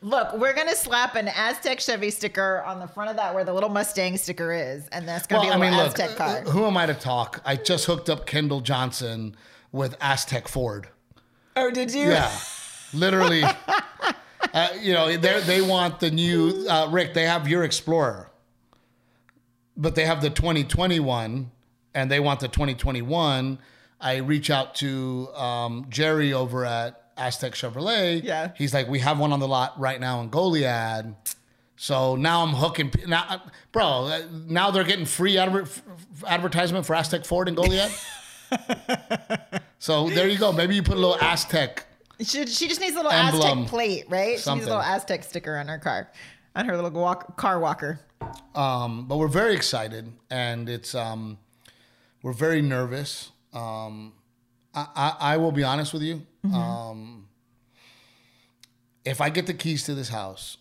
Look, 0.05 0.35
we're 0.37 0.53
gonna 0.53 0.77
slap 0.77 1.15
an 1.15 1.29
Aztec 1.29 1.81
Chevy 1.81 2.11
sticker 2.11 2.63
on 2.67 2.79
the 2.79 2.87
front 2.87 3.09
of 3.09 3.17
that 3.17 3.35
where 3.35 3.43
the 3.43 3.55
little 3.55 3.71
Mustang 3.71 4.19
sticker 4.19 4.53
is, 4.53 4.87
and 4.89 5.09
that's 5.09 5.27
gonna 5.27 5.41
Well, 5.41 5.49
be 5.49 5.53
I 5.53 5.57
a 5.57 5.59
mean, 5.59 5.71
little 5.71 5.87
look, 5.87 5.99
Aztec 5.99 6.17
car. 6.19 6.41
who 6.43 6.67
am 6.67 6.77
I 6.77 6.85
to 6.85 6.93
talk? 6.93 7.41
I 7.43 7.57
just 7.57 7.87
hooked 7.87 8.11
up 8.11 8.27
Kendall 8.27 8.61
Johnson 8.61 9.35
with 9.73 9.97
Aztec 10.03 10.47
Ford. 10.47 10.89
Oh, 11.57 11.71
did 11.71 11.95
you? 11.95 12.11
Yeah, 12.11 12.31
literally. 12.93 13.45
uh, 14.53 14.69
you 14.79 14.93
know, 14.93 15.17
they 15.17 15.41
they 15.41 15.63
want 15.63 16.01
the 16.01 16.11
new 16.11 16.67
uh, 16.69 16.87
Rick. 16.91 17.15
They 17.15 17.25
have 17.25 17.49
your 17.49 17.65
Explorer, 17.65 18.31
but 19.75 19.95
they 19.95 20.05
have 20.05 20.21
the 20.21 20.29
2021, 20.29 21.51
and 21.95 22.11
they 22.11 22.21
want 22.21 22.41
the 22.41 22.49
2021. 22.49 23.59
I 24.03 24.17
reach 24.17 24.51
out 24.51 24.75
to 24.77 25.31
um, 25.35 25.87
Jerry 25.89 26.35
over 26.35 26.67
at 26.67 27.04
Aztec 27.17 27.53
Chevrolet. 27.55 28.23
Yeah. 28.23 28.51
he's 28.57 28.75
like, 28.75 28.89
we 28.89 28.99
have 29.01 29.19
one 29.19 29.33
on 29.33 29.41
the 29.41 29.49
lot 29.49 29.79
right 29.79 30.01
now 30.01 30.21
in 30.21 30.31
Goliad. 30.31 31.15
So 31.77 32.15
now 32.17 32.43
I'm 32.43 32.51
hooking 32.55 32.93
now, 33.07 33.43
bro. 33.73 34.23
Now 34.47 34.71
they're 34.71 34.85
getting 34.85 35.07
free 35.07 35.39
adver- 35.39 35.69
advertisement 36.27 36.87
for 36.87 36.95
Aztec 36.95 37.25
Ford 37.25 37.49
and 37.49 37.57
Goliad. 37.57 37.91
so 39.79 40.09
there 40.11 40.29
you 40.29 40.39
go. 40.39 40.53
Maybe 40.53 40.75
you 40.77 40.83
put 40.83 40.97
a 40.97 41.01
little 41.01 41.19
Aztec 41.21 41.85
She, 42.21 42.47
she 42.47 42.69
just 42.69 42.81
needs 42.81 42.93
a 42.95 42.97
little 42.97 43.11
Emblem. 43.11 43.59
Aztec 43.61 43.71
plate, 43.71 44.05
right? 44.09 44.27
She 44.27 44.33
needs 44.33 44.43
Something. 44.45 44.69
a 44.69 44.71
little 44.71 44.83
Aztec 44.83 45.25
sticker 45.25 45.57
on 45.57 45.67
her 45.69 45.79
car, 45.79 46.11
on 46.55 46.65
her 46.67 46.77
little 46.77 46.91
walk, 46.93 47.37
car 47.37 47.59
walker. 47.59 47.99
Um, 48.55 49.07
but 49.07 49.17
we're 49.19 49.29
very 49.29 49.55
excited, 49.55 50.13
and 50.31 50.69
it's 50.69 50.95
um, 50.95 51.39
we're 52.23 52.33
very 52.33 52.63
nervous. 52.63 53.33
Um, 53.53 54.13
I, 54.75 54.87
I, 54.95 55.17
I 55.21 55.37
will 55.37 55.53
be 55.53 55.65
honest 55.65 55.93
with 55.93 56.03
you. 56.03 56.23
Um, 56.53 57.29
if 59.05 59.21
I 59.21 59.31
get 59.31 59.47
the 59.47 59.55
keys 59.55 59.85
to 59.85 59.95
this 59.95 60.09
house, 60.09 60.57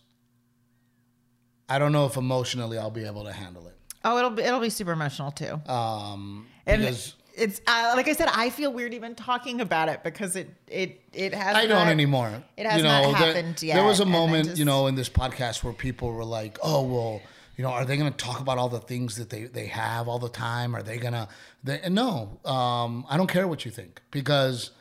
I 1.69 1.79
don't 1.79 1.91
know 1.91 2.05
if 2.05 2.17
emotionally 2.17 2.77
I'll 2.77 2.91
be 2.91 3.05
able 3.05 3.23
to 3.25 3.31
handle 3.33 3.67
it. 3.67 3.75
Oh, 4.03 4.17
it'll 4.17 4.29
be 4.31 4.43
it'll 4.43 4.59
be 4.59 4.69
super 4.69 4.91
emotional 4.91 5.31
too. 5.31 5.61
Um, 5.71 6.47
and 6.65 6.81
because 6.81 7.15
it's 7.35 7.61
uh, 7.67 7.93
like 7.95 8.07
I 8.07 8.13
said, 8.13 8.29
I 8.31 8.49
feel 8.49 8.71
weird 8.71 8.93
even 8.93 9.15
talking 9.15 9.61
about 9.61 9.89
it 9.89 10.03
because 10.03 10.35
it 10.35 10.49
it 10.67 11.01
it 11.13 11.33
has. 11.33 11.55
I 11.55 11.61
don't 11.65 11.79
not- 11.85 11.87
anymore. 11.87 12.43
it 12.57 12.65
has 12.65 12.83
not 12.83 13.01
there- 13.03 13.13
happened 13.33 13.57
There 13.57 13.83
was 13.83 14.01
a 14.01 14.05
moment, 14.05 14.45
just- 14.47 14.59
you 14.59 14.65
know, 14.65 14.87
in 14.87 14.95
this 14.95 15.09
podcast 15.09 15.63
where 15.63 15.73
people 15.73 16.11
were 16.11 16.25
like, 16.25 16.59
"Oh, 16.61 16.83
well, 16.83 17.21
you 17.55 17.63
know, 17.63 17.69
are 17.69 17.85
they 17.85 17.97
going 17.97 18.11
to 18.11 18.17
talk 18.17 18.39
about 18.39 18.57
all 18.57 18.69
the 18.69 18.79
things 18.79 19.15
that 19.17 19.29
they, 19.29 19.43
they 19.43 19.67
have 19.67 20.07
all 20.07 20.19
the 20.19 20.29
time? 20.29 20.75
Are 20.75 20.81
they 20.83 20.97
going 20.97 21.13
to, 21.13 21.27
they, 21.63 21.81
no, 21.89 22.39
um, 22.45 23.05
I 23.09 23.17
don't 23.17 23.27
care 23.29 23.47
what 23.47 23.63
you 23.65 23.71
think 23.71 24.01
because 24.11 24.71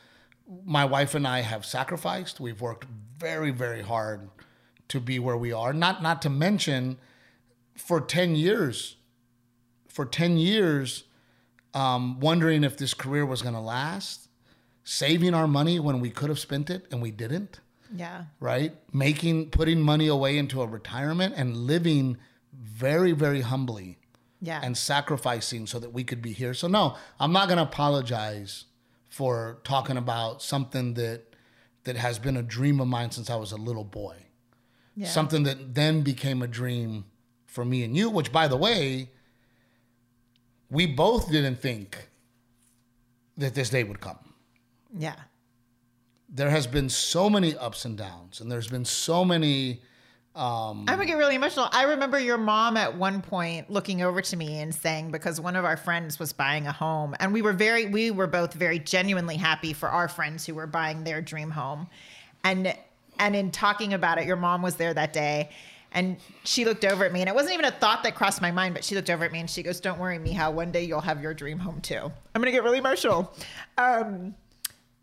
my 0.65 0.83
wife 0.85 1.13
and 1.15 1.27
I 1.27 1.41
have 1.41 1.65
sacrificed. 1.65 2.39
We've 2.39 2.59
worked 2.61 2.85
very, 3.17 3.51
very 3.51 3.81
hard 3.81 4.29
to 4.89 4.99
be 4.99 5.19
where 5.19 5.37
we 5.37 5.53
are. 5.53 5.71
Not, 5.73 6.01
not 6.01 6.21
to 6.23 6.29
mention 6.29 6.97
for 7.75 8.01
10 8.01 8.35
years, 8.35 8.95
for 9.87 10.05
10 10.05 10.37
years, 10.37 11.03
um, 11.73 12.19
wondering 12.19 12.63
if 12.63 12.77
this 12.77 12.93
career 12.93 13.25
was 13.25 13.41
going 13.41 13.55
to 13.55 13.59
last, 13.59 14.27
saving 14.83 15.33
our 15.33 15.47
money 15.47 15.79
when 15.79 15.99
we 15.99 16.09
could 16.09 16.29
have 16.29 16.39
spent 16.39 16.69
it 16.69 16.85
and 16.91 17.01
we 17.01 17.09
didn't 17.11 17.59
Yeah. 17.95 18.25
right? 18.39 18.73
Making 18.91 19.49
putting 19.49 19.79
money 19.79 20.07
away 20.07 20.37
into 20.37 20.61
a 20.61 20.67
retirement 20.67 21.33
and 21.37 21.55
living 21.55 22.17
very 22.63 23.11
very 23.11 23.41
humbly 23.41 23.97
Yeah. 24.41 24.61
and 24.63 24.77
sacrificing 24.77 25.67
so 25.67 25.79
that 25.79 25.91
we 25.93 26.03
could 26.03 26.21
be 26.21 26.33
here. 26.33 26.53
So 26.53 26.67
no, 26.67 26.95
I'm 27.19 27.31
not 27.33 27.47
going 27.47 27.57
to 27.57 27.63
apologize 27.63 28.65
for 29.09 29.59
talking 29.63 29.97
about 29.97 30.41
something 30.41 30.93
that 30.95 31.35
that 31.83 31.97
has 31.97 32.17
been 32.19 32.37
a 32.37 32.41
dream 32.43 32.79
of 32.79 32.87
mine 32.87 33.11
since 33.11 33.29
I 33.29 33.35
was 33.35 33.51
a 33.51 33.57
little 33.57 33.83
boy. 33.83 34.15
yeah. 34.95 35.07
Something 35.07 35.43
that 35.43 35.73
then 35.75 36.01
became 36.01 36.41
a 36.41 36.47
dream 36.47 37.05
for 37.45 37.65
me 37.65 37.83
and 37.83 37.95
you, 37.97 38.09
which 38.09 38.31
by 38.31 38.47
the 38.47 38.55
way, 38.57 39.09
we 40.69 40.85
both 40.87 41.29
didn't 41.31 41.57
think 41.61 42.09
that 43.37 43.53
this 43.55 43.69
day 43.69 43.83
would 43.83 43.99
come 43.99 44.19
Yeah. 44.97 45.15
there 46.29 46.49
has 46.49 46.67
been 46.67 46.89
so 46.89 47.29
many 47.29 47.55
ups 47.57 47.85
and 47.85 47.97
downs 47.97 48.39
and 48.41 48.51
there's 48.51 48.67
been 48.69 48.85
so 48.85 49.23
many 49.25 49.81
I'm 50.35 50.85
gonna 50.97 51.05
get 51.05 51.17
really 51.17 51.35
emotional. 51.35 51.69
I 51.71 51.83
remember 51.83 52.19
your 52.19 52.37
mom 52.37 52.75
at 52.75 52.97
one 52.97 53.21
point 53.21 53.69
looking 53.69 54.01
over 54.01 54.21
to 54.21 54.35
me 54.35 54.59
and 54.59 54.73
saying, 54.73 55.11
because 55.11 55.39
one 55.39 55.55
of 55.55 55.63
our 55.63 55.77
friends 55.77 56.17
was 56.17 56.33
buying 56.33 56.65
a 56.65 56.71
home, 56.71 57.15
and 57.19 57.31
we 57.33 57.41
were 57.41 57.53
very, 57.53 57.85
we 57.85 58.09
were 58.09 58.27
both 58.27 58.53
very 58.53 58.79
genuinely 58.79 59.37
happy 59.37 59.73
for 59.73 59.89
our 59.89 60.07
friends 60.07 60.45
who 60.45 60.55
were 60.55 60.67
buying 60.67 61.03
their 61.03 61.21
dream 61.21 61.51
home, 61.51 61.87
and 62.43 62.75
and 63.19 63.35
in 63.35 63.51
talking 63.51 63.93
about 63.93 64.17
it, 64.17 64.25
your 64.25 64.35
mom 64.35 64.63
was 64.63 64.75
there 64.75 64.93
that 64.93 65.13
day, 65.13 65.49
and 65.91 66.17
she 66.43 66.65
looked 66.65 66.83
over 66.83 67.05
at 67.05 67.13
me, 67.13 67.19
and 67.19 67.29
it 67.29 67.35
wasn't 67.35 67.53
even 67.53 67.65
a 67.65 67.71
thought 67.71 68.01
that 68.01 68.15
crossed 68.15 68.41
my 68.41 68.49
mind, 68.49 68.73
but 68.73 68.83
she 68.83 68.95
looked 68.95 69.11
over 69.11 69.23
at 69.23 69.31
me 69.31 69.39
and 69.39 69.49
she 69.49 69.61
goes, 69.61 69.79
"Don't 69.79 69.99
worry, 69.99 70.17
Mija, 70.17 70.51
one 70.51 70.71
day 70.71 70.83
you'll 70.83 71.01
have 71.01 71.21
your 71.21 71.35
dream 71.35 71.59
home 71.59 71.79
too." 71.81 72.11
I'm 72.33 72.41
gonna 72.41 72.51
get 72.51 72.63
really 72.63 72.79
emotional. 72.79 73.31
Um, 73.77 74.33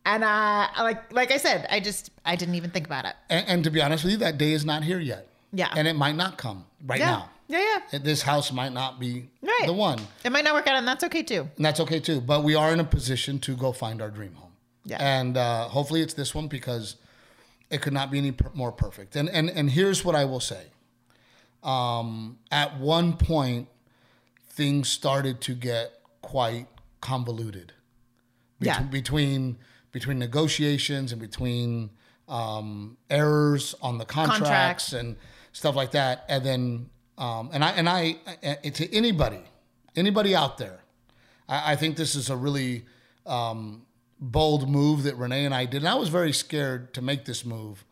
and 0.06 0.24
uh, 0.24 0.68
like 0.78 1.12
like 1.12 1.30
I 1.30 1.36
said, 1.36 1.66
I 1.70 1.80
just 1.80 2.10
I 2.24 2.36
didn't 2.36 2.54
even 2.54 2.70
think 2.70 2.86
about 2.86 3.04
it. 3.04 3.14
and, 3.28 3.46
and 3.48 3.64
to 3.64 3.70
be 3.70 3.80
honest 3.82 4.04
with 4.04 4.12
you 4.12 4.18
that 4.18 4.38
day 4.38 4.52
is 4.52 4.64
not 4.64 4.82
here 4.84 4.98
yet 5.00 5.28
Yeah. 5.52 5.72
and 5.76 5.86
it 5.88 5.94
might 5.96 6.16
not 6.16 6.38
come 6.38 6.64
right 6.86 6.98
Yeah, 6.98 7.10
now 7.10 7.30
yeah, 7.48 7.78
yeah. 7.92 7.98
this 7.98 8.22
house 8.22 8.52
might 8.52 8.72
not 8.72 8.98
be 9.00 9.28
Right. 9.42 9.66
the 9.66 9.72
one 9.72 9.98
It 10.24 10.30
might 10.32 10.44
not 10.44 10.54
work 10.54 10.66
out, 10.66 10.76
and 10.76 10.86
that's 10.88 11.04
okay 11.04 11.22
too. 11.22 11.48
and 11.56 11.64
that's 11.64 11.80
okay 11.80 12.00
too 12.00 12.20
but 12.20 12.44
we 12.44 12.54
are 12.54 12.72
in 12.72 12.80
a 12.80 12.84
position 12.84 13.38
to 13.40 13.54
go 13.56 13.72
find 13.72 14.00
our 14.00 14.10
dream 14.10 14.34
home 14.34 14.52
Yeah. 14.84 14.98
and 15.00 15.36
uh, 15.36 15.68
hopefully 15.68 16.00
it's 16.02 16.14
this 16.14 16.34
one 16.34 16.48
because 16.48 16.96
it 17.70 17.82
could 17.82 17.92
not 17.92 18.10
be 18.10 18.18
any 18.18 18.32
per- 18.32 18.50
more 18.54 18.72
perfect 18.72 19.16
and 19.16 19.28
and 19.28 19.50
and 19.50 19.70
here's 19.70 20.04
what 20.04 20.14
i 20.14 20.24
will 20.24 20.40
say 20.40 20.64
um, 21.62 22.38
at 22.50 22.78
one 22.78 23.16
point 23.16 23.68
things 24.48 24.88
started 24.88 25.40
to 25.42 25.54
get 25.54 25.92
quite 26.22 26.66
convoluted 27.00 27.72
bet- 28.60 28.66
Yeah. 28.66 28.82
between 28.82 29.58
between 29.92 30.18
negotiations 30.18 31.12
and 31.12 31.20
between 31.20 31.90
um, 32.28 32.96
errors 33.08 33.74
on 33.82 33.98
the 33.98 34.04
contracts, 34.04 34.38
Contracts. 34.38 34.92
and 34.92 35.16
stuff 35.52 35.74
like 35.74 35.92
that. 35.92 36.24
And 36.28 36.44
then 36.44 36.90
um, 37.18 37.50
and 37.52 37.62
I 37.64 37.70
and 37.72 37.88
I, 37.88 38.16
I 38.42 38.68
to 38.70 38.94
anybody 38.94 39.42
anybody 39.96 40.34
out 40.34 40.58
there, 40.58 40.80
I, 41.48 41.72
I 41.72 41.76
think 41.76 41.96
this 41.96 42.14
is 42.14 42.30
a 42.30 42.36
really 42.36 42.84
um, 43.26 43.82
bold 44.20 44.68
move 44.68 45.02
that 45.04 45.16
Renee 45.16 45.44
and 45.44 45.54
I 45.54 45.66
did. 45.66 45.82
And 45.82 45.88
I 45.88 45.94
was 45.94 46.08
very 46.08 46.32
scared 46.32 46.94
to 46.94 47.02
make 47.02 47.24
this 47.24 47.44
move, 47.44 47.84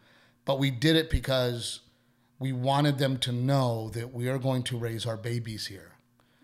but 0.44 0.58
we 0.58 0.70
did 0.70 0.96
it 0.96 1.10
because 1.10 1.80
we 2.38 2.52
wanted 2.52 2.98
them 2.98 3.18
to 3.18 3.32
know 3.32 3.90
that 3.90 4.12
we 4.12 4.28
are 4.28 4.38
going 4.38 4.62
to 4.64 4.78
raise 4.78 5.06
our 5.06 5.16
babies 5.16 5.66
here. 5.66 5.92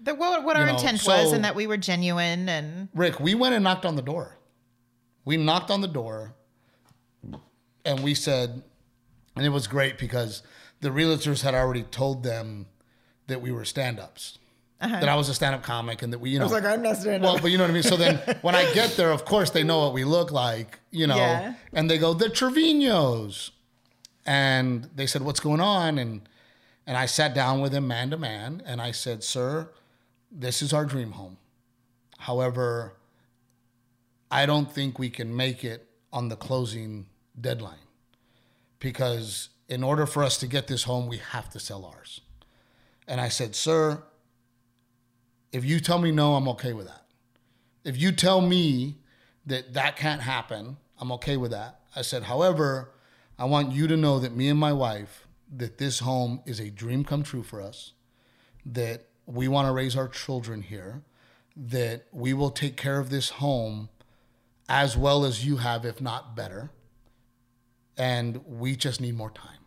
The, 0.02 0.14
what, 0.14 0.44
what 0.44 0.56
our 0.56 0.66
know, 0.66 0.74
intent 0.74 1.02
was, 1.06 1.32
and 1.32 1.44
that 1.44 1.54
we 1.54 1.66
were 1.66 1.78
genuine, 1.78 2.48
and 2.48 2.88
Rick, 2.94 3.20
we 3.20 3.34
went 3.34 3.54
and 3.54 3.64
knocked 3.64 3.86
on 3.86 3.96
the 3.96 4.02
door. 4.02 4.36
We 5.24 5.36
knocked 5.36 5.70
on 5.70 5.80
the 5.80 5.88
door 5.88 6.34
and 7.84 8.02
we 8.02 8.14
said, 8.14 8.62
and 9.36 9.44
it 9.44 9.50
was 9.50 9.66
great 9.66 9.98
because 9.98 10.42
the 10.80 10.90
realtors 10.90 11.42
had 11.42 11.54
already 11.54 11.82
told 11.82 12.22
them 12.22 12.66
that 13.26 13.40
we 13.40 13.52
were 13.52 13.64
stand 13.64 13.98
ups, 13.98 14.38
uh-huh. 14.80 15.00
that 15.00 15.08
I 15.08 15.16
was 15.16 15.28
a 15.28 15.34
stand 15.34 15.54
up 15.54 15.62
comic, 15.62 16.02
and 16.02 16.12
that 16.12 16.18
we, 16.18 16.30
you 16.30 16.38
know. 16.38 16.44
It 16.44 16.52
was 16.52 16.62
like 16.62 16.64
i'm 16.64 16.82
not 16.82 16.96
stand 16.96 17.24
up. 17.24 17.32
well, 17.34 17.42
but 17.42 17.50
you 17.50 17.58
know 17.58 17.64
what 17.64 17.70
I 17.70 17.74
mean? 17.74 17.82
So 17.82 17.96
then 17.96 18.16
when 18.42 18.54
I 18.54 18.72
get 18.74 18.96
there, 18.96 19.10
of 19.10 19.24
course, 19.24 19.50
they 19.50 19.62
know 19.62 19.80
what 19.80 19.92
we 19.92 20.04
look 20.04 20.30
like, 20.30 20.80
you 20.90 21.06
know, 21.06 21.16
Yeah. 21.16 21.54
and 21.72 21.90
they 21.90 21.98
go, 21.98 22.12
the 22.14 22.28
Trevino's. 22.28 23.50
And 24.26 24.88
they 24.94 25.06
said, 25.06 25.22
what's 25.22 25.40
going 25.40 25.60
on? 25.60 25.98
And, 25.98 26.26
and 26.86 26.96
I 26.96 27.04
sat 27.06 27.34
down 27.34 27.60
with 27.60 27.74
him 27.74 27.86
man 27.86 28.10
to 28.10 28.16
man 28.16 28.62
and 28.64 28.80
I 28.80 28.90
said, 28.90 29.22
sir, 29.22 29.68
this 30.32 30.62
is 30.62 30.72
our 30.72 30.86
dream 30.86 31.12
home. 31.12 31.36
However, 32.18 32.94
I 34.34 34.46
don't 34.46 34.68
think 34.68 34.98
we 34.98 35.10
can 35.10 35.36
make 35.36 35.62
it 35.62 35.86
on 36.12 36.28
the 36.28 36.34
closing 36.34 37.06
deadline 37.40 37.86
because 38.80 39.50
in 39.68 39.84
order 39.84 40.06
for 40.06 40.24
us 40.24 40.38
to 40.38 40.48
get 40.48 40.66
this 40.66 40.82
home, 40.82 41.06
we 41.06 41.18
have 41.18 41.48
to 41.50 41.60
sell 41.60 41.84
ours. 41.84 42.20
And 43.06 43.20
I 43.20 43.28
said, 43.28 43.54
Sir, 43.54 44.02
if 45.52 45.64
you 45.64 45.78
tell 45.78 46.00
me 46.00 46.10
no, 46.10 46.34
I'm 46.34 46.48
okay 46.48 46.72
with 46.72 46.86
that. 46.86 47.04
If 47.84 47.96
you 47.96 48.10
tell 48.10 48.40
me 48.40 48.96
that 49.46 49.72
that 49.74 49.94
can't 49.94 50.22
happen, 50.22 50.78
I'm 50.98 51.12
okay 51.12 51.36
with 51.36 51.52
that. 51.52 51.82
I 51.94 52.02
said, 52.02 52.24
however, 52.24 52.90
I 53.38 53.44
want 53.44 53.70
you 53.70 53.86
to 53.86 53.96
know 53.96 54.18
that 54.18 54.34
me 54.34 54.48
and 54.48 54.58
my 54.58 54.72
wife, 54.72 55.28
that 55.56 55.78
this 55.78 56.00
home 56.00 56.40
is 56.44 56.58
a 56.58 56.70
dream 56.70 57.04
come 57.04 57.22
true 57.22 57.44
for 57.44 57.62
us, 57.62 57.92
that 58.66 59.04
we 59.26 59.46
want 59.46 59.68
to 59.68 59.72
raise 59.72 59.96
our 59.96 60.08
children 60.08 60.62
here, 60.62 61.04
that 61.54 62.06
we 62.10 62.34
will 62.34 62.50
take 62.50 62.76
care 62.76 62.98
of 62.98 63.10
this 63.10 63.28
home 63.28 63.90
as 64.68 64.96
well 64.96 65.24
as 65.24 65.44
you 65.46 65.58
have, 65.58 65.84
if 65.84 66.00
not 66.00 66.34
better. 66.34 66.70
And 67.96 68.44
we 68.46 68.76
just 68.76 69.00
need 69.00 69.14
more 69.16 69.30
time. 69.30 69.58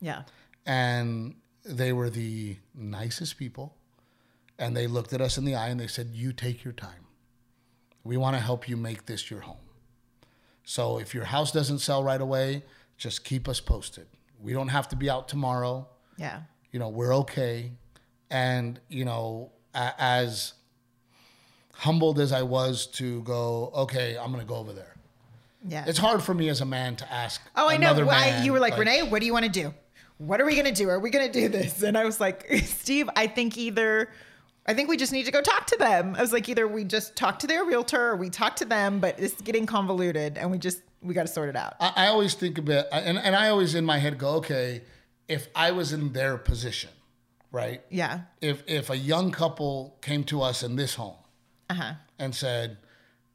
yeah, 0.00 0.22
And 0.66 1.36
they 1.64 1.92
were 1.92 2.10
the 2.10 2.56
nicest 2.74 3.36
people. 3.36 3.76
And 4.58 4.76
they 4.76 4.86
looked 4.86 5.12
at 5.12 5.20
us 5.20 5.38
in 5.38 5.44
the 5.44 5.54
eye 5.54 5.68
and 5.68 5.78
they 5.78 5.86
said, 5.86 6.08
You 6.12 6.32
take 6.32 6.64
your 6.64 6.72
time. 6.72 7.06
We 8.04 8.16
want 8.16 8.36
to 8.36 8.40
help 8.42 8.68
you 8.68 8.76
make 8.76 9.06
this 9.06 9.30
your 9.30 9.40
home. 9.40 9.56
So 10.64 10.98
if 10.98 11.14
your 11.14 11.24
house 11.24 11.52
doesn't 11.52 11.78
sell 11.78 12.02
right 12.02 12.20
away, 12.20 12.64
just 12.96 13.24
keep 13.24 13.48
us 13.48 13.60
posted. 13.60 14.06
We 14.38 14.52
don't 14.52 14.68
have 14.68 14.88
to 14.88 14.96
be 14.96 15.08
out 15.10 15.28
tomorrow 15.28 15.88
yeah, 16.16 16.42
you 16.70 16.78
know 16.78 16.90
we're 16.90 17.14
okay 17.16 17.72
and 18.30 18.78
you 18.88 19.06
know 19.06 19.52
as 19.74 20.52
humbled 21.80 22.18
as 22.18 22.32
i 22.32 22.42
was 22.42 22.86
to 22.86 23.22
go 23.22 23.70
okay 23.74 24.16
i'm 24.20 24.30
gonna 24.30 24.44
go 24.44 24.56
over 24.56 24.72
there 24.72 24.94
yeah. 25.66 25.84
it's 25.86 25.98
hard 25.98 26.22
for 26.22 26.34
me 26.34 26.48
as 26.48 26.60
a 26.60 26.64
man 26.64 26.96
to 26.96 27.12
ask 27.12 27.40
oh, 27.56 27.68
I 27.68 27.76
know. 27.76 27.92
Why 28.04 28.42
you 28.42 28.52
were 28.52 28.60
like, 28.60 28.78
Renee, 28.78 29.02
what 29.02 29.20
do 29.20 29.26
you 29.26 29.32
want 29.32 29.44
to 29.44 29.50
do? 29.50 29.74
What 30.18 30.40
are 30.40 30.46
we 30.46 30.56
gonna 30.56 30.72
do? 30.72 30.88
Are 30.88 30.98
we 30.98 31.10
gonna 31.10 31.30
do 31.30 31.48
this? 31.48 31.82
And 31.82 31.98
I 31.98 32.04
was 32.04 32.20
like, 32.20 32.46
Steve, 32.64 33.08
I 33.16 33.26
think 33.26 33.58
either. 33.58 34.10
I 34.66 34.74
think 34.74 34.88
we 34.88 34.96
just 34.96 35.12
need 35.12 35.24
to 35.24 35.32
go 35.32 35.40
talk 35.40 35.66
to 35.66 35.76
them. 35.78 36.14
I 36.16 36.20
was 36.20 36.32
like, 36.32 36.48
either 36.48 36.68
we 36.68 36.84
just 36.84 37.16
talk 37.16 37.38
to 37.40 37.46
their 37.46 37.64
realtor 37.64 38.10
or 38.10 38.16
we 38.16 38.30
talk 38.30 38.56
to 38.56 38.64
them, 38.64 39.00
but 39.00 39.18
it's 39.18 39.40
getting 39.40 39.66
convoluted 39.66 40.38
and 40.38 40.50
we 40.50 40.58
just, 40.58 40.82
we 41.02 41.14
got 41.14 41.26
to 41.26 41.32
sort 41.32 41.48
it 41.48 41.56
out. 41.56 41.74
I, 41.80 41.92
I 41.96 42.06
always 42.08 42.34
think 42.34 42.58
a 42.58 42.62
bit 42.62 42.86
and, 42.92 43.18
and 43.18 43.34
i 43.34 43.48
always 43.48 43.74
in 43.74 43.84
my 43.84 43.98
head 43.98 44.18
go 44.18 44.36
okay 44.36 44.82
if 45.28 45.48
i 45.54 45.70
was 45.70 45.92
in 45.92 46.12
their 46.12 46.36
position 46.36 46.90
right 47.52 47.82
Yeah. 47.90 48.20
if 48.40 48.62
if 48.66 48.90
a 48.90 48.96
young 48.96 49.30
couple 49.32 49.96
came 50.02 50.24
to 50.24 50.42
us 50.42 50.62
in 50.62 50.76
this 50.76 50.94
home 50.94 51.16
Uh 51.70 51.74
huh. 51.74 51.92
and 52.18 52.34
said, 52.34 52.78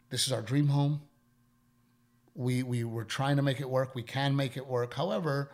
"This 0.09 0.27
is 0.27 0.33
our 0.33 0.41
dream 0.41 0.67
home. 0.67 1.01
We 2.35 2.63
we 2.63 2.83
were 2.83 3.05
trying 3.05 3.37
to 3.37 3.41
make 3.41 3.61
it 3.61 3.69
work. 3.69 3.95
We 3.95 4.03
can 4.03 4.35
make 4.35 4.57
it 4.57 4.67
work. 4.67 4.93
However, 4.93 5.51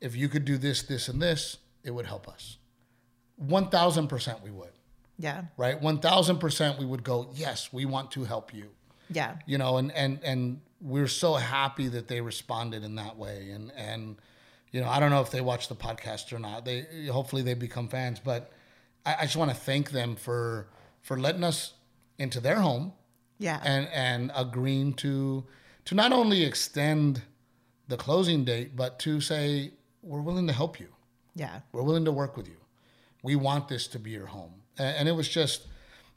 if 0.00 0.16
you 0.16 0.28
could 0.28 0.44
do 0.44 0.56
this, 0.56 0.82
this, 0.82 1.08
and 1.08 1.20
this, 1.20 1.58
it 1.84 1.90
would 1.90 2.06
help 2.06 2.26
us. 2.28 2.56
One 3.36 3.68
thousand 3.68 4.08
percent, 4.08 4.42
we 4.42 4.50
would. 4.50 4.72
Yeah. 5.18 5.44
Right? 5.56 5.80
One 5.80 5.98
thousand 5.98 6.38
percent, 6.38 6.78
we 6.78 6.86
would 6.86 7.04
go. 7.04 7.30
Yes, 7.34 7.72
we 7.72 7.84
want 7.84 8.10
to 8.12 8.24
help 8.24 8.54
you. 8.54 8.70
Yeah. 9.10 9.36
You 9.46 9.58
know, 9.58 9.76
and 9.76 9.92
and 9.92 10.20
and 10.24 10.60
we're 10.80 11.06
so 11.06 11.34
happy 11.34 11.88
that 11.88 12.08
they 12.08 12.20
responded 12.20 12.82
in 12.82 12.96
that 12.96 13.16
way. 13.18 13.50
And 13.50 13.70
and 13.76 14.16
you 14.70 14.80
know, 14.80 14.88
I 14.88 15.00
don't 15.00 15.10
know 15.10 15.20
if 15.20 15.30
they 15.30 15.42
watch 15.42 15.68
the 15.68 15.76
podcast 15.76 16.32
or 16.32 16.38
not. 16.38 16.64
They 16.64 16.86
hopefully 17.10 17.42
they 17.42 17.54
become 17.54 17.88
fans, 17.88 18.20
but 18.24 18.50
I, 19.04 19.16
I 19.20 19.22
just 19.24 19.36
want 19.36 19.50
to 19.50 19.56
thank 19.56 19.90
them 19.90 20.16
for 20.16 20.68
for 21.02 21.18
letting 21.20 21.44
us 21.44 21.74
into 22.22 22.40
their 22.40 22.60
home 22.60 22.92
Yeah. 23.38 23.60
and 23.64 23.88
and 23.88 24.30
agreeing 24.34 24.94
to 25.04 25.44
to 25.86 25.94
not 25.94 26.12
only 26.12 26.44
extend 26.44 27.22
the 27.88 27.96
closing 27.96 28.44
date, 28.44 28.76
but 28.76 28.98
to 29.00 29.20
say 29.20 29.72
we're 30.02 30.22
willing 30.22 30.46
to 30.46 30.52
help 30.52 30.78
you. 30.80 30.88
yeah. 31.34 31.60
We're 31.72 31.82
willing 31.82 32.04
to 32.04 32.12
work 32.12 32.36
with 32.36 32.46
you. 32.48 32.60
We 33.22 33.34
want 33.36 33.68
this 33.68 33.86
to 33.88 33.98
be 33.98 34.10
your 34.10 34.26
home. 34.26 34.54
And, 34.78 34.96
and 34.98 35.08
it 35.08 35.12
was 35.12 35.28
just, 35.28 35.66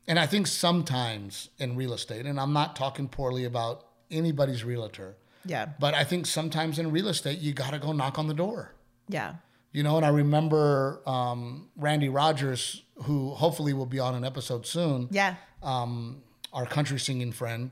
and 0.08 0.18
I 0.20 0.28
think 0.28 0.48
sometimes 0.48 1.50
in 1.58 1.76
real 1.76 1.94
estate, 1.94 2.26
and 2.26 2.40
I'm 2.40 2.54
not 2.54 2.76
talking 2.76 3.08
poorly 3.08 3.44
about 3.46 3.86
anybody's 4.12 4.64
realtor, 4.64 5.16
Yeah. 5.46 5.66
but 5.80 5.94
I 5.94 6.04
think 6.04 6.26
sometimes 6.28 6.78
in 6.80 6.92
real 6.92 7.08
estate, 7.08 7.40
you 7.40 7.54
got 7.54 7.72
to 7.72 7.80
go 7.80 7.92
knock 7.92 8.18
on 8.20 8.28
the 8.28 8.34
door. 8.34 8.74
Yeah. 9.10 9.36
You 9.76 9.84
know, 9.84 9.98
and 9.98 10.06
I 10.06 10.10
remember 10.10 11.02
um, 11.06 11.68
Randy 11.76 12.08
Rogers, 12.08 12.82
who 13.04 13.32
hopefully 13.32 13.74
will 13.74 13.86
be 13.86 14.00
on 14.00 14.16
an 14.16 14.24
episode 14.24 14.66
soon 14.66 15.10
Yeah. 15.12 15.36
um, 15.62 16.24
our 16.54 16.66
country 16.66 16.98
singing 16.98 17.34
friend, 17.34 17.72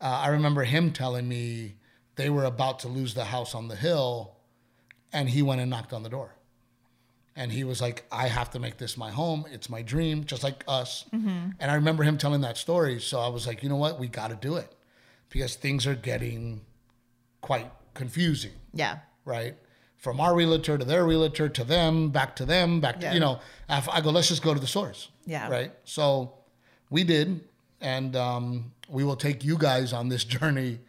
uh, 0.00 0.04
I 0.24 0.28
remember 0.28 0.64
him 0.64 0.92
telling 0.92 1.28
me 1.28 1.74
they 2.16 2.30
were 2.30 2.44
about 2.44 2.78
to 2.80 2.88
lose 2.88 3.12
the 3.12 3.26
house 3.26 3.54
on 3.54 3.68
the 3.68 3.76
hill, 3.76 4.34
and 5.12 5.28
he 5.28 5.42
went 5.42 5.60
and 5.60 5.68
knocked 5.68 5.92
on 5.92 6.02
the 6.02 6.08
door. 6.08 6.34
And 7.36 7.52
he 7.52 7.64
was 7.64 7.82
like, 7.82 8.06
I 8.10 8.28
have 8.28 8.50
to 8.52 8.58
make 8.58 8.78
this 8.78 8.96
my 8.96 9.10
home. 9.10 9.44
It's 9.52 9.68
my 9.68 9.82
dream, 9.82 10.24
just 10.24 10.42
like 10.42 10.64
us. 10.66 11.04
And 11.12 11.54
I 11.60 11.74
remember 11.74 12.02
him 12.02 12.16
telling 12.16 12.40
that 12.42 12.56
story. 12.56 12.98
So 12.98 13.20
I 13.20 13.28
was 13.28 13.46
like, 13.46 13.62
you 13.62 13.68
know 13.68 13.76
what? 13.76 14.00
We 14.00 14.08
got 14.08 14.28
to 14.28 14.36
do 14.36 14.56
it 14.56 14.74
because 15.28 15.54
things 15.56 15.86
are 15.86 15.94
getting 15.94 16.62
quite 17.42 17.70
confusing 17.92 18.52
Yeah. 18.72 18.98
right? 19.26 19.54
From 20.02 20.20
our 20.20 20.34
realtor 20.34 20.76
to 20.76 20.84
their 20.84 21.04
realtor 21.06 21.48
to 21.48 21.62
them, 21.64 22.10
back 22.10 22.34
to 22.36 22.44
them, 22.44 22.80
back 22.80 22.96
to, 23.00 23.06
Yeah. 23.06 23.14
you 23.14 23.20
know, 23.20 23.38
I 23.68 23.76
I 23.96 24.00
go, 24.00 24.10
let's 24.10 24.26
just 24.28 24.42
go 24.42 24.52
to 24.52 24.58
the 24.60 24.66
source. 24.66 25.08
Yeah. 25.26 25.48
Right. 25.48 25.72
So 25.84 26.34
we 26.90 27.04
did. 27.04 27.28
And 27.80 28.14
um, 28.16 28.72
we 28.88 29.02
will 29.04 29.16
take 29.16 29.44
you 29.44 29.56
guys 29.56 29.92
on 29.92 30.08
this 30.08 30.24
journey 30.36 30.80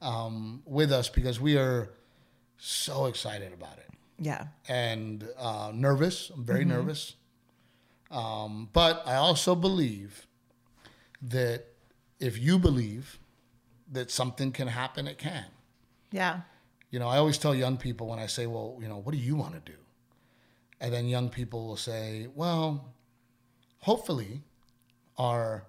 um, 0.00 0.62
with 0.64 0.90
us 0.92 1.08
because 1.10 1.38
we 1.40 1.56
are 1.58 1.90
so 2.56 3.04
excited 3.06 3.52
about 3.52 3.76
it 3.78 3.90
Yeah. 4.18 4.46
and 4.68 5.28
uh, 5.38 5.70
nervous. 5.74 6.30
I'm 6.34 6.44
very 6.44 6.64
nervous. 6.64 7.16
Um, 8.10 8.68
but 8.72 9.02
I 9.06 9.16
also 9.16 9.54
believe 9.54 10.26
that 11.20 11.64
if 12.18 12.38
you 12.38 12.58
believe 12.58 13.18
that 13.92 14.10
something 14.10 14.52
can 14.52 14.68
happen, 14.68 15.06
it 15.06 15.18
can. 15.18 15.46
Yeah. 16.12 16.40
You 16.94 17.00
know, 17.00 17.08
I 17.08 17.16
always 17.16 17.38
tell 17.38 17.56
young 17.56 17.76
people 17.76 18.06
when 18.06 18.20
I 18.20 18.26
say, 18.26 18.46
well, 18.46 18.78
you 18.80 18.86
know, 18.86 18.98
what 18.98 19.10
do 19.10 19.18
you 19.20 19.34
want 19.34 19.54
to 19.54 19.72
do? 19.72 19.76
And 20.80 20.94
then 20.94 21.08
young 21.08 21.28
people 21.28 21.66
will 21.66 21.76
say, 21.76 22.28
well, 22.36 22.94
hopefully, 23.80 24.42
or 25.18 25.66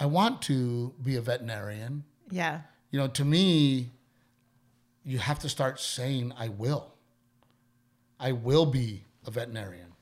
I 0.00 0.06
want 0.06 0.42
to 0.42 0.92
be 1.00 1.14
a 1.14 1.20
veterinarian. 1.20 2.02
Yeah. 2.32 2.62
You 2.90 2.98
know, 2.98 3.06
to 3.06 3.24
me, 3.24 3.90
you 5.04 5.18
have 5.18 5.38
to 5.38 5.48
start 5.48 5.78
saying, 5.78 6.32
I 6.36 6.48
will. 6.48 6.92
I 8.18 8.32
will 8.32 8.66
be 8.66 9.04
a 9.24 9.30
veterinarian. 9.30 9.92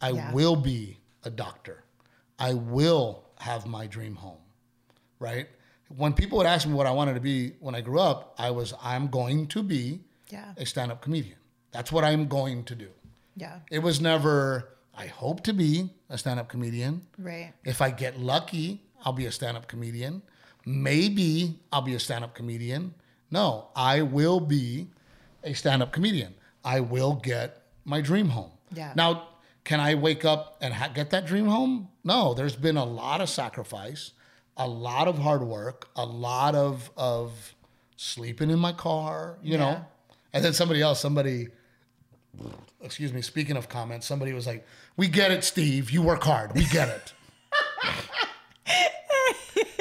I 0.00 0.10
Yeah. 0.10 0.32
will 0.32 0.54
be 0.54 1.00
a 1.24 1.30
doctor. 1.30 1.82
I 2.38 2.54
will 2.54 3.24
have 3.40 3.66
my 3.66 3.88
dream 3.88 4.14
home. 4.14 4.44
Right? 5.18 5.48
When 5.96 6.12
people 6.12 6.38
would 6.38 6.46
ask 6.46 6.66
me 6.66 6.74
what 6.74 6.86
I 6.86 6.90
wanted 6.90 7.14
to 7.14 7.20
be 7.20 7.52
when 7.60 7.74
I 7.74 7.80
grew 7.80 8.00
up, 8.00 8.34
I 8.38 8.50
was, 8.50 8.72
I'm 8.82 9.08
going 9.08 9.46
to 9.48 9.62
be 9.62 10.00
Yeah. 10.30 10.52
a 10.56 10.64
stand 10.66 10.90
up 10.92 11.00
comedian. 11.02 11.36
That's 11.72 11.90
what 11.92 12.04
I'm 12.04 12.28
going 12.28 12.64
to 12.64 12.74
do. 12.74 12.88
Yeah. 13.36 13.60
It 13.70 13.80
was 13.80 14.00
never, 14.00 14.68
I 14.96 15.06
hope 15.06 15.42
to 15.44 15.52
be 15.52 15.90
a 16.08 16.16
stand 16.18 16.38
up 16.40 16.48
comedian. 16.48 17.06
Right. 17.18 17.52
If 17.64 17.80
I 17.82 17.90
get 17.90 18.20
lucky, 18.20 18.82
I'll 19.04 19.12
be 19.12 19.26
a 19.26 19.32
stand 19.32 19.56
up 19.56 19.66
comedian. 19.68 20.22
Maybe 20.64 21.58
I'll 21.72 21.82
be 21.82 21.94
a 21.94 22.00
stand 22.00 22.24
up 22.24 22.34
comedian. 22.34 22.94
No, 23.30 23.68
I 23.74 24.02
will 24.02 24.40
be 24.40 24.88
a 25.42 25.54
stand 25.54 25.82
up 25.82 25.92
comedian. 25.92 26.34
I 26.64 26.80
will 26.80 27.14
get 27.14 27.62
my 27.84 28.00
dream 28.00 28.28
home. 28.28 28.52
Yeah. 28.72 28.92
Now, 28.94 29.28
can 29.64 29.80
I 29.80 29.94
wake 29.94 30.24
up 30.24 30.58
and 30.60 30.72
ha- 30.72 30.88
get 30.94 31.10
that 31.10 31.26
dream 31.26 31.46
home? 31.46 31.88
No, 32.04 32.34
there's 32.34 32.56
been 32.56 32.76
a 32.76 32.84
lot 32.84 33.20
of 33.20 33.28
sacrifice, 33.28 34.12
a 34.56 34.66
lot 34.68 35.08
of 35.08 35.18
hard 35.18 35.42
work, 35.42 35.88
a 35.96 36.04
lot 36.04 36.54
of, 36.54 36.90
of 36.96 37.54
sleeping 37.96 38.50
in 38.50 38.58
my 38.58 38.72
car, 38.72 39.38
you 39.42 39.52
Yeah. 39.52 39.58
know? 39.58 39.84
And 40.32 40.44
then 40.44 40.52
somebody 40.54 40.80
else, 40.80 41.00
somebody, 41.00 41.48
excuse 42.80 43.12
me, 43.12 43.20
speaking 43.22 43.56
of 43.56 43.68
comments, 43.68 44.06
somebody 44.06 44.32
was 44.32 44.46
like, 44.46 44.66
We 44.96 45.08
get 45.08 45.30
it, 45.30 45.44
Steve. 45.44 45.90
You 45.90 46.02
work 46.02 46.22
hard. 46.24 46.54
We 46.54 46.64
get 46.66 46.88
it. 46.88 47.12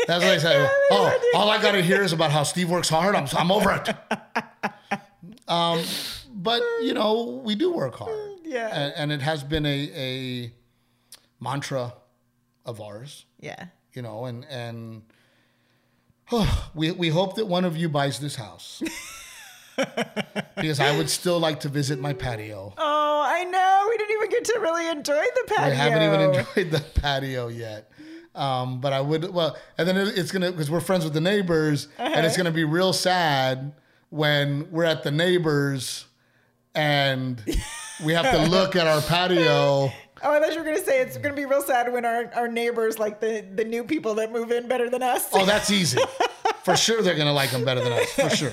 That's 0.07 0.23
what 0.25 0.33
I 0.33 0.37
said. 0.39 0.69
Oh, 0.91 1.31
all 1.35 1.49
I 1.49 1.61
got 1.61 1.71
to 1.73 1.81
hear 1.81 2.01
is 2.03 2.11
about 2.11 2.31
how 2.31 2.43
Steve 2.43 2.69
works 2.69 2.89
hard. 2.89 3.15
I'm, 3.15 3.27
I'm 3.37 3.51
over 3.51 3.71
it. 3.71 3.89
Um, 5.47 5.83
but, 6.33 6.61
you 6.81 6.93
know, 6.93 7.41
we 7.45 7.55
do 7.55 7.71
work 7.71 7.95
hard. 7.95 8.19
Yeah. 8.43 8.67
And, 8.67 8.93
and 8.97 9.11
it 9.11 9.21
has 9.21 9.43
been 9.43 9.65
a, 9.65 9.91
a 9.95 10.51
mantra 11.39 11.93
of 12.65 12.81
ours, 12.81 13.25
Yeah. 13.39 13.65
You 13.93 14.01
know, 14.01 14.25
and, 14.25 14.45
and 14.49 15.03
we, 16.73 16.91
we 16.91 17.09
hope 17.09 17.35
that 17.35 17.45
one 17.45 17.65
of 17.65 17.77
you 17.77 17.89
buys 17.89 18.19
this 18.19 18.35
house. 18.35 18.81
because 20.55 20.79
I 20.79 20.95
would 20.95 21.09
still 21.09 21.39
like 21.39 21.61
to 21.61 21.69
visit 21.69 21.99
my 21.99 22.13
patio. 22.13 22.73
Oh, 22.77 23.23
I 23.25 23.43
know. 23.45 23.87
We 23.89 23.97
didn't 23.97 24.15
even 24.15 24.29
get 24.29 24.45
to 24.45 24.59
really 24.59 24.89
enjoy 24.89 25.23
the 25.35 25.43
patio. 25.47 25.65
I 25.65 25.69
haven't 25.69 26.03
even 26.03 26.21
enjoyed 26.21 26.71
the 26.71 26.99
patio 26.99 27.47
yet. 27.47 27.91
Um, 28.33 28.79
but 28.79 28.93
I 28.93 29.01
would 29.01 29.33
well, 29.33 29.57
and 29.77 29.87
then 29.87 29.97
it's 29.97 30.31
gonna 30.31 30.51
because 30.51 30.71
we're 30.71 30.79
friends 30.79 31.03
with 31.03 31.13
the 31.13 31.21
neighbors, 31.21 31.89
and 31.97 32.25
it's 32.25 32.37
gonna 32.37 32.51
be 32.51 32.63
real 32.63 32.93
sad 32.93 33.73
when 34.09 34.71
we're 34.71 34.85
at 34.85 35.03
the 35.03 35.11
neighbors 35.11 36.05
and 36.75 37.41
we 38.05 38.13
have 38.13 38.31
to 38.31 38.49
look 38.49 38.75
at 38.75 38.87
our 38.87 39.01
patio. 39.01 39.91
Oh, 40.23 40.31
I 40.31 40.39
thought 40.39 40.51
you 40.53 40.59
were 40.59 40.65
gonna 40.65 40.83
say 40.83 41.01
it's 41.01 41.17
gonna 41.17 41.35
be 41.35 41.45
real 41.45 41.61
sad 41.61 41.91
when 41.91 42.05
our, 42.05 42.31
our 42.35 42.47
neighbors, 42.47 42.99
like 42.99 43.19
the, 43.19 43.45
the 43.55 43.63
new 43.63 43.83
people 43.83 44.15
that 44.15 44.31
move 44.31 44.51
in 44.51 44.67
better 44.67 44.89
than 44.89 45.01
us. 45.01 45.29
Oh, 45.33 45.45
that's 45.45 45.71
easy. 45.71 45.99
For 46.63 46.75
sure, 46.75 47.01
they're 47.01 47.15
gonna 47.15 47.33
like 47.33 47.51
them 47.51 47.65
better 47.65 47.83
than 47.83 47.93
us. 47.93 48.11
For 48.11 48.29
sure, 48.29 48.51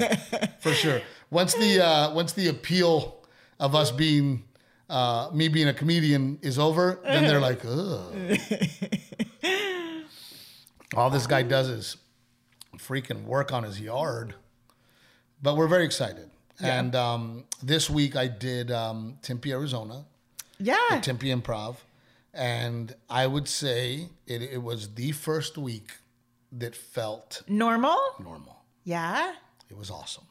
for 0.60 0.72
sure. 0.72 1.00
Once 1.30 1.54
the 1.54 1.84
uh, 1.84 2.14
once 2.14 2.32
the 2.32 2.48
appeal 2.48 3.22
of 3.60 3.74
us 3.74 3.90
being 3.90 4.44
uh, 4.88 5.28
me 5.32 5.48
being 5.48 5.68
a 5.68 5.74
comedian 5.74 6.38
is 6.40 6.58
over, 6.58 7.00
then 7.04 7.24
they're 7.24 7.40
like, 7.40 7.64
ugh. 7.66 8.38
All 10.94 11.10
this 11.10 11.26
guy 11.26 11.42
does 11.42 11.68
is 11.68 11.96
freaking 12.78 13.24
work 13.24 13.52
on 13.52 13.62
his 13.62 13.78
yard. 13.78 14.34
But 15.42 15.56
we're 15.56 15.68
very 15.68 15.84
excited. 15.84 16.30
And 16.60 16.96
um, 16.96 17.44
this 17.62 17.88
week 17.88 18.16
I 18.16 18.26
did 18.26 18.70
um, 18.72 19.18
Tempe, 19.22 19.52
Arizona, 19.52 20.06
yeah. 20.58 21.00
Tempe 21.02 21.26
Improv. 21.28 21.76
And 22.34 22.94
I 23.08 23.26
would 23.26 23.48
say 23.48 24.08
it, 24.26 24.42
it 24.42 24.62
was 24.62 24.94
the 24.94 25.12
first 25.12 25.56
week 25.58 25.92
that 26.52 26.76
felt 26.76 27.42
Normal? 27.48 27.98
normal. 28.20 28.62
Yeah. 28.84 29.32
It 29.70 29.76
was 29.76 29.90
awesome. 29.90 30.24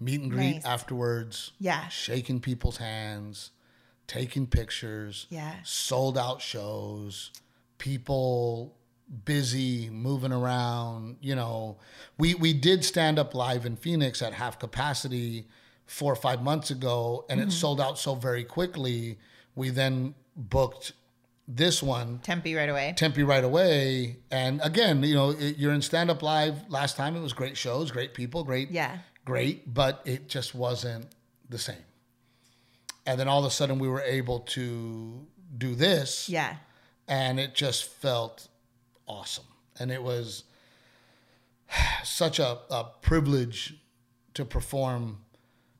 Meet 0.00 0.20
and 0.22 0.30
greet 0.30 0.54
Nice. 0.56 0.64
afterwards. 0.64 1.52
Yeah. 1.58 1.88
Shaking 1.88 2.40
people's 2.40 2.76
hands, 2.78 3.50
taking 4.06 4.46
pictures. 4.46 5.26
Yeah. 5.30 5.54
Sold 5.64 6.18
out 6.18 6.42
shows. 6.42 7.30
People 7.78 8.74
busy 9.24 9.88
moving 9.90 10.32
around. 10.32 11.16
You 11.20 11.34
know, 11.36 11.76
we 12.18 12.34
we 12.34 12.52
did 12.52 12.84
stand 12.84 13.18
up 13.18 13.34
live 13.34 13.64
in 13.64 13.76
Phoenix 13.76 14.20
at 14.22 14.32
half 14.34 14.58
capacity 14.58 15.46
four 15.86 16.12
or 16.12 16.16
five 16.16 16.42
months 16.42 16.70
ago, 16.70 17.24
and 17.30 17.40
Mm-hmm. 17.40 17.48
it 17.48 17.52
sold 17.52 17.80
out 17.80 17.98
so 17.98 18.14
very 18.14 18.44
quickly. 18.44 19.18
We 19.54 19.70
then 19.70 20.14
booked 20.36 20.92
this 21.48 21.82
one 21.82 22.18
Tempe 22.18 22.54
right 22.56 22.68
away. 22.68 22.92
Tempe 22.96 23.22
right 23.22 23.44
away. 23.44 24.16
And 24.30 24.60
again, 24.62 25.02
you 25.04 25.14
know, 25.14 25.30
it, 25.30 25.56
you're 25.58 25.72
in 25.72 25.80
stand 25.82 26.10
up 26.10 26.22
live. 26.22 26.68
Last 26.68 26.96
time 26.96 27.14
it 27.16 27.20
was 27.20 27.32
great 27.32 27.56
shows, 27.56 27.90
great 27.92 28.14
people, 28.14 28.42
great, 28.44 28.70
Yeah. 28.70 28.98
great, 29.24 29.72
but 29.72 30.02
it 30.04 30.28
just 30.28 30.54
wasn't 30.54 31.06
the 31.48 31.58
same. 31.58 31.84
And 33.06 33.18
then 33.20 33.28
all 33.28 33.38
of 33.38 33.44
a 33.44 33.50
sudden 33.50 33.78
we 33.78 33.86
were 33.88 34.02
able 34.02 34.40
to 34.40 35.24
do 35.56 35.74
this, 35.76 36.28
Yeah. 36.28 36.56
and 37.06 37.38
it 37.38 37.54
just 37.54 37.84
felt 37.84 38.48
awesome. 39.06 39.44
And 39.78 39.92
it 39.92 40.02
was 40.02 40.42
such 42.04 42.38
a, 42.38 42.58
a 42.70 42.84
privilege 43.02 43.74
to 44.34 44.44
perform 44.44 45.18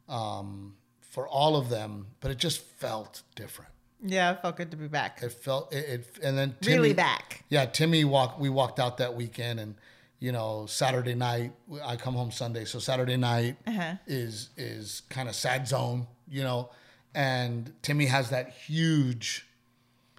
um, 0.09 0.75
for 1.01 1.27
all 1.29 1.57
of 1.57 1.69
them, 1.69 2.07
but 2.21 2.31
it 2.31 2.39
just 2.39 2.61
felt 2.61 3.23
different. 3.35 3.71
Yeah, 4.03 4.33
it 4.33 4.43
felt 4.43 4.57
good 4.57 4.71
to 4.73 4.77
be 4.77 4.89
back. 4.89 5.21
It 5.23 5.33
felt 5.33 5.73
it, 5.73 5.79
it 5.89 6.19
and 6.23 6.37
then 6.37 6.55
Timmy, 6.61 6.77
really 6.77 6.93
back. 6.93 7.45
yeah, 7.49 7.65
Timmy 7.67 8.05
walked. 8.05 8.39
We 8.39 8.51
walked 8.51 8.79
out 8.79 8.99
that 8.99 9.15
weekend, 9.15 9.59
and 9.59 9.75
you 10.21 10.33
know, 10.33 10.67
Saturday 10.69 11.15
night. 11.15 11.53
I 11.85 11.97
come 11.97 12.15
home 12.15 12.31
Sunday, 12.31 12.65
so 12.67 12.79
Saturday 12.79 13.17
night 13.17 13.57
Uh-huh. 13.67 13.95
is 14.07 14.51
is 14.57 15.03
kind 15.09 15.29
of 15.29 15.35
sad 15.35 15.67
zone, 15.67 16.07
you 16.29 16.43
know. 16.43 16.71
And 17.15 17.73
Timmy 17.83 18.07
has 18.07 18.29
that 18.31 18.51
huge 18.51 19.47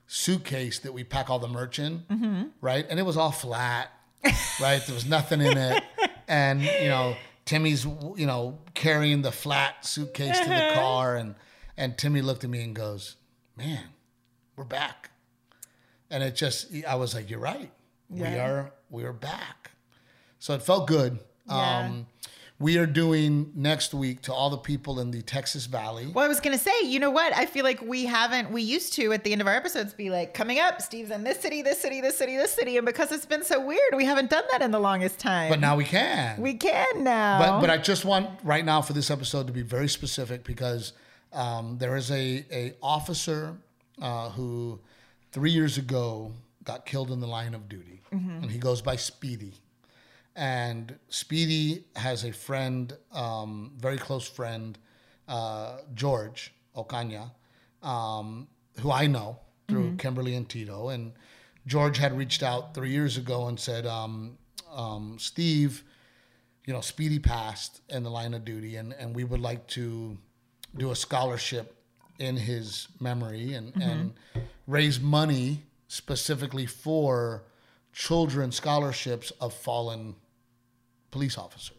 suitcase 0.08 0.80
that 0.80 0.94
we 0.94 1.04
pack 1.04 1.30
all 1.30 1.40
the 1.40 1.48
merch 1.48 1.80
in, 1.80 2.00
Mm-hmm. 2.10 2.44
right? 2.62 2.86
And 2.90 3.00
it 3.00 3.04
was 3.04 3.18
all 3.18 3.32
flat, 3.32 3.92
right? 4.60 4.82
There 4.86 4.96
was 4.96 5.06
nothing 5.06 5.42
in 5.42 5.58
it, 5.58 5.84
and 6.28 6.62
you 6.64 6.90
know, 6.90 7.16
Timmy's 7.48 7.86
you 7.86 8.28
know 8.28 8.60
carrying 8.76 9.24
the 9.24 9.32
flat 9.32 9.84
suitcase 9.86 10.38
to 10.40 10.46
Uh-huh. 10.46 10.70
the 10.70 10.74
car, 10.76 11.16
and 11.16 11.34
and 11.76 11.98
Timmy 11.98 12.22
looked 12.22 12.44
at 12.44 12.50
me 12.52 12.62
and 12.64 12.76
goes, 12.76 13.16
"Man, 13.56 13.84
we're 14.56 14.64
back. 14.66 15.10
And 16.10 16.24
it 16.24 16.36
just, 16.36 16.68
I 16.88 16.96
was 16.96 17.14
like, 17.14 17.30
you're 17.30 17.40
right. 17.40 17.70
We 18.10 18.24
are, 18.24 18.72
we 18.90 19.04
are 19.04 19.12
back. 19.12 19.72
So 20.40 20.54
it 20.54 20.62
felt 20.62 20.88
good. 20.88 21.20
Yeah. 21.50 21.80
Um, 21.80 22.08
we 22.60 22.78
are 22.80 22.88
doing 22.88 23.52
next 23.54 23.94
week 23.94 24.22
to 24.24 24.34
all 24.34 24.50
the 24.50 24.58
people 24.58 25.00
in 25.00 25.12
the 25.12 25.22
Texas 25.22 25.68
Valley. 25.68 26.08
Well, 26.08 26.26
I 26.26 26.28
was 26.28 26.40
gonna 26.40 26.58
say, 26.58 26.72
you 26.84 27.00
know 27.00 27.12
what? 27.12 27.36
I 27.36 27.46
feel 27.46 27.64
like 27.64 27.82
we 27.82 28.06
haven't. 28.06 28.52
We 28.52 28.64
used 28.64 28.94
to 28.94 29.14
at 29.14 29.24
the 29.24 29.32
end 29.32 29.42
of 29.42 29.48
our 29.48 29.54
episodes 29.54 29.94
be 29.94 30.10
like, 30.10 30.34
coming 30.34 30.60
up, 30.60 30.82
Steve's 30.82 31.12
in 31.12 31.24
this 31.24 31.40
city, 31.40 31.62
this 31.62 31.80
city, 31.80 32.02
this 32.02 32.18
city, 32.18 32.36
this 32.36 32.52
city, 32.52 32.78
and 32.78 32.86
because 32.86 33.12
it's 33.12 33.28
been 33.28 33.44
so 33.44 33.64
weird, 33.64 33.94
we 33.96 34.06
haven't 34.06 34.30
done 34.32 34.44
that 34.52 34.62
in 34.64 34.72
the 34.72 34.80
longest 34.80 35.20
time. 35.20 35.50
But 35.50 35.60
now 35.60 35.76
we 35.76 35.84
can. 35.84 36.42
we 36.42 36.56
can 36.56 37.04
now. 37.04 37.40
But 37.40 37.62
but 37.62 37.70
I 37.70 37.78
just 37.78 38.06
want 38.06 38.30
right 38.44 38.66
now 38.66 38.82
for 38.82 38.94
this 38.94 39.12
episode 39.12 39.46
to 39.48 39.54
be 39.54 39.62
very 39.62 39.88
specific 39.88 40.44
because 40.44 40.94
um, 41.34 41.78
there 41.78 41.96
is 41.96 42.10
a 42.10 42.44
a 42.52 42.74
officer 42.82 43.56
uh, 44.02 44.30
who 44.30 44.80
three 45.32 45.52
years 45.52 45.78
ago 45.78 46.32
got 46.64 46.86
killed 46.88 47.12
in 47.12 47.20
the 47.20 47.28
line 47.28 47.54
of 47.54 47.70
duty, 47.70 48.02
and 48.12 48.50
he 48.50 48.58
goes 48.58 48.82
by 48.82 48.96
Speedy. 48.96 49.54
And 50.38 50.98
Speedy 51.10 51.86
has 51.96 52.24
a 52.24 52.32
friend, 52.32 52.96
um, 53.12 53.72
very 53.78 53.98
close 53.98 54.30
friend, 54.30 54.78
uh, 55.28 55.80
George 55.96 56.54
Ocaña, 56.76 57.32
um, 57.82 58.48
who 58.80 58.92
I 58.92 59.08
know 59.08 59.40
through 59.68 59.96
Kimberly 59.98 60.36
and 60.36 60.48
Tito. 60.48 60.90
And 60.90 61.14
George 61.66 61.98
had 61.98 62.16
reached 62.16 62.44
out 62.44 62.76
three 62.76 62.92
years 62.92 63.18
ago 63.18 63.48
and 63.48 63.60
said, 63.60 63.88
um, 63.88 64.38
um, 64.72 65.18
Steve, 65.20 65.84
you 66.66 66.74
know, 66.74 66.82
Speedy 66.82 67.18
passed 67.18 67.82
in 67.90 68.04
the 68.04 68.12
line 68.12 68.36
of 68.36 68.46
duty, 68.46 68.76
and, 68.76 68.94
and 68.94 69.16
we 69.16 69.24
would 69.24 69.42
like 69.42 69.66
to 69.70 70.18
do 70.78 70.92
a 70.92 70.96
scholarship 70.96 71.76
in 72.20 72.38
his 72.38 72.88
memory 73.00 73.54
and, 73.54 73.74
and 73.82 74.14
raise 74.68 75.00
money 75.00 75.64
specifically 75.88 76.66
for 76.66 77.44
children 77.94 78.52
scholarships 78.52 79.32
of 79.42 79.54
fallen 79.54 80.16
police 81.12 81.38
officers. 81.38 81.78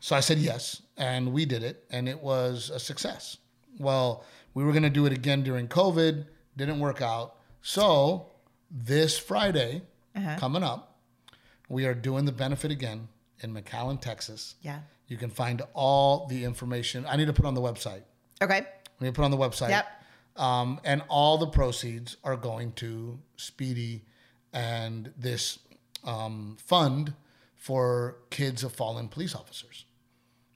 So 0.00 0.14
I 0.14 0.20
said 0.20 0.38
yes, 0.38 0.82
and 0.96 1.32
we 1.32 1.44
did 1.46 1.62
it, 1.62 1.84
and 1.90 2.08
it 2.08 2.22
was 2.22 2.70
a 2.70 2.78
success. 2.78 3.38
Well, 3.78 4.24
we 4.54 4.64
were 4.64 4.72
going 4.72 4.82
to 4.84 4.90
do 4.90 5.06
it 5.06 5.12
again 5.12 5.42
during 5.42 5.68
COVID, 5.68 6.26
didn't 6.56 6.78
work 6.80 7.02
out. 7.02 7.36
So 7.62 8.28
this 8.70 9.18
Friday, 9.18 9.82
coming 10.38 10.62
up, 10.62 10.98
we 11.68 11.86
are 11.86 11.94
doing 11.94 12.24
the 12.24 12.32
benefit 12.32 12.70
again 12.70 13.08
in 13.40 13.52
McAllen, 13.52 14.00
Texas. 14.00 14.54
yeah. 14.62 14.80
You 15.08 15.16
can 15.16 15.30
find 15.30 15.62
all 15.72 16.26
the 16.26 16.42
information. 16.44 17.06
I 17.08 17.16
need 17.16 17.26
to 17.26 17.32
put 17.32 17.44
on 17.46 17.54
the 17.54 17.60
website. 17.60 18.02
Okay. 18.42 18.66
We 18.98 19.04
need 19.04 19.14
to 19.14 19.16
put 19.16 19.24
on 19.24 19.30
the 19.30 19.36
website. 19.36 19.68
Yep. 19.70 19.86
Um, 20.34 20.80
and 20.84 21.02
all 21.08 21.38
the 21.38 21.46
proceeds 21.46 22.16
are 22.24 22.36
going 22.36 22.72
to 22.72 23.16
Speedy 23.36 24.02
and 24.52 25.12
this 25.16 25.60
um, 26.04 26.56
fund 26.58 27.14
for 27.66 28.18
kids 28.30 28.62
of 28.62 28.72
fallen 28.72 29.08
police 29.08 29.34
officers. 29.34 29.86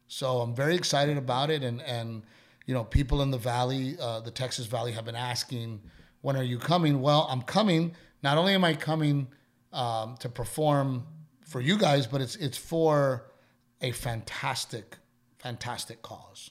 So 0.06 0.42
I'm 0.42 0.54
very 0.54 0.76
excited 0.76 1.16
about 1.16 1.50
it, 1.50 1.64
and 1.64 1.82
and 1.82 2.22
you 2.66 2.74
know 2.74 2.84
people 2.84 3.20
in 3.22 3.32
the 3.32 3.42
valley, 3.52 3.96
uh, 4.00 4.20
the 4.20 4.30
Texas 4.30 4.66
Valley, 4.66 4.92
have 4.92 5.06
been 5.06 5.16
asking, 5.16 5.80
when 6.20 6.36
are 6.36 6.44
you 6.44 6.56
coming? 6.56 7.00
Well, 7.00 7.26
I'm 7.28 7.42
coming. 7.42 7.96
Not 8.22 8.38
only 8.38 8.54
am 8.54 8.64
I 8.64 8.74
coming 8.74 9.26
um, 9.72 10.18
to 10.18 10.28
perform 10.28 11.04
for 11.44 11.60
you 11.60 11.76
guys, 11.76 12.06
but 12.06 12.20
it's 12.20 12.36
it's 12.36 12.56
for 12.56 13.32
a 13.80 13.90
fantastic, 13.90 14.96
fantastic 15.38 16.02
cause. 16.02 16.50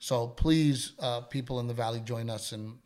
So 0.00 0.26
please, 0.26 0.94
uh, 0.98 1.20
people 1.20 1.60
in 1.60 1.68
the 1.68 1.74
valley, 1.74 2.00
join 2.00 2.28
us. 2.28 2.50
And 2.50 2.78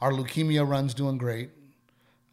our 0.00 0.12
leukemia 0.12 0.68
run's 0.68 0.94
doing 0.94 1.18
great. 1.18 1.50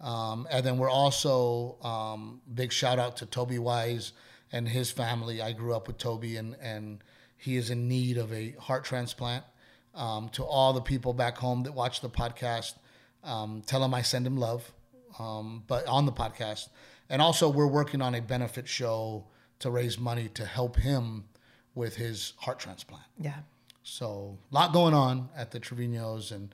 Um, 0.03 0.47
and 0.51 0.65
then 0.65 0.77
we're 0.77 0.89
also 0.89 1.77
um, 1.81 2.41
big 2.53 2.73
shout 2.73 2.99
out 2.99 3.17
to 3.17 3.25
Toby 3.25 3.57
Wise 3.57 4.11
and 4.51 4.67
his 4.67 4.91
family. 4.91 5.41
I 5.41 5.53
grew 5.53 5.73
up 5.73 5.87
with 5.87 5.97
Toby, 5.97 6.35
and 6.35 6.55
and 6.61 7.01
he 7.37 7.55
is 7.55 7.69
in 7.69 7.87
need 7.87 8.17
of 8.17 8.31
a 8.31 8.51
heart 8.59 8.83
transplant. 8.83 9.45
Um, 9.95 10.29
to 10.29 10.43
all 10.43 10.73
the 10.73 10.81
people 10.81 11.13
back 11.13 11.37
home 11.37 11.63
that 11.63 11.73
watch 11.73 12.01
the 12.01 12.09
podcast, 12.09 12.73
um, 13.23 13.61
tell 13.65 13.83
him 13.83 13.93
I 13.93 14.01
send 14.01 14.25
him 14.27 14.37
love. 14.37 14.71
Um, 15.19 15.63
but 15.67 15.85
on 15.87 16.05
the 16.05 16.11
podcast, 16.11 16.69
and 17.09 17.21
also 17.21 17.47
we're 17.47 17.67
working 17.67 18.01
on 18.01 18.15
a 18.15 18.21
benefit 18.21 18.67
show 18.67 19.25
to 19.59 19.69
raise 19.71 19.97
money 19.99 20.29
to 20.29 20.45
help 20.45 20.75
him 20.75 21.25
with 21.75 21.95
his 21.95 22.33
heart 22.37 22.59
transplant. 22.59 23.05
Yeah. 23.17 23.37
So 23.83 24.37
a 24.51 24.55
lot 24.55 24.73
going 24.73 24.93
on 24.93 25.29
at 25.37 25.51
the 25.51 25.59
Trevino's, 25.59 26.31
and 26.31 26.53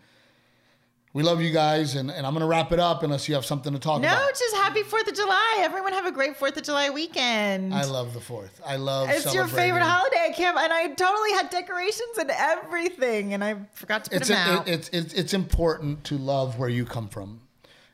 we 1.14 1.24
love 1.24 1.41
you 1.41 1.51
guys. 1.51 1.95
And, 1.95 2.12
and 2.12 2.26
I'm 2.26 2.34
gonna 2.34 2.47
wrap 2.47 2.72
it 2.72 2.80
up 2.80 3.03
unless 3.03 3.28
you 3.28 3.36
have 3.36 3.45
something 3.45 3.74
to 3.74 3.80
talk 3.80 4.01
No, 4.01 4.07
about. 4.07 4.20
No, 4.22 4.28
just 4.30 4.55
happy 4.55 4.84
Fourth 4.84 5.07
of 5.07 5.16
July. 5.16 5.57
Everyone 5.60 5.93
have 5.93 6.05
a 6.05 6.12
great 6.12 6.38
Fourth 6.38 6.57
of 6.57 6.64
July 6.64 6.89
weekend. 6.89 7.74
I 7.74 7.84
love 7.86 8.14
the 8.14 8.20
fourth. 8.22 8.62
I 8.66 8.76
love. 8.76 9.10
it's 9.10 9.34
your 9.34 9.47
favorite 9.47 9.84
holiday. 9.84 10.28
I 10.30 10.34
can't, 10.34 10.57
and 10.57 10.72
I 10.72 10.88
totally 10.88 11.32
had 11.32 11.49
decorations 11.49 12.18
and 12.20 12.30
everything, 12.32 13.34
and 13.34 13.43
I 13.43 13.55
forgot 13.74 14.05
to 14.05 14.12
put 14.12 14.22
It's 14.22 14.30
them 14.30 14.38
a, 14.47 14.51
out. 14.60 14.68
it, 14.68 14.72
it's 14.72 14.89
it's 14.89 15.14
it's 15.14 15.34
important 15.34 16.03
to 16.05 16.18
love 16.18 16.57
where 16.60 16.70
you 16.70 16.86
come 16.86 17.07
from. 17.10 17.41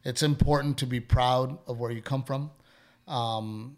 It's 0.03 0.21
important 0.21 0.77
to 0.79 0.85
be 0.85 0.99
proud 0.99 1.57
of 1.67 1.79
where 1.79 1.91
you 1.91 2.01
come 2.01 2.23
from. 2.23 2.51
Um, 3.07 3.77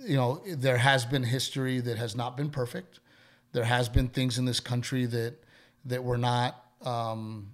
you 0.00 0.16
know, 0.16 0.40
there 0.46 0.78
has 0.78 1.04
been 1.04 1.24
history 1.24 1.80
that 1.80 1.98
has 1.98 2.14
not 2.14 2.36
been 2.36 2.50
perfect. 2.50 3.00
There 3.52 3.64
has 3.64 3.88
been 3.88 4.08
things 4.08 4.38
in 4.38 4.44
this 4.44 4.60
country 4.60 5.06
that 5.06 5.34
that 5.86 6.02
were 6.04 6.16
not 6.18 6.62
um, 6.82 7.53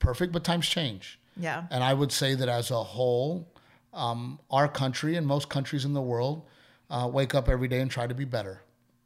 perfect, 0.00 0.32
but 0.32 0.42
times 0.42 0.66
change. 0.68 1.18
yeah. 1.36 1.64
And 1.70 1.84
I 1.84 1.94
would 1.94 2.10
say 2.10 2.34
that 2.34 2.48
as 2.48 2.70
a 2.72 2.82
whole, 2.82 3.48
um, 3.92 4.40
our 4.50 4.66
country 4.68 5.16
and 5.16 5.26
most 5.26 5.48
countries 5.48 5.84
in 5.84 5.92
the 5.92 6.02
world 6.02 6.42
uh, 6.90 7.08
wake 7.12 7.34
up 7.34 7.48
every 7.48 7.68
day 7.68 7.80
and 7.80 7.90
try 7.90 8.06
to 8.06 8.14
be 8.14 8.24
better 8.24 8.62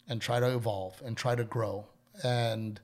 and 0.08 0.20
try 0.20 0.40
to 0.40 0.54
evolve 0.54 1.00
and 1.04 1.16
try 1.16 1.34
to 1.34 1.44
grow. 1.44 1.86
And 2.22 2.80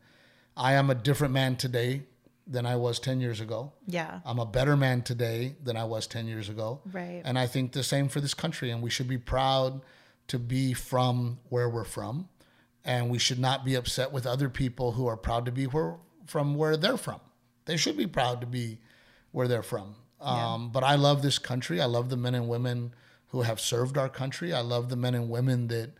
I 0.56 0.74
am 0.74 0.90
a 0.90 0.94
different 0.94 1.32
man 1.32 1.56
today 1.56 2.02
than 2.46 2.66
I 2.66 2.76
was 2.76 2.98
10 2.98 3.20
years 3.20 3.40
ago. 3.40 3.72
Yeah. 3.86 4.20
I'm 4.24 4.38
a 4.38 4.46
better 4.46 4.76
man 4.76 5.02
today 5.02 5.54
than 5.62 5.76
I 5.76 5.84
was 5.84 6.06
10 6.06 6.26
years 6.26 6.48
ago. 6.48 6.80
Right. 6.92 7.22
And 7.24 7.38
I 7.38 7.46
think 7.46 7.72
the 7.72 7.84
same 7.84 8.08
for 8.08 8.20
this 8.20 8.34
country. 8.34 8.70
And 8.70 8.82
we 8.82 8.90
should 8.90 9.08
be 9.08 9.18
proud 9.18 9.82
to 10.28 10.38
be 10.38 10.72
from 10.72 11.38
where 11.48 11.68
we're 11.68 11.84
from. 11.84 12.28
And 12.84 13.10
we 13.10 13.18
should 13.18 13.38
not 13.38 13.64
be 13.64 13.74
upset 13.74 14.10
with 14.10 14.26
other 14.26 14.48
people 14.48 14.92
who 14.92 15.06
are 15.06 15.16
proud 15.16 15.44
to 15.46 15.52
be 15.52 15.66
where, 15.66 15.96
from 16.26 16.54
where 16.54 16.76
they're 16.76 16.96
from. 16.96 17.20
They 17.70 17.76
should 17.76 17.96
be 17.96 18.08
proud 18.08 18.40
to 18.40 18.48
be 18.48 18.78
where 19.30 19.46
they're 19.46 19.62
from. 19.62 19.94
Um, 20.20 20.70
But 20.72 20.82
I 20.82 20.96
love 20.96 21.22
this 21.22 21.38
country. 21.38 21.80
I 21.80 21.84
love 21.86 22.08
the 22.10 22.16
men 22.16 22.34
and 22.34 22.48
women 22.48 22.92
who 23.28 23.42
have 23.42 23.60
served 23.60 23.96
our 23.96 24.08
country. 24.08 24.52
I 24.52 24.60
love 24.60 24.88
the 24.88 24.96
men 24.96 25.14
and 25.14 25.30
women 25.30 25.68
that 25.68 25.90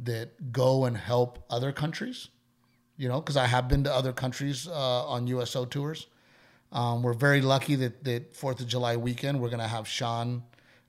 that 0.00 0.50
go 0.52 0.84
and 0.84 0.96
help 0.96 1.44
other 1.48 1.70
countries. 1.70 2.28
You 2.96 3.08
know, 3.08 3.20
because 3.20 3.36
I 3.36 3.46
have 3.46 3.68
been 3.68 3.84
to 3.84 3.92
other 3.94 4.12
countries 4.12 4.66
uh, 4.66 5.06
on 5.14 5.28
USO 5.28 5.64
tours. 5.64 6.08
Um, 6.72 7.02
we're 7.04 7.12
very 7.28 7.40
lucky 7.40 7.76
that 7.76 8.02
that 8.02 8.34
Fourth 8.34 8.58
of 8.60 8.66
July 8.66 8.96
weekend 8.96 9.40
we're 9.40 9.48
going 9.56 9.66
to 9.70 9.74
have 9.76 9.86
Sean 9.86 10.42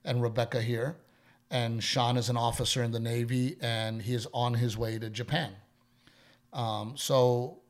and 0.04 0.20
Rebecca 0.20 0.60
here, 0.60 0.96
and 1.50 1.82
Sean 1.82 2.16
is 2.16 2.28
an 2.28 2.36
officer 2.36 2.82
in 2.82 2.90
the 2.90 3.00
Navy 3.00 3.56
and 3.60 4.02
he 4.02 4.14
is 4.14 4.26
on 4.32 4.54
his 4.54 4.76
way 4.76 4.98
to 4.98 5.08
Japan. 5.10 5.52
Um, 6.52 6.94
so, 6.96 7.60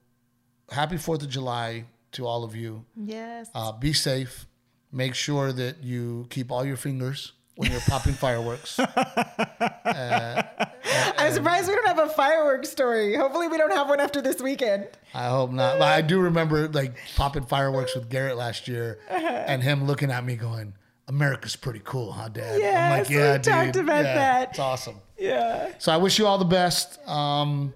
happy 0.70 0.96
Fourth 0.96 1.22
of 1.22 1.28
July 1.28 1.84
to 2.14 2.26
all 2.26 2.44
of 2.44 2.54
you. 2.56 2.84
Yes. 2.96 3.50
Uh, 3.54 3.72
be 3.72 3.92
safe. 3.92 4.46
Make 4.92 5.14
sure 5.14 5.52
that 5.52 5.82
you 5.82 6.26
keep 6.30 6.50
all 6.52 6.64
your 6.64 6.76
fingers 6.76 7.32
when 7.56 7.70
you're 7.70 7.80
popping 7.82 8.14
fireworks. 8.24 8.78
I'm 9.86 11.32
surprised 11.32 11.68
we 11.68 11.74
don't 11.74 11.86
have 11.86 11.98
a 11.98 12.08
fireworks 12.08 12.70
story. 12.70 13.14
Hopefully, 13.16 13.48
we 13.48 13.56
don't 13.58 13.72
have 13.72 13.88
one 13.88 14.00
after 14.00 14.20
this 14.20 14.40
weekend. 14.40 14.88
I 15.14 15.28
hope 15.28 15.50
not. 15.50 15.78
But 15.78 15.88
I 15.88 16.00
do 16.02 16.20
remember 16.20 16.68
like 16.68 16.94
popping 17.16 17.44
fireworks 17.44 17.94
with 17.94 18.08
Garrett 18.10 18.36
last 18.36 18.68
year, 18.68 18.98
and 19.10 19.62
him 19.62 19.84
looking 19.86 20.10
at 20.10 20.24
me 20.24 20.36
going, 20.36 20.74
"America's 21.08 21.56
pretty 21.56 21.80
cool, 21.84 22.12
huh, 22.12 22.28
Dad?" 22.28 22.54
I'm 22.56 22.60
Yes, 22.60 22.98
like, 23.00 23.08
we 23.08 23.16
"Yeah, 23.16 23.38
talked 23.38 23.72
dude. 23.72 23.84
about 23.84 24.04
Yeah, 24.04 24.14
that." 24.14 24.50
It's 24.50 24.58
awesome." 24.58 25.00
Yeah. 25.18 25.72
So 25.78 25.92
I 25.92 25.96
wish 25.96 26.18
you 26.18 26.26
all 26.26 26.38
the 26.38 26.44
best. 26.44 26.98
Um, 27.08 27.72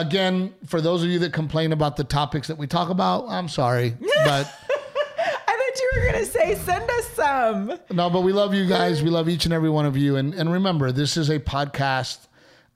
again, 0.00 0.54
for 0.66 0.80
those 0.80 1.02
of 1.02 1.10
you 1.10 1.18
that 1.20 1.32
complain 1.32 1.72
about 1.72 1.96
the 1.96 2.04
topics 2.04 2.48
that 2.48 2.58
we 2.58 2.66
talk 2.66 2.90
about, 2.90 3.26
I'm 3.28 3.48
sorry, 3.48 3.96
but 4.24 4.52
I 4.68 5.46
thought 5.46 5.80
you 5.80 5.90
were 5.96 6.12
gonna 6.12 6.24
say 6.24 6.54
send 6.54 6.88
us 6.90 7.08
some. 7.08 7.78
no, 7.90 8.10
but 8.10 8.22
we 8.22 8.32
love 8.32 8.54
you 8.54 8.66
guys. 8.66 9.02
We 9.02 9.10
love 9.10 9.28
each 9.28 9.44
and 9.44 9.54
every 9.54 9.70
one 9.70 9.86
of 9.86 9.96
you. 9.96 10.16
And 10.16 10.34
and 10.34 10.52
remember, 10.52 10.92
this 10.92 11.16
is 11.16 11.28
a 11.30 11.38
podcast, 11.38 12.26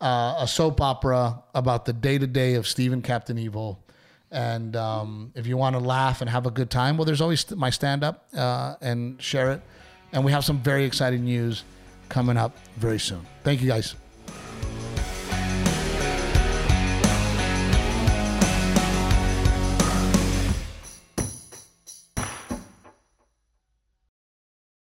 uh, 0.00 0.36
a 0.38 0.46
soap 0.48 0.80
opera 0.80 1.42
about 1.54 1.84
the 1.84 1.92
day 1.92 2.18
to 2.18 2.26
day 2.26 2.54
of 2.54 2.66
Stephen 2.66 3.02
Captain 3.02 3.38
Evil. 3.38 3.78
And 4.30 4.76
um, 4.76 5.32
if 5.34 5.46
you 5.46 5.58
want 5.58 5.76
to 5.76 5.80
laugh 5.80 6.22
and 6.22 6.30
have 6.30 6.46
a 6.46 6.50
good 6.50 6.70
time, 6.70 6.96
well, 6.96 7.04
there's 7.04 7.20
always 7.20 7.50
my 7.54 7.68
stand 7.68 8.02
up 8.02 8.26
uh, 8.34 8.76
and 8.80 9.20
share 9.20 9.52
it. 9.52 9.60
And 10.12 10.24
we 10.24 10.32
have 10.32 10.42
some 10.42 10.58
very 10.60 10.84
exciting 10.84 11.24
news 11.24 11.64
coming 12.08 12.38
up 12.38 12.56
very 12.76 12.98
soon. 12.98 13.26
Thank 13.44 13.60
you 13.60 13.68
guys. 13.68 13.94